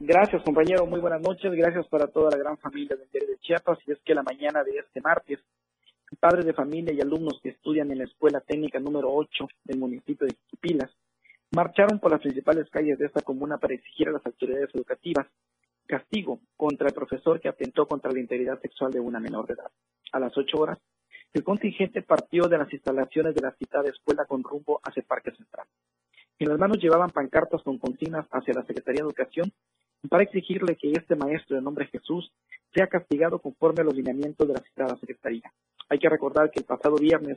Gracias, 0.00 0.42
compañero. 0.42 0.86
Muy 0.86 0.98
buenas 0.98 1.22
noches. 1.22 1.52
Gracias 1.52 1.86
para 1.86 2.08
toda 2.08 2.30
la 2.32 2.36
gran 2.36 2.58
familia 2.58 2.96
de 2.96 3.38
Chiapas. 3.42 3.78
Y 3.86 3.92
es 3.92 3.98
que 4.04 4.12
la 4.12 4.24
mañana 4.24 4.64
de 4.64 4.78
este 4.80 5.00
martes, 5.00 5.38
padres 6.18 6.44
de 6.44 6.52
familia 6.52 6.92
y 6.92 7.00
alumnos 7.00 7.40
que 7.42 7.50
estudian 7.50 7.90
en 7.90 7.98
la 7.98 8.04
Escuela 8.04 8.40
Técnica 8.40 8.78
número 8.78 9.12
8 9.12 9.48
del 9.64 9.78
municipio 9.78 10.26
de 10.26 10.34
Jiquipilas 10.34 10.90
marcharon 11.50 11.98
por 11.98 12.10
las 12.10 12.20
principales 12.20 12.68
calles 12.70 12.98
de 12.98 13.06
esta 13.06 13.20
comuna 13.20 13.58
para 13.58 13.74
exigir 13.74 14.08
a 14.08 14.12
las 14.12 14.24
autoridades 14.24 14.70
educativas 14.74 15.26
castigo 15.86 16.40
contra 16.56 16.88
el 16.88 16.94
profesor 16.94 17.40
que 17.40 17.48
atentó 17.48 17.86
contra 17.86 18.12
la 18.12 18.20
integridad 18.20 18.60
sexual 18.60 18.92
de 18.92 19.00
una 19.00 19.20
menor 19.20 19.46
de 19.46 19.54
edad. 19.54 19.70
A 20.12 20.20
las 20.20 20.36
ocho 20.38 20.58
horas, 20.58 20.78
el 21.34 21.44
contingente 21.44 22.02
partió 22.02 22.44
de 22.44 22.58
las 22.58 22.72
instalaciones 22.72 23.34
de 23.34 23.42
la 23.42 23.52
citada 23.52 23.88
escuela 23.88 24.24
con 24.24 24.42
rumbo 24.42 24.80
hacia 24.84 25.00
el 25.00 25.06
Parque 25.06 25.32
Central. 25.32 25.66
En 26.38 26.48
las 26.48 26.58
manos 26.58 26.78
llevaban 26.78 27.10
pancartas 27.10 27.62
con 27.62 27.78
consignas 27.78 28.26
hacia 28.30 28.54
la 28.54 28.64
Secretaría 28.64 29.02
de 29.02 29.08
Educación 29.08 29.52
para 30.08 30.24
exigirle 30.24 30.76
que 30.76 30.92
este 30.92 31.14
maestro 31.14 31.56
de 31.56 31.62
nombre 31.62 31.86
Jesús 31.86 32.32
sea 32.74 32.86
castigado 32.86 33.38
conforme 33.38 33.82
a 33.82 33.84
los 33.84 33.94
lineamientos 33.94 34.48
de 34.48 34.54
la 34.54 34.60
citada 34.60 34.96
Secretaría. 34.98 35.52
Hay 35.92 35.98
que 35.98 36.08
recordar 36.08 36.50
que 36.50 36.60
el 36.60 36.64
pasado 36.64 36.96
viernes 36.96 37.36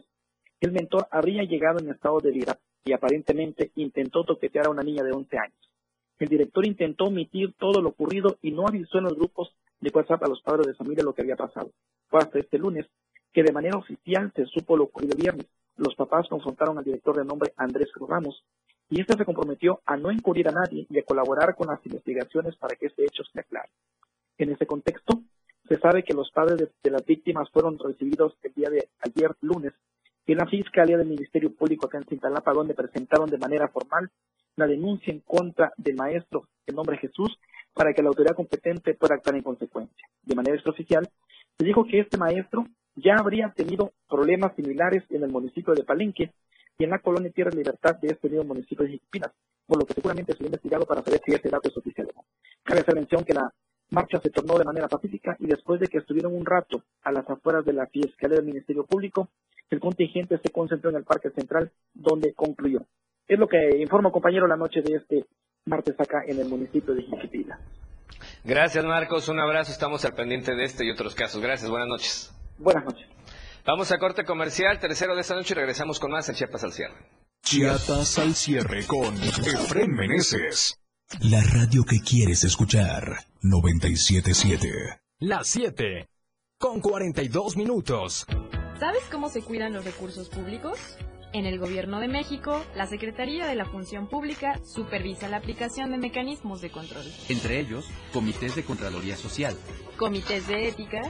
el 0.62 0.72
mentor 0.72 1.08
habría 1.12 1.44
llegado 1.44 1.80
en 1.80 1.90
estado 1.90 2.22
de 2.22 2.32
vida 2.32 2.58
y 2.86 2.94
aparentemente 2.94 3.72
intentó 3.76 4.24
toquetear 4.24 4.68
a 4.68 4.70
una 4.70 4.82
niña 4.82 5.04
de 5.04 5.12
11 5.12 5.38
años. 5.38 5.70
El 6.20 6.30
director 6.30 6.66
intentó 6.66 7.04
omitir 7.04 7.54
todo 7.60 7.82
lo 7.82 7.90
ocurrido 7.90 8.38
y 8.42 8.52
no 8.52 8.66
avisó 8.66 9.00
en 9.00 9.04
los 9.04 9.16
grupos 9.16 9.54
de 9.82 9.92
WhatsApp 9.94 10.24
a 10.24 10.30
los 10.30 10.42
padres 10.42 10.68
de 10.68 10.74
familia 10.74 11.04
lo 11.04 11.14
que 11.14 11.24
había 11.24 11.36
pasado. 11.36 11.70
Fue 12.08 12.22
hasta 12.22 12.40
este 12.40 12.58
lunes 12.58 12.86
que 13.34 13.44
de 13.44 13.52
manera 13.52 13.78
oficial 13.78 14.32
se 14.34 14.46
supo 14.46 14.78
lo 14.78 14.86
ocurrido 14.86 15.18
el 15.18 15.22
viernes. 15.22 15.48
Los 15.76 15.94
papás 15.96 16.30
confrontaron 16.30 16.78
al 16.78 16.86
director 16.86 17.18
de 17.18 17.26
nombre 17.26 17.52
Andrés 17.58 17.90
Ramos 18.08 18.42
y 18.90 19.02
este 19.02 19.18
se 19.18 19.26
comprometió 19.26 19.82
a 19.86 19.98
no 19.98 20.12
encubrir 20.12 20.48
a 20.48 20.54
nadie 20.54 20.88
y 20.90 20.98
a 20.98 21.04
colaborar 21.04 21.56
con 21.56 21.68
las 21.68 21.86
investigaciones 21.86 22.56
para 22.56 22.78
que 22.78 22.86
este 22.86 23.04
hecho 23.04 23.24
se 23.26 23.38
aclare. 23.38 23.72
En 24.38 24.54
ese 24.54 24.66
contexto, 24.66 25.24
se 25.68 25.78
sabe 25.78 26.04
que 26.04 26.14
los 26.14 26.30
padres 26.32 26.70
de, 26.84 26.92
las 26.92 27.06
víctimas 27.06 27.50
fueron 27.50 27.78
recibidos 27.80 28.34
el 28.44 28.54
día 28.54 28.70
de 28.70 28.90
ayer 29.00 29.32
lunes 29.42 29.74
en 30.28 30.38
la 30.38 30.46
Fiscalía 30.48 30.98
del 30.98 31.08
Ministerio 31.08 31.54
Público 31.54 31.86
acá 31.86 31.98
en 31.98 32.06
Cintalapa, 32.06 32.54
donde 32.54 32.74
presentaron 32.74 33.30
de 33.30 33.38
manera 33.38 33.68
formal 33.68 34.10
la 34.56 34.68
denuncia 34.68 35.14
en 35.14 35.20
contra 35.20 35.72
del 35.78 35.96
maestro 35.96 36.48
en 36.66 36.76
nombre 36.76 36.96
de 36.96 37.08
Jesús 37.08 37.38
para 37.74 37.94
que 37.94 38.02
la 38.02 38.10
autoridad 38.10 38.36
competente 38.36 38.94
pueda 38.94 39.16
actuar 39.16 39.36
en 39.36 39.44
consecuencia. 39.44 40.08
De 40.24 40.36
manera 40.36 40.56
extraoficial, 40.56 41.08
se 41.58 41.66
dijo 41.66 41.86
que 41.86 42.00
este 42.00 42.18
maestro 42.18 42.66
ya 42.96 43.16
habría 43.18 43.52
tenido 43.56 43.92
problemas 44.08 44.56
similares 44.56 45.04
en 45.10 45.24
el 45.24 45.30
municipio 45.30 45.74
de 45.74 45.84
Palenque 45.84 46.32
y 46.78 46.84
en 46.84 46.90
la 46.90 47.00
colonia 47.00 47.32
Tierra 47.32 47.52
Libertad 47.52 47.96
de 48.02 48.10
este 48.10 48.30
mismo 48.30 48.46
municipio 48.46 48.86
de 48.86 48.92
Jiquipinas, 48.92 49.32
por 49.68 49.80
lo 49.80 49.86
que 49.86 49.94
seguramente 49.94 50.34
se 50.34 50.44
ha 50.44 50.48
investigado 50.48 50.86
para 50.86 51.04
saber 51.04 51.22
si 51.26 51.34
este 51.34 51.50
dato 51.50 51.70
es 51.70 51.78
oficial 51.78 52.08
o 52.14 52.18
no. 52.18 52.26
Cabe 52.64 52.82
hacer 52.82 52.96
mención 52.96 53.24
que 53.24 53.34
la 53.34 53.54
marcha 53.90 54.20
se 54.20 54.30
tornó 54.30 54.58
de 54.58 54.66
manera 54.66 54.88
pacífica 54.88 55.36
y 55.40 55.48
después 55.48 55.80
de 55.80 55.88
que 55.88 56.00
estuvieron 56.00 56.34
un 56.34 56.46
rato 56.46 56.84
a 57.04 57.12
las 57.12 57.30
afueras 57.30 57.66
de 57.66 57.74
la 57.74 57.88
Fiscalía 57.88 58.38
del 58.38 58.46
Ministerio 58.46 58.86
Público, 58.86 59.30
el 59.70 59.80
contingente 59.80 60.38
se 60.38 60.50
concentró 60.50 60.90
en 60.90 60.98
el 60.98 61.04
Parque 61.04 61.30
Central, 61.32 61.72
donde 61.94 62.34
concluyó. 62.34 62.82
Es 63.28 63.40
lo 63.40 63.48
que 63.48 63.78
informo, 63.80 64.12
compañero, 64.12 64.48
la 64.48 64.58
noche 64.58 64.82
de 64.82 64.98
este 64.98 65.26
martes 65.66 66.00
acá 66.00 66.24
en 66.28 66.40
el 66.40 66.48
municipio 66.48 66.94
de 66.94 67.02
Jiquipila. 67.02 67.60
Gracias, 68.44 68.86
Marcos. 68.86 69.28
Un 69.30 69.40
abrazo. 69.40 69.72
Estamos 69.72 70.06
al 70.06 70.14
pendiente 70.14 70.54
de 70.54 70.64
este 70.64 70.86
y 70.86 70.92
otros 70.92 71.16
casos. 71.16 71.42
Gracias. 71.42 71.70
Buenas 71.70 71.88
noches. 71.88 72.32
Buenas 72.60 72.86
noches. 72.86 73.08
Vamos 73.66 73.92
a 73.92 73.98
corte 73.98 74.24
comercial, 74.26 74.80
tercero 74.80 75.16
de 75.16 75.22
esta 75.22 75.34
noche 75.34 75.56
y 75.56 75.58
regresamos 75.58 76.00
con 76.00 76.12
más 76.12 76.30
en 76.30 76.36
Chiapas 76.36 76.64
al 76.64 76.72
cierre. 76.72 76.94
Chiapas 77.44 78.20
al 78.20 78.36
cierre 78.36 78.86
con 78.86 79.16
Efren 79.16 79.92
Meneses. 79.92 80.80
La 81.22 81.42
radio 81.44 81.84
que 81.84 82.00
quieres 82.00 82.44
escuchar. 82.44 83.18
977. 83.42 85.00
Las 85.20 85.48
7. 85.48 86.08
Con 86.60 86.82
42 86.82 87.58
minutos. 87.58 88.26
¿Sabes 88.80 89.04
cómo 89.12 89.30
se 89.30 89.42
cuidan 89.44 89.74
los 89.74 89.86
recursos 89.86 90.30
públicos? 90.30 90.80
En 91.32 91.46
el 91.46 91.60
Gobierno 91.60 92.00
de 92.00 92.08
México, 92.08 92.66
la 92.76 92.88
Secretaría 92.88 93.46
de 93.46 93.56
la 93.56 93.66
Función 93.66 94.08
Pública 94.08 94.60
supervisa 94.66 95.30
la 95.30 95.38
aplicación 95.38 95.92
de 95.92 95.98
mecanismos 95.98 96.62
de 96.62 96.72
control. 96.72 97.06
Entre 97.30 97.60
ellos, 97.60 97.86
comités 98.12 98.56
de 98.56 98.64
Contraloría 98.64 99.16
Social, 99.16 99.56
comités 99.98 100.48
de 100.48 100.68
ética, 100.70 101.02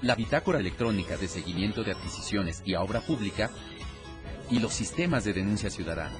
la 0.00 0.14
bitácora 0.14 0.60
electrónica 0.60 1.16
de 1.16 1.28
seguimiento 1.28 1.82
de 1.82 1.92
adquisiciones 1.92 2.62
y 2.64 2.74
a 2.74 2.82
obra 2.82 3.00
pública 3.00 3.50
y 4.50 4.60
los 4.60 4.72
sistemas 4.72 5.24
de 5.24 5.32
denuncia 5.32 5.70
ciudadana. 5.70 6.16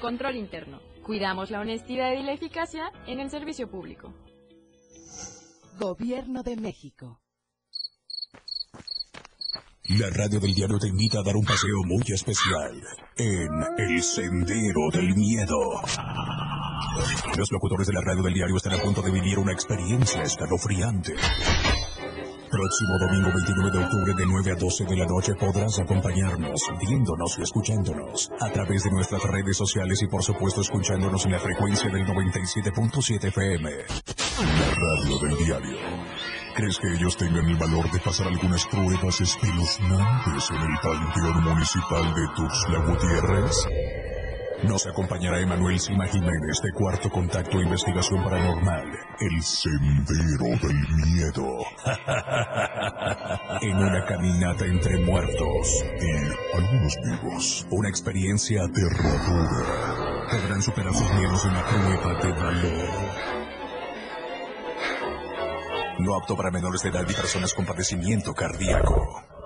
control 0.00 0.36
interno. 0.36 0.80
Cuidamos 1.08 1.50
la 1.50 1.60
honestidad 1.60 2.12
y 2.12 2.22
la 2.22 2.34
eficacia 2.34 2.92
en 3.06 3.18
el 3.18 3.30
servicio 3.30 3.66
público. 3.70 4.12
Gobierno 5.80 6.42
de 6.42 6.54
México. 6.56 7.22
La 9.98 10.10
radio 10.10 10.38
del 10.38 10.52
diario 10.52 10.78
te 10.78 10.88
invita 10.88 11.20
a 11.20 11.22
dar 11.22 11.34
un 11.34 11.46
paseo 11.46 11.82
muy 11.86 12.02
especial 12.08 12.82
en 13.16 13.48
El 13.78 14.02
Sendero 14.02 14.90
del 14.92 15.16
Miedo. 15.16 15.80
Los 17.38 17.52
locutores 17.52 17.86
de 17.86 17.94
la 17.94 18.02
radio 18.02 18.22
del 18.22 18.34
diario 18.34 18.56
están 18.58 18.74
a 18.74 18.82
punto 18.82 19.00
de 19.00 19.10
vivir 19.10 19.38
una 19.38 19.52
experiencia 19.52 20.20
escalofriante. 20.20 21.14
Próximo 22.50 22.98
domingo 22.98 23.30
29 23.34 23.70
de 23.70 23.84
octubre 23.84 24.14
de 24.14 24.26
9 24.26 24.52
a 24.52 24.54
12 24.54 24.84
de 24.84 24.96
la 24.96 25.04
noche 25.04 25.34
podrás 25.34 25.78
acompañarnos, 25.78 26.62
viéndonos 26.80 27.38
y 27.38 27.42
escuchándonos 27.42 28.30
a 28.40 28.50
través 28.50 28.84
de 28.84 28.90
nuestras 28.90 29.22
redes 29.24 29.56
sociales 29.56 30.00
y 30.02 30.06
por 30.06 30.22
supuesto 30.22 30.62
escuchándonos 30.62 31.26
en 31.26 31.32
la 31.32 31.40
frecuencia 31.40 31.90
del 31.90 32.06
97.7 32.06 33.24
FM. 33.24 33.70
La 34.38 34.74
radio 34.74 35.18
del 35.18 35.36
diario. 35.44 35.76
¿Crees 36.54 36.78
que 36.78 36.94
ellos 36.94 37.16
tengan 37.16 37.46
el 37.48 37.56
valor 37.56 37.90
de 37.90 38.00
pasar 38.00 38.28
algunas 38.28 38.64
pruebas 38.66 39.20
espeluznantes 39.20 40.50
en 40.50 40.56
el 40.56 40.78
Panteón 40.82 41.44
Municipal 41.44 42.14
de 42.14 42.26
Tuxtla 42.34 42.78
Gutiérrez? 42.86 44.17
Nos 44.64 44.86
acompañará 44.88 45.40
Emanuel 45.40 45.78
Sima 45.78 46.06
Jiménez 46.08 46.60
de 46.62 46.72
Cuarto 46.72 47.08
Contacto 47.10 47.60
Investigación 47.60 48.24
Paranormal, 48.24 48.90
El 49.20 49.42
Sendero 49.42 50.58
del 50.60 50.88
Miedo. 51.06 51.58
en 53.62 53.76
una 53.76 54.04
caminata 54.04 54.66
entre 54.66 54.98
muertos 55.04 55.84
y 56.00 56.56
algunos 56.56 56.94
vivos. 57.04 57.66
Una 57.70 57.88
experiencia 57.88 58.64
aterradora. 58.64 60.26
Podrán 60.30 60.62
superar 60.62 60.92
sus 60.92 61.14
miedos 61.14 61.44
en 61.44 61.50
una 61.52 61.64
prueba 61.64 62.20
de 62.20 62.32
valor. 62.32 62.88
No 66.00 66.16
apto 66.16 66.36
para 66.36 66.50
menores 66.50 66.82
de 66.82 66.88
edad 66.88 67.04
y 67.08 67.14
personas 67.14 67.54
con 67.54 67.64
padecimiento 67.64 68.34
cardíaco. 68.34 69.37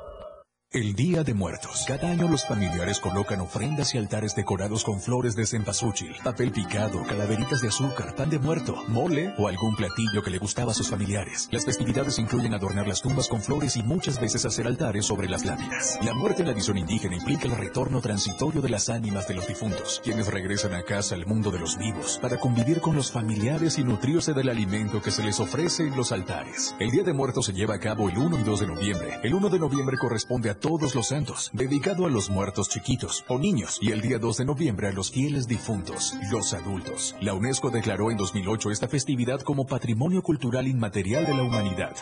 El 0.74 0.94
Día 0.94 1.22
de 1.22 1.34
Muertos. 1.34 1.84
Cada 1.86 2.10
año 2.10 2.28
los 2.28 2.46
familiares 2.46 2.98
colocan 2.98 3.42
ofrendas 3.42 3.94
y 3.94 3.98
altares 3.98 4.34
decorados 4.34 4.84
con 4.84 5.02
flores 5.02 5.36
de 5.36 5.44
cempasúchil, 5.44 6.16
papel 6.24 6.50
picado, 6.50 7.02
calaveritas 7.04 7.60
de 7.60 7.68
azúcar, 7.68 8.14
pan 8.14 8.30
de 8.30 8.38
muerto, 8.38 8.82
mole 8.88 9.34
o 9.36 9.48
algún 9.48 9.76
platillo 9.76 10.22
que 10.22 10.30
le 10.30 10.38
gustaba 10.38 10.72
a 10.72 10.74
sus 10.74 10.88
familiares. 10.88 11.50
Las 11.52 11.66
festividades 11.66 12.18
incluyen 12.18 12.54
adornar 12.54 12.88
las 12.88 13.02
tumbas 13.02 13.28
con 13.28 13.42
flores 13.42 13.76
y 13.76 13.82
muchas 13.82 14.18
veces 14.18 14.46
hacer 14.46 14.66
altares 14.66 15.04
sobre 15.04 15.28
las 15.28 15.44
láminas. 15.44 15.98
La 16.00 16.14
muerte 16.14 16.40
en 16.40 16.48
la 16.48 16.54
visión 16.54 16.78
indígena 16.78 17.16
implica 17.16 17.48
el 17.48 17.56
retorno 17.58 18.00
transitorio 18.00 18.62
de 18.62 18.70
las 18.70 18.88
ánimas 18.88 19.28
de 19.28 19.34
los 19.34 19.46
difuntos, 19.46 20.00
quienes 20.02 20.28
regresan 20.28 20.72
a 20.72 20.84
casa 20.84 21.14
al 21.14 21.26
mundo 21.26 21.50
de 21.50 21.58
los 21.58 21.76
vivos 21.76 22.18
para 22.22 22.38
convivir 22.38 22.80
con 22.80 22.96
los 22.96 23.12
familiares 23.12 23.76
y 23.76 23.84
nutrirse 23.84 24.32
del 24.32 24.48
alimento 24.48 25.02
que 25.02 25.10
se 25.10 25.22
les 25.22 25.38
ofrece 25.38 25.86
en 25.86 25.98
los 25.98 26.12
altares. 26.12 26.74
El 26.80 26.90
Día 26.90 27.02
de 27.02 27.12
Muertos 27.12 27.44
se 27.44 27.52
lleva 27.52 27.74
a 27.74 27.78
cabo 27.78 28.08
el 28.08 28.16
1 28.16 28.40
y 28.40 28.42
2 28.42 28.60
de 28.60 28.66
noviembre. 28.68 29.20
El 29.22 29.34
1 29.34 29.50
de 29.50 29.58
noviembre 29.58 29.98
corresponde 29.98 30.48
a 30.48 30.61
todos 30.62 30.94
los 30.94 31.08
santos, 31.08 31.50
dedicado 31.52 32.06
a 32.06 32.08
los 32.08 32.30
muertos 32.30 32.68
chiquitos 32.68 33.24
o 33.28 33.38
niños, 33.38 33.78
y 33.82 33.90
el 33.90 34.00
día 34.00 34.18
2 34.18 34.38
de 34.38 34.44
noviembre 34.44 34.88
a 34.88 34.92
los 34.92 35.10
fieles 35.10 35.48
difuntos, 35.48 36.14
los 36.30 36.54
adultos. 36.54 37.16
La 37.20 37.34
UNESCO 37.34 37.70
declaró 37.70 38.10
en 38.10 38.16
2008 38.16 38.70
esta 38.70 38.88
festividad 38.88 39.40
como 39.40 39.66
Patrimonio 39.66 40.22
Cultural 40.22 40.68
Inmaterial 40.68 41.26
de 41.26 41.34
la 41.34 41.42
Humanidad. 41.42 41.96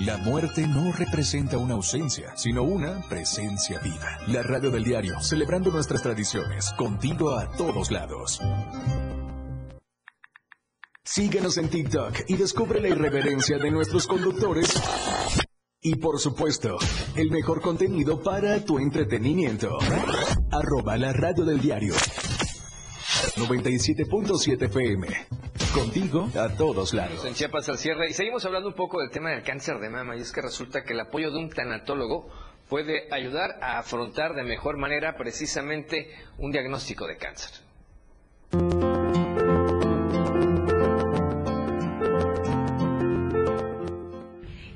La 0.00 0.18
muerte 0.18 0.66
no 0.68 0.92
representa 0.92 1.56
una 1.56 1.74
ausencia, 1.74 2.36
sino 2.36 2.62
una 2.62 3.00
presencia 3.08 3.80
viva. 3.80 4.18
La 4.26 4.42
radio 4.42 4.70
del 4.70 4.84
diario, 4.84 5.18
celebrando 5.20 5.70
nuestras 5.70 6.02
tradiciones, 6.02 6.72
contigo 6.76 7.30
a 7.30 7.50
todos 7.52 7.90
lados. 7.90 8.40
Síguenos 11.04 11.56
en 11.56 11.70
TikTok 11.70 12.28
y 12.28 12.36
descubre 12.36 12.80
la 12.80 12.88
irreverencia 12.88 13.56
de 13.56 13.70
nuestros 13.70 14.06
conductores 14.06 14.74
y 15.86 15.96
por 15.96 16.18
supuesto, 16.18 16.78
el 17.14 17.30
mejor 17.30 17.60
contenido 17.60 18.22
para 18.22 18.64
tu 18.64 18.78
entretenimiento. 18.78 19.76
Arroba 20.50 20.96
la 20.96 21.12
radio 21.12 21.44
del 21.44 21.60
diario. 21.60 21.92
97.7 21.92 24.62
FM. 24.62 25.06
Contigo 25.74 26.30
a 26.40 26.48
todos 26.56 26.94
lados. 26.94 27.22
En 27.26 27.34
Chiapas 27.34 27.68
al 27.68 27.76
cierre. 27.76 28.08
Y 28.08 28.14
seguimos 28.14 28.42
hablando 28.46 28.70
un 28.70 28.74
poco 28.74 28.98
del 28.98 29.10
tema 29.10 29.32
del 29.32 29.42
cáncer 29.42 29.78
de 29.78 29.90
mama. 29.90 30.16
Y 30.16 30.20
es 30.20 30.32
que 30.32 30.40
resulta 30.40 30.84
que 30.84 30.94
el 30.94 31.00
apoyo 31.00 31.30
de 31.30 31.36
un 31.36 31.50
tanatólogo 31.50 32.30
puede 32.70 33.06
ayudar 33.12 33.58
a 33.60 33.78
afrontar 33.78 34.34
de 34.34 34.42
mejor 34.42 34.78
manera 34.78 35.16
precisamente 35.18 36.08
un 36.38 36.50
diagnóstico 36.50 37.06
de 37.06 37.18
cáncer. 37.18 37.50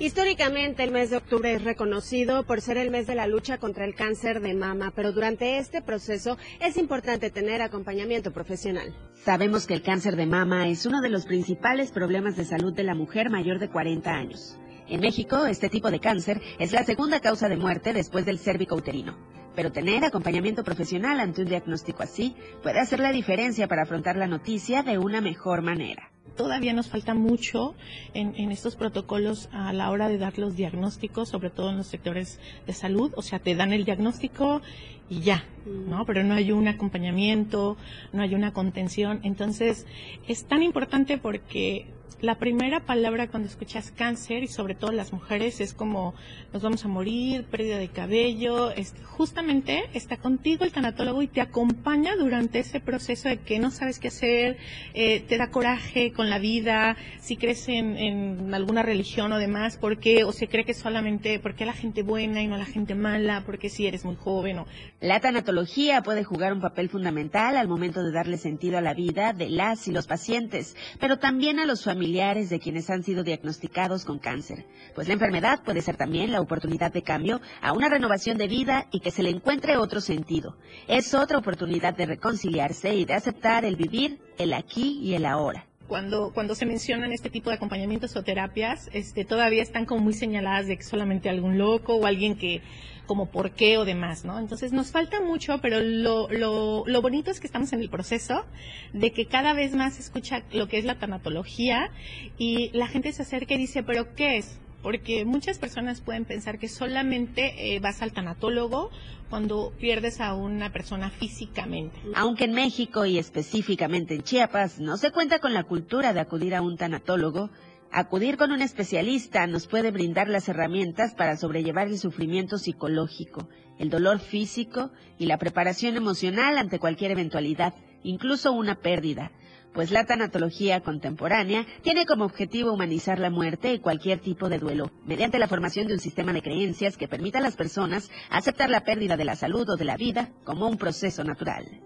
Históricamente 0.09 0.83
el 0.85 0.91
mes 0.91 1.11
de 1.11 1.19
octubre 1.19 1.53
es 1.53 1.63
reconocido 1.63 2.43
por 2.45 2.63
ser 2.63 2.79
el 2.79 2.91
mes 2.91 3.07
de 3.07 3.15
la 3.15 3.27
lucha 3.27 3.59
contra 3.59 3.85
el 3.85 3.95
cáncer 3.95 4.41
de 4.41 4.55
mama, 4.55 4.91
pero 4.97 5.13
durante 5.13 5.59
este 5.59 5.83
proceso 5.83 6.39
es 6.61 6.79
importante 6.79 7.29
tener 7.29 7.61
acompañamiento 7.61 8.33
profesional. 8.33 8.97
Sabemos 9.23 9.67
que 9.67 9.75
el 9.75 9.83
cáncer 9.83 10.17
de 10.17 10.25
mama 10.25 10.67
es 10.69 10.87
uno 10.87 11.03
de 11.03 11.11
los 11.11 11.27
principales 11.27 11.91
problemas 11.91 12.39
de 12.39 12.47
salud 12.47 12.73
de 12.73 12.85
la 12.85 12.95
mujer 12.95 13.29
mayor 13.29 13.59
de 13.59 13.69
40 13.69 14.11
años. 14.11 14.59
En 14.89 15.01
México, 15.01 15.45
este 15.45 15.69
tipo 15.69 15.91
de 15.91 16.01
cáncer 16.01 16.41
es 16.59 16.73
la 16.73 16.85
segunda 16.85 17.21
causa 17.21 17.51
de 17.51 17.59
muerte 17.59 17.93
después 17.93 18.25
del 18.25 18.39
cérvico 18.39 18.77
uterino. 18.77 19.15
Pero 19.55 19.73
tener 19.73 20.07
acompañamiento 20.07 20.65
profesional 20.65 21.21
ante 21.21 21.43
un 21.43 21.49
diagnóstico 21.49 22.03
así 22.03 22.35
puede 22.63 22.81
hacer 22.81 23.01
la 23.01 23.13
diferencia 23.13 23.69
para 23.69 23.83
afrontar 23.83 24.17
la 24.17 24.27
noticia 24.27 24.83
de 24.83 24.97
una 24.97 25.21
mejor 25.21 25.61
manera 25.61 26.11
todavía 26.37 26.73
nos 26.73 26.89
falta 26.89 27.15
mucho 27.15 27.75
en, 28.15 28.35
en, 28.37 28.51
estos 28.53 28.77
protocolos 28.77 29.49
a 29.53 29.73
la 29.73 29.91
hora 29.91 30.09
de 30.09 30.19
dar 30.19 30.39
los 30.39 30.57
diagnósticos, 30.57 31.29
sobre 31.29 31.51
todo 31.51 31.71
en 31.71 31.79
los 31.79 31.87
sectores 31.87 32.41
de 32.67 32.73
salud. 32.73 33.13
O 33.17 33.23
sea, 33.23 33.39
te 33.39 33.55
dan 33.55 33.73
el 33.73 33.85
diagnóstico 33.85 34.63
y 35.11 35.21
ya, 35.21 35.45
¿no? 35.67 36.05
Pero 36.05 36.23
no 36.23 36.35
hay 36.35 36.53
un 36.53 36.69
acompañamiento, 36.69 37.77
no 38.13 38.23
hay 38.23 38.35
una 38.35 38.53
contención. 38.53 39.21
Entonces, 39.23 39.87
es 40.27 40.47
tan 40.47 40.63
importante 40.63 41.19
porque 41.19 41.87
la 42.21 42.37
primera 42.37 42.81
palabra 42.81 43.29
cuando 43.29 43.49
escuchas 43.49 43.93
cáncer 43.93 44.43
y 44.43 44.49
sobre 44.49 44.75
todo 44.75 44.91
las 44.91 45.13
mujeres 45.13 45.61
es 45.61 45.73
como 45.73 46.15
nos 46.53 46.63
vamos 46.63 46.85
a 46.85 46.89
morir, 46.89 47.45
pérdida 47.45 47.79
de 47.79 47.89
cabello, 47.89 48.73
justamente 49.05 49.85
está 49.95 50.17
contigo 50.17 50.65
el 50.65 50.73
tanatólogo 50.73 51.23
y 51.23 51.29
te 51.29 51.41
acompaña 51.41 52.17
durante 52.17 52.59
ese 52.59 52.81
proceso 52.81 53.29
de 53.29 53.39
que 53.39 53.59
no 53.59 53.71
sabes 53.71 53.99
qué 53.99 54.09
hacer, 54.09 54.57
eh, 54.95 55.21
te 55.21 55.39
da 55.39 55.51
coraje 55.51 56.13
con 56.13 56.31
la 56.31 56.39
vida, 56.39 56.97
si 57.21 57.37
crees 57.37 57.69
en, 57.69 57.97
en, 57.97 58.55
alguna 58.55 58.83
religión 58.83 59.33
o 59.33 59.39
demás, 59.39 59.77
porque 59.77 60.25
o 60.25 60.33
se 60.33 60.49
cree 60.49 60.65
que 60.65 60.75
solamente 60.75 61.39
porque 61.39 61.67
la 61.67 61.73
gente 61.73 62.03
buena 62.03 62.43
y 62.43 62.49
no 62.49 62.57
la 62.57 62.65
gente 62.65 62.95
mala, 62.95 63.45
porque 63.47 63.69
si 63.69 63.87
eres 63.87 64.05
muy 64.05 64.17
joven 64.17 64.61
o 64.61 64.67
la 65.01 65.21
tanatología 65.21 66.03
puede 66.03 66.25
jugar 66.25 66.53
un 66.53 66.61
papel 66.61 66.89
fundamental 66.89 67.57
al 67.57 67.69
momento 67.69 68.03
de 68.03 68.11
darle 68.11 68.39
sentido 68.39 68.79
a 68.79 68.81
la 68.81 68.95
vida 68.95 69.33
de 69.33 69.51
las 69.51 69.87
y 69.87 69.93
los 69.93 70.07
pacientes, 70.07 70.75
pero 70.99 71.19
también 71.19 71.61
a 71.61 71.67
los 71.67 71.85
familiares 71.85 71.98
de 71.99 72.61
quienes 72.61 72.89
han 72.91 73.03
sido 73.03 73.25
diagnosticados 73.25 74.05
con 74.05 74.19
cáncer, 74.19 74.65
pues 74.95 75.09
la 75.09 75.15
enfermedad 75.15 75.63
puede 75.65 75.83
ser 75.83 75.97
también 75.97 76.33
la 76.33 76.41
oportunidad 76.41 76.93
de 76.93 77.03
cambio 77.03 77.41
a 77.61 77.73
una 77.73 77.89
renovación 77.89 78.39
de 78.39 78.47
vida 78.47 78.87
y 78.93 79.01
que 79.01 79.11
se 79.11 79.23
le 79.23 79.31
encuentre 79.31 79.77
otro 79.77 80.01
sentido. 80.01 80.57
Es 80.87 81.13
otra 81.13 81.39
oportunidad 81.39 81.95
de 81.95 82.07
reconciliarse 82.07 82.95
y 82.95 83.05
de 83.05 83.15
aceptar 83.15 83.65
el 83.65 83.77
vivir, 83.77 84.21
el 84.39 84.53
aquí 84.53 85.01
y 85.03 85.15
el 85.15 85.27
ahora 85.27 85.68
cuando, 85.89 86.33
cuando 86.33 86.55
se 86.55 86.67
mencionan 86.67 87.13
este 87.13 87.31
tipo 87.31 87.51
de 87.51 87.57
acompañamientos 87.57 88.15
o 88.15 88.23
terapias, 88.23 88.89
este, 88.93 89.25
todavía 89.25 89.63
están 89.63 89.87
como 89.87 90.03
muy 90.03 90.13
señaladas 90.13 90.67
de 90.67 90.77
que 90.77 90.83
solamente 90.83 91.29
algún 91.29 91.59
loco 91.59 91.97
o 91.97 92.07
alguien 92.07 92.37
que 92.37 92.63
como 93.07 93.31
por 93.31 93.53
qué 93.53 93.79
o 93.79 93.87
demás, 93.87 94.27
¿no? 94.27 94.39
Entonces 94.39 94.71
nos 94.73 94.93
falta 94.93 95.23
mucho, 95.23 95.61
pero 95.63 95.81
lo, 95.81 96.29
lo, 96.29 96.85
lo 96.87 97.03
bonito 97.03 97.31
es 97.31 97.41
que 97.41 97.47
estamos 97.47 97.73
en 97.73 97.81
el 97.81 97.89
proceso 97.89 98.45
de 98.93 99.13
que 99.13 99.27
cada 99.27 99.55
vez 99.55 99.75
más 99.75 99.95
se 99.95 100.03
escucha 100.03 100.43
lo 100.53 100.69
que 100.69 100.79
es 100.79 100.85
la 100.85 100.99
tanatología 100.99 101.91
y 102.37 102.71
la 102.75 102.87
gente 102.87 103.11
se 103.13 103.23
acerca 103.23 103.55
y 103.55 103.59
dice, 103.59 103.83
pero 103.83 104.15
¿qué 104.15 104.37
es? 104.37 104.61
porque 104.83 105.25
muchas 105.25 105.59
personas 105.59 106.01
pueden 106.01 106.25
pensar 106.25 106.59
que 106.59 106.69
solamente 106.69 107.75
eh, 107.75 107.81
vas 107.81 108.01
al 108.03 108.13
tanatólogo 108.13 108.91
cuando 109.31 109.73
pierdes 109.79 110.21
a 110.21 110.35
una 110.35 110.73
persona 110.73 111.11
físicamente. 111.11 111.99
Aunque 112.15 112.45
en 112.45 112.53
México 112.53 113.05
y 113.05 113.19
específicamente 113.19 114.15
en 114.15 114.23
Chiapas 114.23 114.81
no 114.81 114.97
se 114.97 115.11
cuenta 115.11 115.39
con 115.39 115.55
la 115.55 115.65
cultura 115.65 116.13
de 116.13 116.21
acudir 116.21 116.55
a 116.55 116.63
un 116.63 116.77
tanatólogo, 116.77 117.51
acudir 117.93 118.37
con 118.37 118.53
un 118.53 118.63
especialista 118.63 119.47
nos 119.47 119.67
puede 119.67 119.91
brindar 119.91 120.29
las 120.29 120.49
herramientas 120.49 121.15
para 121.15 121.37
sobrellevar 121.37 121.89
el 121.89 121.99
sufrimiento 121.99 122.59
psicológico, 122.59 123.49
el 123.79 123.91
dolor 123.91 124.19
físico 124.19 124.91
y 125.19 125.27
la 125.27 125.39
preparación 125.39 125.97
emocional 125.97 126.59
ante 126.59 126.79
cualquier 126.79 127.13
eventualidad, 127.13 127.75
incluso 128.03 128.53
una 128.53 128.77
pérdida 128.77 129.31
pues 129.73 129.91
la 129.91 130.05
tanatología 130.05 130.81
contemporánea 130.81 131.67
tiene 131.83 132.07
como 132.07 132.25
objetivo 132.25 132.73
humanizar 132.73 133.19
la 133.19 133.31
muerte 133.31 133.73
y 133.73 133.79
cualquier 133.79 134.21
tipo 134.21 134.49
de 134.49 134.59
duelo, 134.59 134.91
mediante 135.05 135.39
la 135.39 135.49
formación 135.49 135.87
de 135.87 135.95
un 135.95 136.01
sistema 136.01 136.33
de 136.33 136.43
creencias 136.43 136.97
que 136.97 137.09
permita 137.09 137.39
a 137.39 137.43
las 137.43 137.57
personas 137.57 138.11
aceptar 138.31 138.71
la 138.71 138.85
pérdida 138.85 139.17
de 139.17 139.25
la 139.25 139.37
salud 139.37 139.69
o 139.69 139.77
de 139.77 139.85
la 139.85 139.97
vida 139.97 140.31
como 140.45 140.69
un 140.69 140.79
proceso 140.79 141.25
natural. 141.25 141.81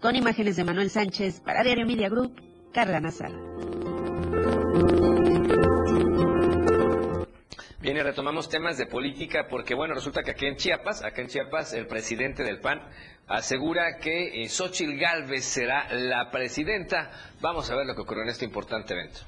Con 0.00 0.16
imágenes 0.16 0.56
de 0.56 0.64
Manuel 0.64 0.90
Sánchez 0.90 1.40
para 1.40 1.62
Diario 1.62 1.86
Media 1.86 2.08
Group, 2.08 2.34
Carla 2.72 3.00
Nazar. 3.00 3.32
Bien, 7.84 7.98
y 7.98 8.00
retomamos 8.00 8.48
temas 8.48 8.78
de 8.78 8.86
política 8.86 9.46
porque, 9.46 9.74
bueno, 9.74 9.92
resulta 9.92 10.22
que 10.22 10.30
aquí 10.30 10.46
en 10.46 10.56
Chiapas, 10.56 11.04
acá 11.04 11.20
en 11.20 11.28
Chiapas, 11.28 11.74
el 11.74 11.86
presidente 11.86 12.42
del 12.42 12.58
PAN 12.58 12.80
asegura 13.26 13.98
que 13.98 14.42
eh, 14.42 14.48
Xochitl 14.48 14.96
Gálvez 14.98 15.44
será 15.44 15.92
la 15.92 16.30
presidenta. 16.30 17.10
Vamos 17.42 17.70
a 17.70 17.76
ver 17.76 17.84
lo 17.84 17.94
que 17.94 18.00
ocurrió 18.00 18.22
en 18.22 18.30
este 18.30 18.46
importante 18.46 18.94
evento. 18.94 19.20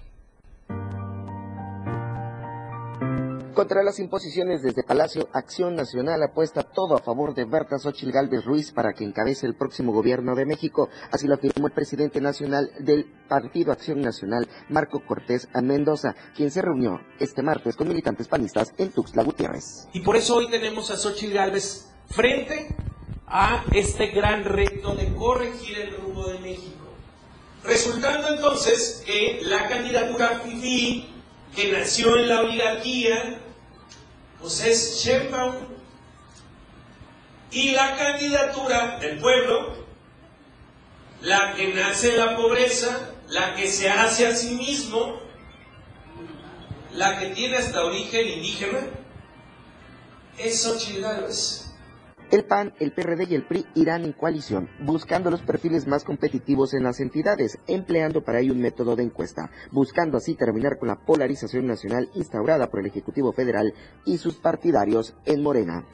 Contra 3.57 3.83
las 3.83 3.99
imposiciones 4.01 4.61
desde 4.61 4.83
Palacio, 4.83 5.31
Acción 5.33 5.77
Nacional 5.77 6.23
apuesta 6.23 6.63
todo 6.63 6.95
a 6.95 7.01
favor 7.01 7.35
de 7.35 7.47
Berta 7.47 7.79
Xochitl 7.79 8.13
Gálvez 8.13 8.45
Ruiz 8.45 8.71
para 8.71 8.93
que 8.93 9.03
encabece 9.03 9.47
el 9.47 9.57
próximo 9.57 9.95
gobierno 9.95 10.35
de 10.35 10.45
México. 10.45 10.91
Así 11.11 11.27
lo 11.27 11.37
afirmó 11.37 11.67
el 11.67 11.73
presidente 11.73 12.21
nacional 12.21 12.71
del 12.81 13.07
Partido 13.31 13.73
Acción 13.73 14.03
Nacional, 14.03 14.47
Marco 14.69 15.01
Cortés 15.07 15.49
Mendoza, 15.63 16.15
quien 16.35 16.51
se 16.51 16.61
reunió 16.61 17.01
este 17.19 17.43
martes 17.43 17.77
con 17.77 17.89
militantes 17.89 18.29
panistas 18.29 18.75
en 18.77 18.91
Tuxtla 18.91 19.23
Gutiérrez. 19.23 19.89
Y 19.95 20.01
por 20.01 20.17
eso 20.17 20.37
hoy 20.37 20.51
tenemos 20.51 20.91
a 20.91 20.99
Xochitl 20.99 21.33
Gálvez 21.33 21.91
frente 22.11 22.77
a 23.27 23.65
este 23.73 24.09
gran 24.09 24.45
reto 24.45 24.95
de 24.95 25.15
corregir 25.15 25.79
el 25.79 25.97
rumbo 25.97 26.29
de 26.29 26.41
México. 26.41 26.85
Resultando 27.65 28.29
entonces 28.35 29.03
que 29.07 29.41
la 29.45 29.67
candidatura 29.67 30.41
FIFI, 30.45 31.09
que 31.55 31.73
nació 31.73 32.19
en 32.19 32.29
la 32.29 32.41
oligarquía, 32.43 33.45
pues 34.47 34.61
es 34.61 35.03
Sheinbaum. 35.03 35.57
Y 37.51 37.71
la 37.71 37.97
candidatura 37.97 38.97
del 39.01 39.19
pueblo, 39.19 39.75
la 41.23 41.55
que 41.55 41.75
nace 41.75 42.11
en 42.11 42.19
la 42.19 42.37
pobreza, 42.37 43.11
la 43.29 43.57
que 43.57 43.69
se 43.69 43.91
hace 43.91 44.25
a 44.25 44.37
sí 44.37 44.55
mismo, 44.55 45.19
la 46.93 47.19
que 47.19 47.31
tiene 47.31 47.57
hasta 47.57 47.85
origen 47.85 48.29
indígena, 48.29 48.87
es 50.39 50.63
Xochitl 50.63 51.01
Gálvez. 51.01 51.66
El 52.29 52.45
PAN, 52.45 52.75
el 52.81 52.91
PRD 52.91 53.29
y 53.31 53.35
el 53.37 53.47
PRI 53.47 53.67
irán 53.77 54.05
en 54.05 54.13
coalición, 54.13 54.69
buscando 54.81 55.31
los 55.31 55.43
perfiles 55.43 55.87
más 55.87 56.03
competitivos 56.03 56.75
en 56.75 56.83
las 56.83 56.99
entidades, 56.99 57.59
empleando 57.69 58.25
para 58.25 58.41
ello 58.41 58.53
un 58.53 58.61
método 58.61 58.97
de 58.97 59.05
encuesta, 59.05 59.51
buscando 59.71 60.17
así 60.17 60.35
terminar 60.35 60.77
con 60.79 60.89
la 60.89 60.97
polarización 60.97 61.69
nacional 61.69 62.11
instaurada 62.15 62.69
por 62.69 62.81
el 62.81 62.87
Ejecutivo 62.87 63.33
Federal 63.33 63.73
y 64.05 64.19
sus 64.19 64.35
partidarios 64.39 65.15
en 65.25 65.41
Morena. 65.41 65.87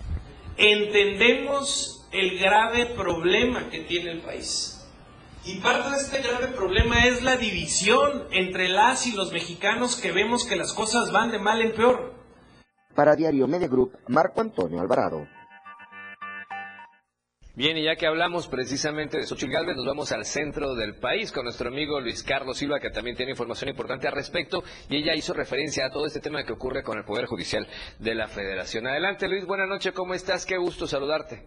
Entendemos 0.56 2.08
el 2.12 2.38
grave 2.38 2.86
problema 2.96 3.68
que 3.68 3.80
tiene 3.80 4.12
el 4.12 4.22
país. 4.22 4.78
Y 5.44 5.58
parte 5.60 5.90
de 5.90 5.96
este 5.96 6.22
grave 6.22 6.48
problema 6.48 7.06
es 7.08 7.22
la 7.22 7.36
división 7.36 8.24
entre 8.30 8.70
las 8.70 9.06
y 9.06 9.12
los 9.12 9.32
mexicanos 9.32 10.00
que 10.00 10.12
vemos 10.12 10.46
que 10.46 10.56
las 10.56 10.72
cosas 10.72 11.12
van 11.12 11.30
de 11.30 11.38
mal 11.38 11.60
en 11.60 11.72
peor. 11.72 12.14
Para 12.94 13.16
Diario 13.16 13.46
Media 13.46 13.68
Group, 13.68 13.98
Marco 14.08 14.40
Antonio 14.40 14.80
Alvarado. 14.80 15.26
Bien, 17.55 17.76
y 17.76 17.84
ya 17.84 17.96
que 17.96 18.07
hablamos 18.07 18.48
precisamente 18.48 19.18
de 19.18 19.24
Xochitl 19.24 19.53
Galvez, 19.53 19.76
nos 19.76 19.84
vamos 19.84 20.11
al 20.11 20.24
centro 20.24 20.74
del 20.74 20.94
país 20.94 21.30
con 21.30 21.44
nuestro 21.44 21.68
amigo 21.68 22.00
Luis 22.00 22.22
Carlos 22.22 22.57
Silva, 22.57 22.80
que 22.80 22.88
también 22.88 23.14
tiene 23.14 23.32
información 23.32 23.68
importante 23.68 24.09
al 24.09 24.14
respecto, 24.14 24.62
y 24.88 24.96
ella 24.96 25.14
hizo 25.14 25.34
referencia 25.34 25.84
a 25.84 25.90
todo 25.90 26.07
este 26.07 26.20
tema 26.20 26.44
que 26.44 26.55
ocurre 26.55 26.82
con 26.82 26.96
el 26.96 27.05
Poder 27.05 27.26
Judicial 27.26 27.66
de 27.98 28.14
la 28.14 28.26
Federación. 28.28 28.86
Adelante, 28.86 29.28
Luis, 29.28 29.46
buenas 29.46 29.68
noches, 29.68 29.92
¿cómo 29.92 30.14
estás? 30.14 30.46
Qué 30.46 30.57
gusto 30.57 30.86
saludarte. 30.86 31.42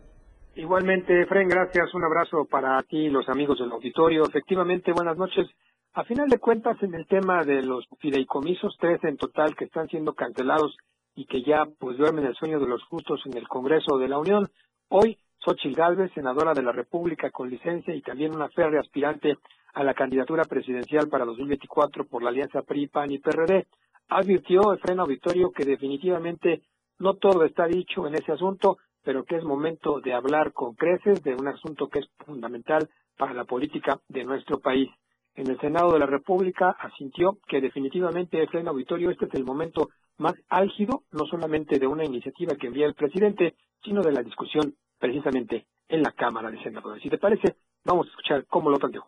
Igualmente, 0.54 1.24
Efren, 1.24 1.48
gracias. 1.48 1.92
Un 1.96 2.04
abrazo 2.04 2.46
para 2.52 2.84
ti 2.84 3.08
y 3.08 3.10
los 3.10 3.28
amigos 3.28 3.58
del 3.58 3.72
auditorio. 3.72 4.26
Efectivamente, 4.28 4.94
buenas 4.94 5.18
noches. 5.18 5.48
A 5.94 6.04
final 6.04 6.30
de 6.30 6.38
cuentas, 6.38 6.78
en 6.84 6.94
el 6.94 7.08
tema 7.08 7.44
de 7.44 7.64
los 7.64 7.84
fideicomisos, 8.00 8.78
tres 8.80 9.04
en 9.06 9.18
total 9.18 9.56
que 9.56 9.66
están 9.66 9.88
siendo 9.88 10.14
cancelados 10.14 10.78
y 11.16 11.26
que 11.26 11.42
ya 11.42 11.66
pues 11.80 11.98
duermen 11.98 12.26
el 12.26 12.36
sueño 12.36 12.60
de 12.60 12.68
los 12.68 12.84
justos 12.84 13.22
en 13.26 13.36
el 13.36 13.48
Congreso 13.48 13.98
de 13.98 14.08
la 14.08 14.20
Unión, 14.20 14.52
hoy 14.88 15.18
Xochitl 15.46 15.76
Gálvez, 15.76 16.12
senadora 16.14 16.54
de 16.54 16.64
la 16.64 16.72
República 16.72 17.30
con 17.30 17.52
licencia 17.52 17.94
y 17.94 18.02
también 18.02 18.36
una 18.36 18.50
férrea 18.50 18.82
aspirante 18.82 19.38
a 19.76 19.84
la 19.84 19.94
candidatura 19.94 20.44
presidencial 20.44 21.08
para 21.08 21.24
2024 21.24 22.06
por 22.06 22.24
la 22.24 22.30
alianza 22.30 22.64
PRI, 22.64 22.88
PAN 22.88 23.12
y 23.12 23.20
PRD, 23.20 23.68
advirtió 24.10 24.74
Efren 24.74 25.00
Auditorio 25.00 25.52
que 25.52 25.64
definitivamente 25.64 26.64
no 26.98 27.14
todo 27.14 27.44
está 27.44 27.68
dicho 27.68 28.08
en 28.08 28.16
ese 28.16 28.32
asunto, 28.32 28.78
pero 29.04 29.24
que 29.24 29.36
es 29.36 29.44
momento 29.44 30.00
de 30.00 30.14
hablar 30.14 30.52
con 30.52 30.74
creces 30.74 31.22
de 31.22 31.36
un 31.36 31.48
asunto 31.48 31.90
que 31.90 32.00
es 32.00 32.10
fundamental 32.26 32.90
para 33.16 33.36
la 33.36 33.44
política 33.44 34.00
de 34.10 34.24
nuestro 34.24 34.60
país. 34.60 34.90
En 35.36 35.48
el 35.48 35.60
Senado 35.60 35.92
de 35.92 36.00
la 36.00 36.08
República 36.08 36.72
asintió 36.80 37.38
que 37.48 37.62
definitivamente 37.62 38.42
Efren 38.42 38.68
Auditorio 38.68 39.12
este 39.12 39.26
es 39.26 39.34
el 39.36 39.46
momento 39.46 39.90
más 40.18 40.34
álgido, 40.50 41.04
no 41.12 41.26
solamente 41.28 41.78
de 41.78 41.86
una 41.86 42.04
iniciativa 42.04 42.56
que 42.56 42.68
envía 42.68 42.88
el 42.88 42.96
presidente, 42.96 43.54
sino 43.84 44.02
de 44.02 44.14
la 44.14 44.24
discusión 44.24 44.74
precisamente 45.00 45.68
en 45.88 46.02
la 46.02 46.12
Cámara 46.12 46.50
de 46.52 46.62
Senadores. 46.64 47.02
Si 47.02 47.10
te 47.10 47.18
parece, 47.18 47.58
vamos 47.84 48.08
a 48.08 48.10
escuchar 48.10 48.46
cómo 48.48 48.70
lo 48.70 48.80
planteó. 48.80 49.08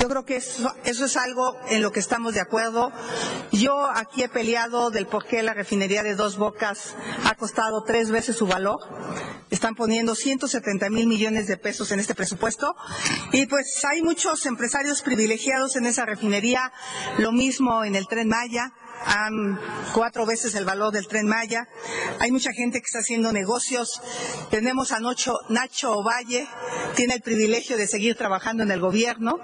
Yo 0.00 0.08
creo 0.08 0.24
que 0.24 0.36
eso, 0.36 0.72
eso, 0.84 1.04
es 1.04 1.16
algo 1.18 1.54
en 1.68 1.82
lo 1.82 1.92
que 1.92 2.00
estamos 2.00 2.32
de 2.32 2.40
acuerdo. 2.40 2.90
Yo 3.52 3.84
aquí 3.84 4.22
he 4.22 4.30
peleado 4.30 4.90
del 4.90 5.06
por 5.06 5.26
qué 5.26 5.42
la 5.42 5.52
refinería 5.52 6.02
de 6.02 6.14
Dos 6.14 6.38
Bocas 6.38 6.96
ha 7.26 7.34
costado 7.34 7.84
tres 7.84 8.10
veces 8.10 8.36
su 8.36 8.46
valor. 8.46 8.78
Están 9.50 9.74
poniendo 9.74 10.14
170 10.14 10.88
mil 10.88 11.06
millones 11.06 11.48
de 11.48 11.58
pesos 11.58 11.92
en 11.92 12.00
este 12.00 12.14
presupuesto. 12.14 12.74
Y 13.32 13.44
pues 13.44 13.84
hay 13.84 14.00
muchos 14.00 14.46
empresarios 14.46 15.02
privilegiados 15.02 15.76
en 15.76 15.84
esa 15.84 16.06
refinería. 16.06 16.72
Lo 17.18 17.30
mismo 17.30 17.84
en 17.84 17.94
el 17.94 18.06
tren 18.06 18.28
Maya 18.28 18.72
han 19.04 19.58
cuatro 19.92 20.26
veces 20.26 20.54
el 20.54 20.64
valor 20.64 20.92
del 20.92 21.06
tren 21.06 21.26
Maya. 21.26 21.68
Hay 22.18 22.30
mucha 22.30 22.52
gente 22.52 22.80
que 22.80 22.86
está 22.86 23.00
haciendo 23.00 23.32
negocios. 23.32 24.00
Tenemos 24.50 24.92
a 24.92 25.00
Nacho, 25.00 25.34
Nacho 25.48 25.92
Ovalle, 25.92 26.46
tiene 26.94 27.14
el 27.14 27.22
privilegio 27.22 27.76
de 27.76 27.86
seguir 27.86 28.16
trabajando 28.16 28.62
en 28.62 28.70
el 28.70 28.80
gobierno 28.80 29.38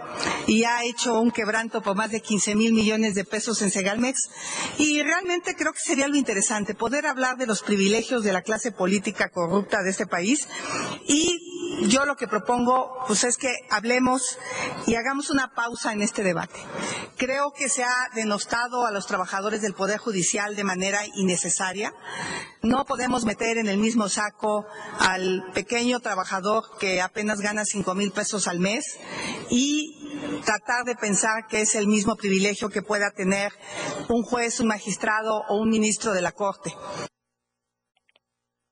y 0.47 0.65
ha 0.65 0.85
hecho 0.85 1.21
un 1.21 1.31
quebranto 1.31 1.83
por 1.83 1.97
más 1.97 2.11
de 2.11 2.21
15 2.21 2.55
mil 2.55 2.73
millones 2.73 3.15
de 3.15 3.25
pesos 3.25 3.63
en 3.63 3.71
Segalmex. 3.71 4.29
Y 4.79 5.03
realmente 5.03 5.55
creo 5.57 5.73
que 5.73 5.81
sería 5.81 6.09
lo 6.09 6.17
interesante 6.17 6.75
poder 6.75 7.07
hablar 7.07 7.37
de 7.37 7.47
los 7.47 7.63
privilegios 7.63 8.23
de 8.23 8.33
la 8.33 8.43
clase 8.43 8.73
política 8.73 9.31
corrupta 9.31 9.83
de 9.83 9.91
este 9.91 10.07
país 10.07 10.49
y 11.07 11.56
yo 11.89 12.05
lo 12.05 12.17
que 12.17 12.29
propongo 12.29 13.05
pues 13.07 13.25
es 13.25 13.37
que 13.37 13.53
hablemos 13.71 14.39
y 14.87 14.95
hagamos 14.95 15.31
una 15.31 15.53
pausa 15.55 15.93
en 15.93 16.03
este 16.03 16.23
debate. 16.23 16.59
Creo 17.17 17.53
que 17.53 17.69
se 17.69 17.85
ha 17.85 18.09
denostado 18.15 18.87
a 18.87 18.91
los 18.91 19.07
trabajadores 19.07 19.63
del 19.63 19.75
Poder 19.75 19.99
Judicial 19.99 20.57
de 20.57 20.65
manera 20.65 21.01
innecesaria. 21.15 21.95
No 22.63 22.85
podemos 22.85 23.25
meter 23.25 23.59
en 23.59 23.69
el 23.69 23.79
mismo 23.79 24.09
saco 24.09 24.67
al 24.99 25.45
pequeño 25.55 26.01
trabajador 26.01 26.65
que 26.79 27.01
apenas 27.01 27.41
gana 27.41 27.65
cinco 27.65 27.95
mil 27.95 28.13
pesos 28.13 28.49
al 28.49 28.59
mes 28.59 28.99
y 29.51 30.43
tratar 30.45 30.85
de 30.85 30.97
pensar 30.97 31.47
que 31.49 31.61
es 31.61 31.75
el 31.75 31.87
mismo 31.87 32.17
privilegio 32.17 32.69
que 32.69 32.83
pueda 32.83 33.11
tener 33.11 33.53
un 34.09 34.23
juez, 34.23 34.61
un 34.61 34.69
magistrado 34.69 35.43
o 35.49 35.57
un 35.57 35.71
ministro 35.71 36.13
de 36.13 36.23
la 36.23 36.33
Corte. 36.33 36.75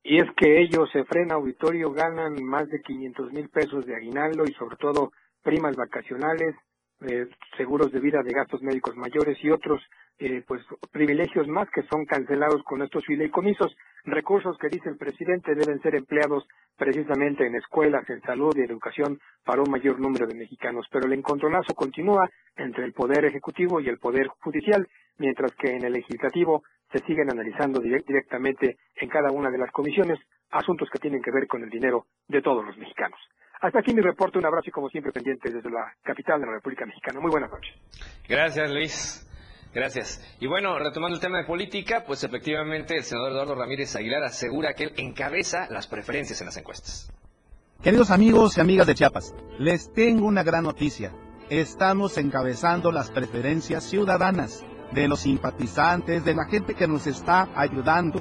Y 0.06 0.18
es 0.18 0.30
que 0.36 0.60
ellos, 0.60 0.90
se 0.92 1.04
frena 1.04 1.34
auditorio, 1.34 1.90
ganan 1.90 2.34
más 2.44 2.68
de 2.68 2.82
500 2.82 3.32
mil 3.32 3.48
pesos 3.48 3.86
de 3.86 3.96
aguinaldo 3.96 4.44
y 4.44 4.52
sobre 4.52 4.76
todo 4.76 5.12
primas 5.42 5.74
vacacionales, 5.76 6.54
eh, 7.00 7.26
seguros 7.56 7.90
de 7.90 8.00
vida 8.00 8.22
de 8.22 8.32
gastos 8.32 8.62
médicos 8.62 8.96
mayores 8.96 9.42
y 9.42 9.50
otros 9.50 9.80
eh, 10.18 10.44
pues 10.46 10.62
privilegios 10.92 11.48
más 11.48 11.68
que 11.70 11.82
son 11.84 12.04
cancelados 12.04 12.62
con 12.64 12.82
estos 12.82 13.04
fideicomisos, 13.04 13.74
recursos 14.04 14.56
que 14.58 14.68
dice 14.68 14.90
el 14.90 14.96
presidente 14.96 15.54
deben 15.54 15.80
ser 15.80 15.96
empleados 15.96 16.46
precisamente 16.76 17.46
en 17.46 17.56
escuelas, 17.56 18.08
en 18.10 18.20
salud 18.22 18.54
y 18.56 18.60
educación 18.60 19.18
para 19.42 19.62
un 19.62 19.70
mayor 19.70 19.98
número 19.98 20.26
de 20.26 20.34
mexicanos. 20.34 20.86
Pero 20.92 21.06
el 21.06 21.14
encontronazo 21.14 21.74
continúa 21.74 22.30
entre 22.56 22.84
el 22.84 22.92
poder 22.92 23.24
ejecutivo 23.24 23.80
y 23.80 23.88
el 23.88 23.98
poder 23.98 24.28
judicial, 24.28 24.86
mientras 25.18 25.52
que 25.56 25.74
en 25.74 25.84
el 25.84 25.94
legislativo 25.94 26.62
se 26.94 27.04
siguen 27.06 27.28
analizando 27.28 27.80
directamente 27.80 28.76
en 28.94 29.08
cada 29.08 29.32
una 29.32 29.50
de 29.50 29.58
las 29.58 29.72
comisiones 29.72 30.18
asuntos 30.50 30.88
que 30.92 31.00
tienen 31.00 31.20
que 31.20 31.32
ver 31.32 31.48
con 31.48 31.64
el 31.64 31.68
dinero 31.68 32.06
de 32.28 32.40
todos 32.40 32.64
los 32.64 32.76
mexicanos. 32.76 33.18
Hasta 33.60 33.80
aquí 33.80 33.92
mi 33.92 34.00
reporte, 34.00 34.38
un 34.38 34.46
abrazo 34.46 34.68
y 34.68 34.70
como 34.70 34.88
siempre 34.88 35.10
pendiente 35.10 35.50
desde 35.50 35.70
la 35.70 35.92
capital 36.02 36.40
de 36.40 36.46
la 36.46 36.52
República 36.52 36.86
Mexicana. 36.86 37.18
Muy 37.18 37.32
buenas 37.32 37.50
noches. 37.50 37.74
Gracias, 38.28 38.70
Luis. 38.70 39.28
Gracias. 39.74 40.36
Y 40.38 40.46
bueno, 40.46 40.78
retomando 40.78 41.16
el 41.16 41.20
tema 41.20 41.38
de 41.38 41.46
política, 41.46 42.04
pues 42.06 42.22
efectivamente 42.22 42.94
el 42.94 43.02
senador 43.02 43.32
Eduardo 43.32 43.56
Ramírez 43.56 43.96
Aguilar 43.96 44.22
asegura 44.22 44.74
que 44.74 44.84
él 44.84 44.92
encabeza 44.96 45.66
las 45.70 45.88
preferencias 45.88 46.40
en 46.42 46.46
las 46.46 46.56
encuestas. 46.56 47.12
Queridos 47.82 48.12
amigos 48.12 48.56
y 48.56 48.60
amigas 48.60 48.86
de 48.86 48.94
Chiapas, 48.94 49.34
les 49.58 49.92
tengo 49.92 50.26
una 50.26 50.44
gran 50.44 50.62
noticia. 50.62 51.10
Estamos 51.50 52.18
encabezando 52.18 52.92
las 52.92 53.10
preferencias 53.10 53.82
ciudadanas 53.82 54.64
de 54.94 55.08
los 55.08 55.20
simpatizantes, 55.20 56.24
de 56.24 56.34
la 56.34 56.46
gente 56.46 56.74
que 56.74 56.88
nos 56.88 57.06
está 57.06 57.48
ayudando. 57.54 58.20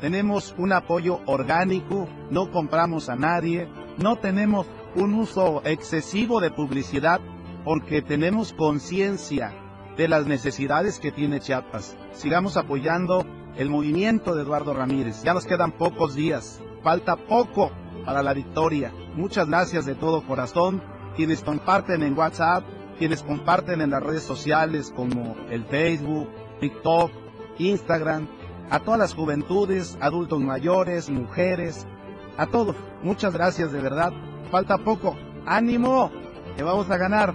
Tenemos 0.00 0.54
un 0.58 0.72
apoyo 0.72 1.20
orgánico, 1.26 2.08
no 2.30 2.50
compramos 2.50 3.08
a 3.08 3.16
nadie, 3.16 3.68
no 3.98 4.16
tenemos 4.16 4.66
un 4.94 5.14
uso 5.14 5.62
excesivo 5.64 6.40
de 6.40 6.50
publicidad 6.50 7.20
porque 7.64 8.02
tenemos 8.02 8.52
conciencia 8.52 9.52
de 9.96 10.08
las 10.08 10.26
necesidades 10.26 11.00
que 11.00 11.12
tiene 11.12 11.40
Chiapas. 11.40 11.96
Sigamos 12.12 12.56
apoyando 12.56 13.24
el 13.56 13.70
movimiento 13.70 14.34
de 14.34 14.42
Eduardo 14.42 14.74
Ramírez. 14.74 15.22
Ya 15.22 15.34
nos 15.34 15.46
quedan 15.46 15.72
pocos 15.72 16.14
días, 16.14 16.60
falta 16.82 17.16
poco 17.16 17.70
para 18.04 18.22
la 18.22 18.34
victoria. 18.34 18.92
Muchas 19.14 19.48
gracias 19.48 19.86
de 19.86 19.94
todo 19.94 20.26
corazón. 20.26 20.82
Quienes 21.16 21.42
comparten 21.42 22.02
en 22.02 22.16
WhatsApp, 22.16 22.64
quienes 22.98 23.22
comparten 23.22 23.80
en 23.80 23.90
las 23.90 24.02
redes 24.02 24.22
sociales 24.22 24.92
como 24.94 25.36
el 25.50 25.64
Facebook, 25.64 26.28
TikTok, 26.60 27.10
Instagram, 27.58 28.28
a 28.70 28.80
todas 28.80 28.98
las 28.98 29.14
juventudes, 29.14 29.96
adultos 30.00 30.40
mayores, 30.40 31.08
mujeres, 31.10 31.86
a 32.36 32.46
todos. 32.46 32.76
Muchas 33.02 33.34
gracias 33.34 33.72
de 33.72 33.80
verdad. 33.80 34.12
Falta 34.50 34.78
poco. 34.78 35.16
ánimo, 35.46 36.10
que 36.56 36.62
vamos 36.62 36.90
a 36.90 36.96
ganar. 36.96 37.32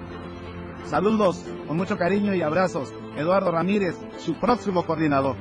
Saludos 0.85 1.45
con 1.67 1.77
mucho 1.77 1.97
cariño 1.97 2.33
y 2.33 2.41
abrazos. 2.41 2.93
Eduardo 3.15 3.51
Ramírez, 3.51 3.95
su 4.17 4.33
próximo 4.33 4.85
coordinador. 4.85 5.37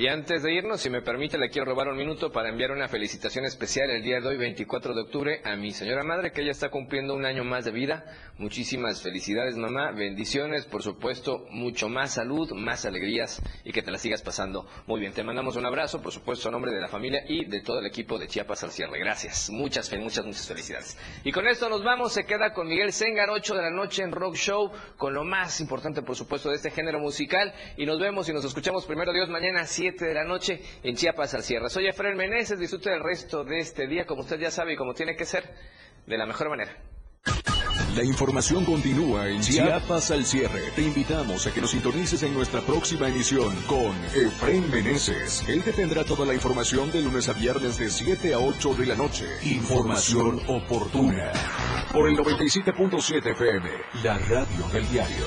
Y 0.00 0.08
antes 0.08 0.42
de 0.42 0.54
irnos, 0.54 0.80
si 0.80 0.88
me 0.88 1.02
permite, 1.02 1.36
le 1.36 1.50
quiero 1.50 1.66
robar 1.66 1.88
un 1.88 1.98
minuto 1.98 2.32
para 2.32 2.48
enviar 2.48 2.70
una 2.70 2.88
felicitación 2.88 3.44
especial 3.44 3.90
el 3.90 4.02
día 4.02 4.18
de 4.18 4.28
hoy, 4.28 4.38
24 4.38 4.94
de 4.94 5.02
octubre, 5.02 5.42
a 5.44 5.56
mi 5.56 5.72
señora 5.72 6.02
madre, 6.02 6.32
que 6.32 6.40
ella 6.40 6.52
está 6.52 6.70
cumpliendo 6.70 7.12
un 7.14 7.26
año 7.26 7.44
más 7.44 7.66
de 7.66 7.70
vida. 7.70 8.06
Muchísimas 8.38 9.02
felicidades, 9.02 9.58
mamá. 9.58 9.92
Bendiciones, 9.92 10.64
por 10.64 10.82
supuesto, 10.82 11.44
mucho 11.50 11.90
más 11.90 12.14
salud, 12.14 12.50
más 12.52 12.86
alegrías 12.86 13.42
y 13.62 13.72
que 13.72 13.82
te 13.82 13.90
la 13.90 13.98
sigas 13.98 14.22
pasando 14.22 14.66
muy 14.86 15.00
bien. 15.00 15.12
Te 15.12 15.22
mandamos 15.22 15.56
un 15.56 15.66
abrazo, 15.66 16.00
por 16.00 16.12
supuesto, 16.12 16.48
a 16.48 16.50
nombre 16.50 16.72
de 16.72 16.80
la 16.80 16.88
familia 16.88 17.22
y 17.28 17.44
de 17.44 17.60
todo 17.60 17.80
el 17.80 17.84
equipo 17.84 18.18
de 18.18 18.26
Chiapas 18.26 18.64
al 18.64 18.70
cierre. 18.70 18.98
Gracias. 19.00 19.50
Muchas, 19.50 19.92
muchas, 19.98 20.24
muchas 20.24 20.48
felicidades. 20.48 20.96
Y 21.24 21.30
con 21.30 21.46
esto 21.46 21.68
nos 21.68 21.84
vamos. 21.84 22.14
Se 22.14 22.24
queda 22.24 22.54
con 22.54 22.68
Miguel 22.68 22.94
Sengar, 22.94 23.28
8 23.28 23.54
de 23.54 23.62
la 23.64 23.70
noche 23.70 24.02
en 24.02 24.12
Rock 24.12 24.36
Show, 24.36 24.72
con 24.96 25.12
lo 25.12 25.24
más 25.24 25.60
importante, 25.60 26.00
por 26.00 26.16
supuesto, 26.16 26.48
de 26.48 26.56
este 26.56 26.70
género 26.70 27.00
musical. 27.00 27.52
Y 27.76 27.84
nos 27.84 28.00
vemos 28.00 28.26
y 28.30 28.32
nos 28.32 28.46
escuchamos 28.46 28.86
primero 28.86 29.12
Dios 29.12 29.28
mañana 29.28 29.66
7 29.66 29.89
de 29.98 30.14
la 30.14 30.24
noche 30.24 30.60
en 30.82 30.96
Chiapas 30.96 31.34
al 31.34 31.42
cierre. 31.42 31.68
Soy 31.70 31.86
Efraín 31.86 32.16
Meneses, 32.16 32.58
disfrute 32.58 32.90
del 32.90 33.02
resto 33.02 33.44
de 33.44 33.58
este 33.58 33.86
día 33.86 34.06
como 34.06 34.22
usted 34.22 34.38
ya 34.38 34.50
sabe 34.50 34.74
y 34.74 34.76
como 34.76 34.94
tiene 34.94 35.16
que 35.16 35.24
ser, 35.24 35.44
de 36.06 36.18
la 36.18 36.26
mejor 36.26 36.48
manera. 36.48 36.76
La 37.96 38.04
información 38.04 38.64
continúa 38.64 39.28
en 39.28 39.40
Chiapas 39.40 40.12
al 40.12 40.24
cierre. 40.24 40.70
Te 40.76 40.82
invitamos 40.82 41.46
a 41.46 41.52
que 41.52 41.60
nos 41.60 41.72
sintonices 41.72 42.22
en 42.22 42.32
nuestra 42.34 42.60
próxima 42.60 43.08
emisión 43.08 43.54
con 43.66 43.92
Efraín 44.14 44.70
Meneses. 44.70 45.42
Él 45.48 45.62
te 45.64 45.72
tendrá 45.72 46.04
toda 46.04 46.24
la 46.24 46.34
información 46.34 46.92
de 46.92 47.02
lunes 47.02 47.28
a 47.28 47.32
viernes 47.32 47.78
de 47.78 47.90
7 47.90 48.32
a 48.32 48.38
8 48.38 48.74
de 48.74 48.86
la 48.86 48.94
noche. 48.94 49.26
Información 49.42 50.40
oportuna. 50.46 51.32
Por 51.92 52.08
el 52.08 52.16
97.7 52.16 53.32
FM, 53.32 53.68
la 54.04 54.18
radio 54.18 54.68
del 54.72 54.88
diario 54.90 55.26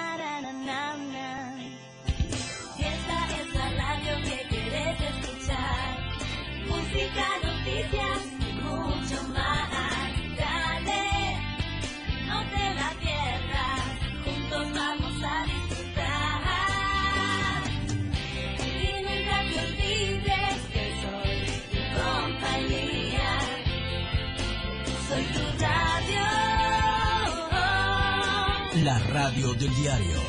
La 28.83 28.97
radio 28.97 29.53
del 29.53 29.73
diario 29.75 30.19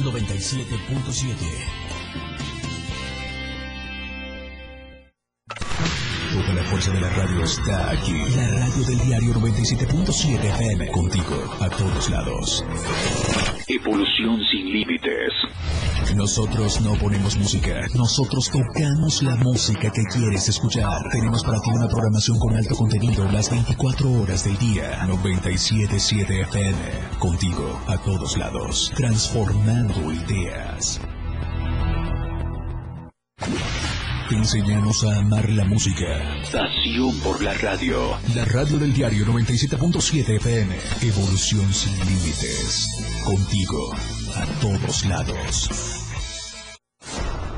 97.7. 0.00 1.34
Toda 6.30 6.52
la 6.52 6.62
fuerza 6.64 6.90
de 6.92 7.00
la 7.00 7.08
radio 7.08 7.42
está 7.42 7.90
aquí. 7.90 8.12
La 8.36 8.48
radio 8.48 8.84
del 8.84 8.98
diario 8.98 9.32
97.7 9.32 10.44
FM. 10.44 10.90
Contigo 10.90 11.56
a 11.58 11.70
todos 11.70 12.10
lados. 12.10 12.62
Evolución 13.74 14.38
sin 14.50 14.70
límites. 14.70 15.32
Nosotros 16.14 16.82
no 16.82 16.94
ponemos 16.96 17.38
música, 17.38 17.86
nosotros 17.94 18.50
tocamos 18.50 19.22
la 19.22 19.34
música 19.36 19.90
que 19.90 20.02
quieres 20.14 20.46
escuchar. 20.46 21.08
Tenemos 21.10 21.42
para 21.42 21.58
ti 21.60 21.70
una 21.70 21.88
programación 21.88 22.38
con 22.38 22.54
alto 22.54 22.74
contenido 22.74 23.24
las 23.32 23.50
24 23.50 24.12
horas 24.20 24.44
del 24.44 24.58
día. 24.58 25.00
97.7 25.06 26.42
FM. 26.42 27.18
Contigo 27.18 27.80
a 27.86 27.96
todos 27.96 28.36
lados. 28.36 28.92
Transformando 28.94 30.12
ideas. 30.12 31.00
Te 34.32 34.38
enseñamos 34.38 35.04
a 35.04 35.18
amar 35.18 35.46
la 35.50 35.62
música. 35.66 36.06
Pasión 36.50 37.14
por 37.20 37.42
la 37.42 37.52
radio. 37.52 38.16
La 38.34 38.46
radio 38.46 38.78
del 38.78 38.94
diario 38.94 39.26
97.7 39.26 40.36
FM. 40.36 40.74
Evolución 41.02 41.70
sin 41.70 41.92
límites. 41.98 42.88
Contigo 43.26 43.92
a 44.34 44.46
todos 44.62 45.04
lados. 45.04 45.68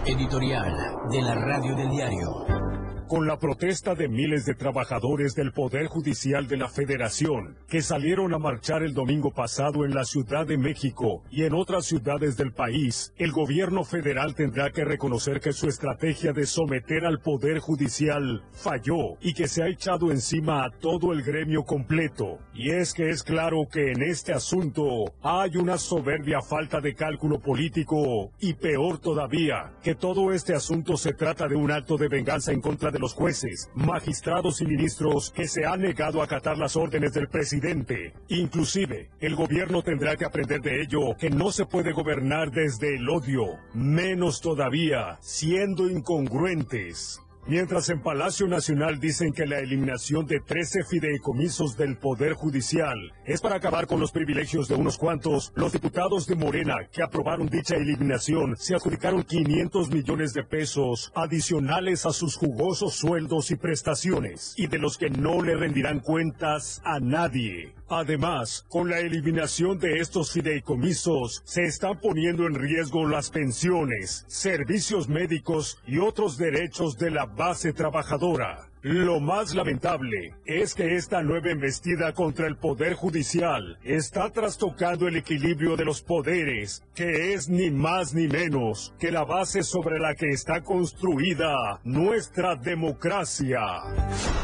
Editorial 0.05 0.75
de 1.13 1.23
la 1.23 1.37
radio 1.37 1.77
del 1.77 1.91
diario. 1.91 2.64
Con 3.09 3.27
la 3.27 3.39
protesta 3.39 3.95
de 3.95 4.09
miles 4.09 4.47
de 4.47 4.55
trabajadores 4.55 5.35
del 5.35 5.53
Poder 5.53 5.87
Judicial 5.87 6.49
de 6.49 6.57
la 6.57 6.69
Federación 6.69 7.57
que 7.69 7.83
salieron 7.83 8.33
a 8.35 8.39
marchar 8.39 8.83
el 8.83 8.95
domingo 8.95 9.31
pasado 9.33 9.85
en 9.85 9.95
la 9.95 10.05
Ciudad 10.05 10.47
de 10.47 10.57
México 10.57 11.23
y 11.31 11.45
en 11.45 11.55
otras 11.55 11.87
ciudades 11.87 12.37
del 12.37 12.53
país, 12.53 13.13
el 13.17 13.33
gobierno 13.33 13.85
federal 13.85 14.35
tendrá 14.35 14.71
que 14.71 14.85
reconocer 14.85 15.41
que 15.41 15.53
su 15.53 15.69
estrategia 15.69 16.33
de 16.33 16.47
someter 16.47 17.05
al 17.05 17.21
Poder 17.21 17.59
Judicial 17.59 18.45
falló 18.53 19.17
y 19.21 19.35
que 19.35 19.49
se 19.49 19.63
ha 19.63 19.69
echado 19.69 20.11
encima 20.11 20.65
a 20.65 20.71
todo 20.71 21.13
el 21.13 21.23
gremio 21.23 21.65
completo. 21.65 22.39
Y 22.55 22.71
es 22.71 22.95
que 22.95 23.11
es 23.11 23.23
claro 23.23 23.67
que 23.71 23.93
en 23.93 24.03
este 24.03 24.33
asunto 24.33 25.05
hay 25.23 25.57
una 25.57 25.79
soberbia 25.79 26.41
falta 26.41 26.81
de 26.81 26.95
cálculo 26.95 27.41
político 27.41 28.31
y 28.41 28.55
peor 28.55 28.99
todavía, 28.99 29.73
que 29.83 29.95
todo 29.95 30.33
este 30.33 30.55
asunto 30.55 30.97
se 30.97 31.13
trata 31.13 31.49
de 31.49 31.57
un 31.57 31.71
acto 31.71 31.97
de 31.97 32.09
venganza 32.09 32.53
en 32.53 32.61
contra 32.61 32.91
de 32.95 33.01
los 33.01 33.13
jueces, 33.13 33.69
magistrados 33.75 34.61
y 34.61 34.67
ministros 34.67 35.33
que 35.33 35.49
se 35.49 35.67
han 35.67 35.81
negado 35.81 36.21
a 36.21 36.25
acatar 36.25 36.57
las 36.57 36.77
órdenes 36.77 37.13
del 37.13 37.29
presidente. 37.29 38.15
Inclusive, 38.29 39.11
el 39.21 39.35
gobierno 39.35 39.83
tendrá 39.83 40.17
que 40.17 40.25
aprender 40.25 40.61
de 40.61 40.81
ello 40.81 41.17
que 41.19 41.29
no 41.29 41.51
se 41.51 41.67
puede 41.67 41.93
gobernar 41.93 42.53
desde 42.53 42.95
el 42.95 43.09
odio, 43.09 43.59
menos 43.75 44.41
todavía 44.41 45.19
siendo 45.21 45.91
incongruentes. 45.91 47.21
Mientras 47.47 47.91
en 47.91 48.01
Palacio 48.01 48.49
Nacional 48.49 48.99
dicen 48.99 49.35
que 49.35 49.45
la 49.45 49.59
eliminación 49.59 50.25
de 50.25 50.41
13 50.41 50.85
fideicomisos 50.85 51.77
del 51.77 51.99
Poder 51.99 52.33
Judicial 52.33 52.97
es 53.27 53.43
para 53.43 53.57
acabar 53.57 53.87
con 53.87 54.01
los 54.01 54.13
privilegios 54.13 54.67
de 54.67 54.77
unos 54.77 54.97
cuantos, 54.97 55.53
los 55.55 55.73
diputados 55.73 56.27
de 56.27 56.37
Morena 56.37 56.77
que 56.91 57.03
aprobaron 57.03 57.51
dicha 57.51 57.77
eliminación 57.77 58.57
se 58.57 58.75
adjudicaron 58.75 59.25
500 59.25 59.91
millones 59.91 60.33
de 60.33 60.43
pesos 60.43 61.13
adicionales 61.15 62.07
a 62.07 62.15
sus 62.15 62.37
jugosos 62.37 62.95
sueldos 62.95 63.51
y 63.51 63.57
prestaciones, 63.57 64.55
y 64.57 64.67
de 64.67 64.79
los 64.79 64.97
que 64.97 65.11
no 65.11 65.43
le 65.43 65.55
rendirán 65.55 66.01
cuentas 66.01 66.81
a 66.83 66.99
nadie. 66.99 67.75
Además, 67.89 68.65
con 68.69 68.89
la 68.89 68.99
eliminación 68.99 69.79
de 69.79 69.99
estos 69.99 70.33
fideicomisos, 70.33 71.43
se 71.45 71.65
están 71.65 72.01
poniendo 72.01 72.47
en 72.47 72.55
riesgo 72.55 73.07
las 73.07 73.31
pensiones, 73.31 74.25
servicios 74.27 75.09
médicos 75.09 75.79
y 75.87 75.99
otros 75.99 76.39
derechos 76.39 76.97
de 76.97 77.11
la 77.11 77.27
base 77.27 77.73
trabajadora. 77.73 78.71
Lo 78.85 79.19
más 79.19 79.55
lamentable 79.55 80.35
es 80.45 80.75
que 80.75 80.97
esta 80.97 81.23
nueva 81.23 81.51
embestida 81.51 82.13
contra 82.13 82.47
el 82.47 82.59
Poder 82.59 82.93
Judicial 82.93 83.79
está 83.83 84.29
trastocando 84.29 85.09
el 85.09 85.17
equilibrio 85.17 85.75
de 85.75 85.87
los 85.87 86.03
poderes, 86.03 86.85
que 86.95 87.33
es 87.33 87.49
ni 87.49 87.71
más 87.71 88.13
ni 88.13 88.29
menos 88.29 88.93
que 88.99 89.11
la 89.11 89.25
base 89.25 89.63
sobre 89.63 89.99
la 89.99 90.15
que 90.15 90.29
está 90.29 90.63
construida 90.63 91.81
nuestra 91.83 92.57
democracia. 92.57 93.63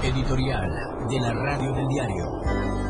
Editorial 0.02 0.70
de 1.10 1.20
la 1.20 1.34
Radio 1.34 1.72
del 1.74 1.88
Diario. 1.88 2.89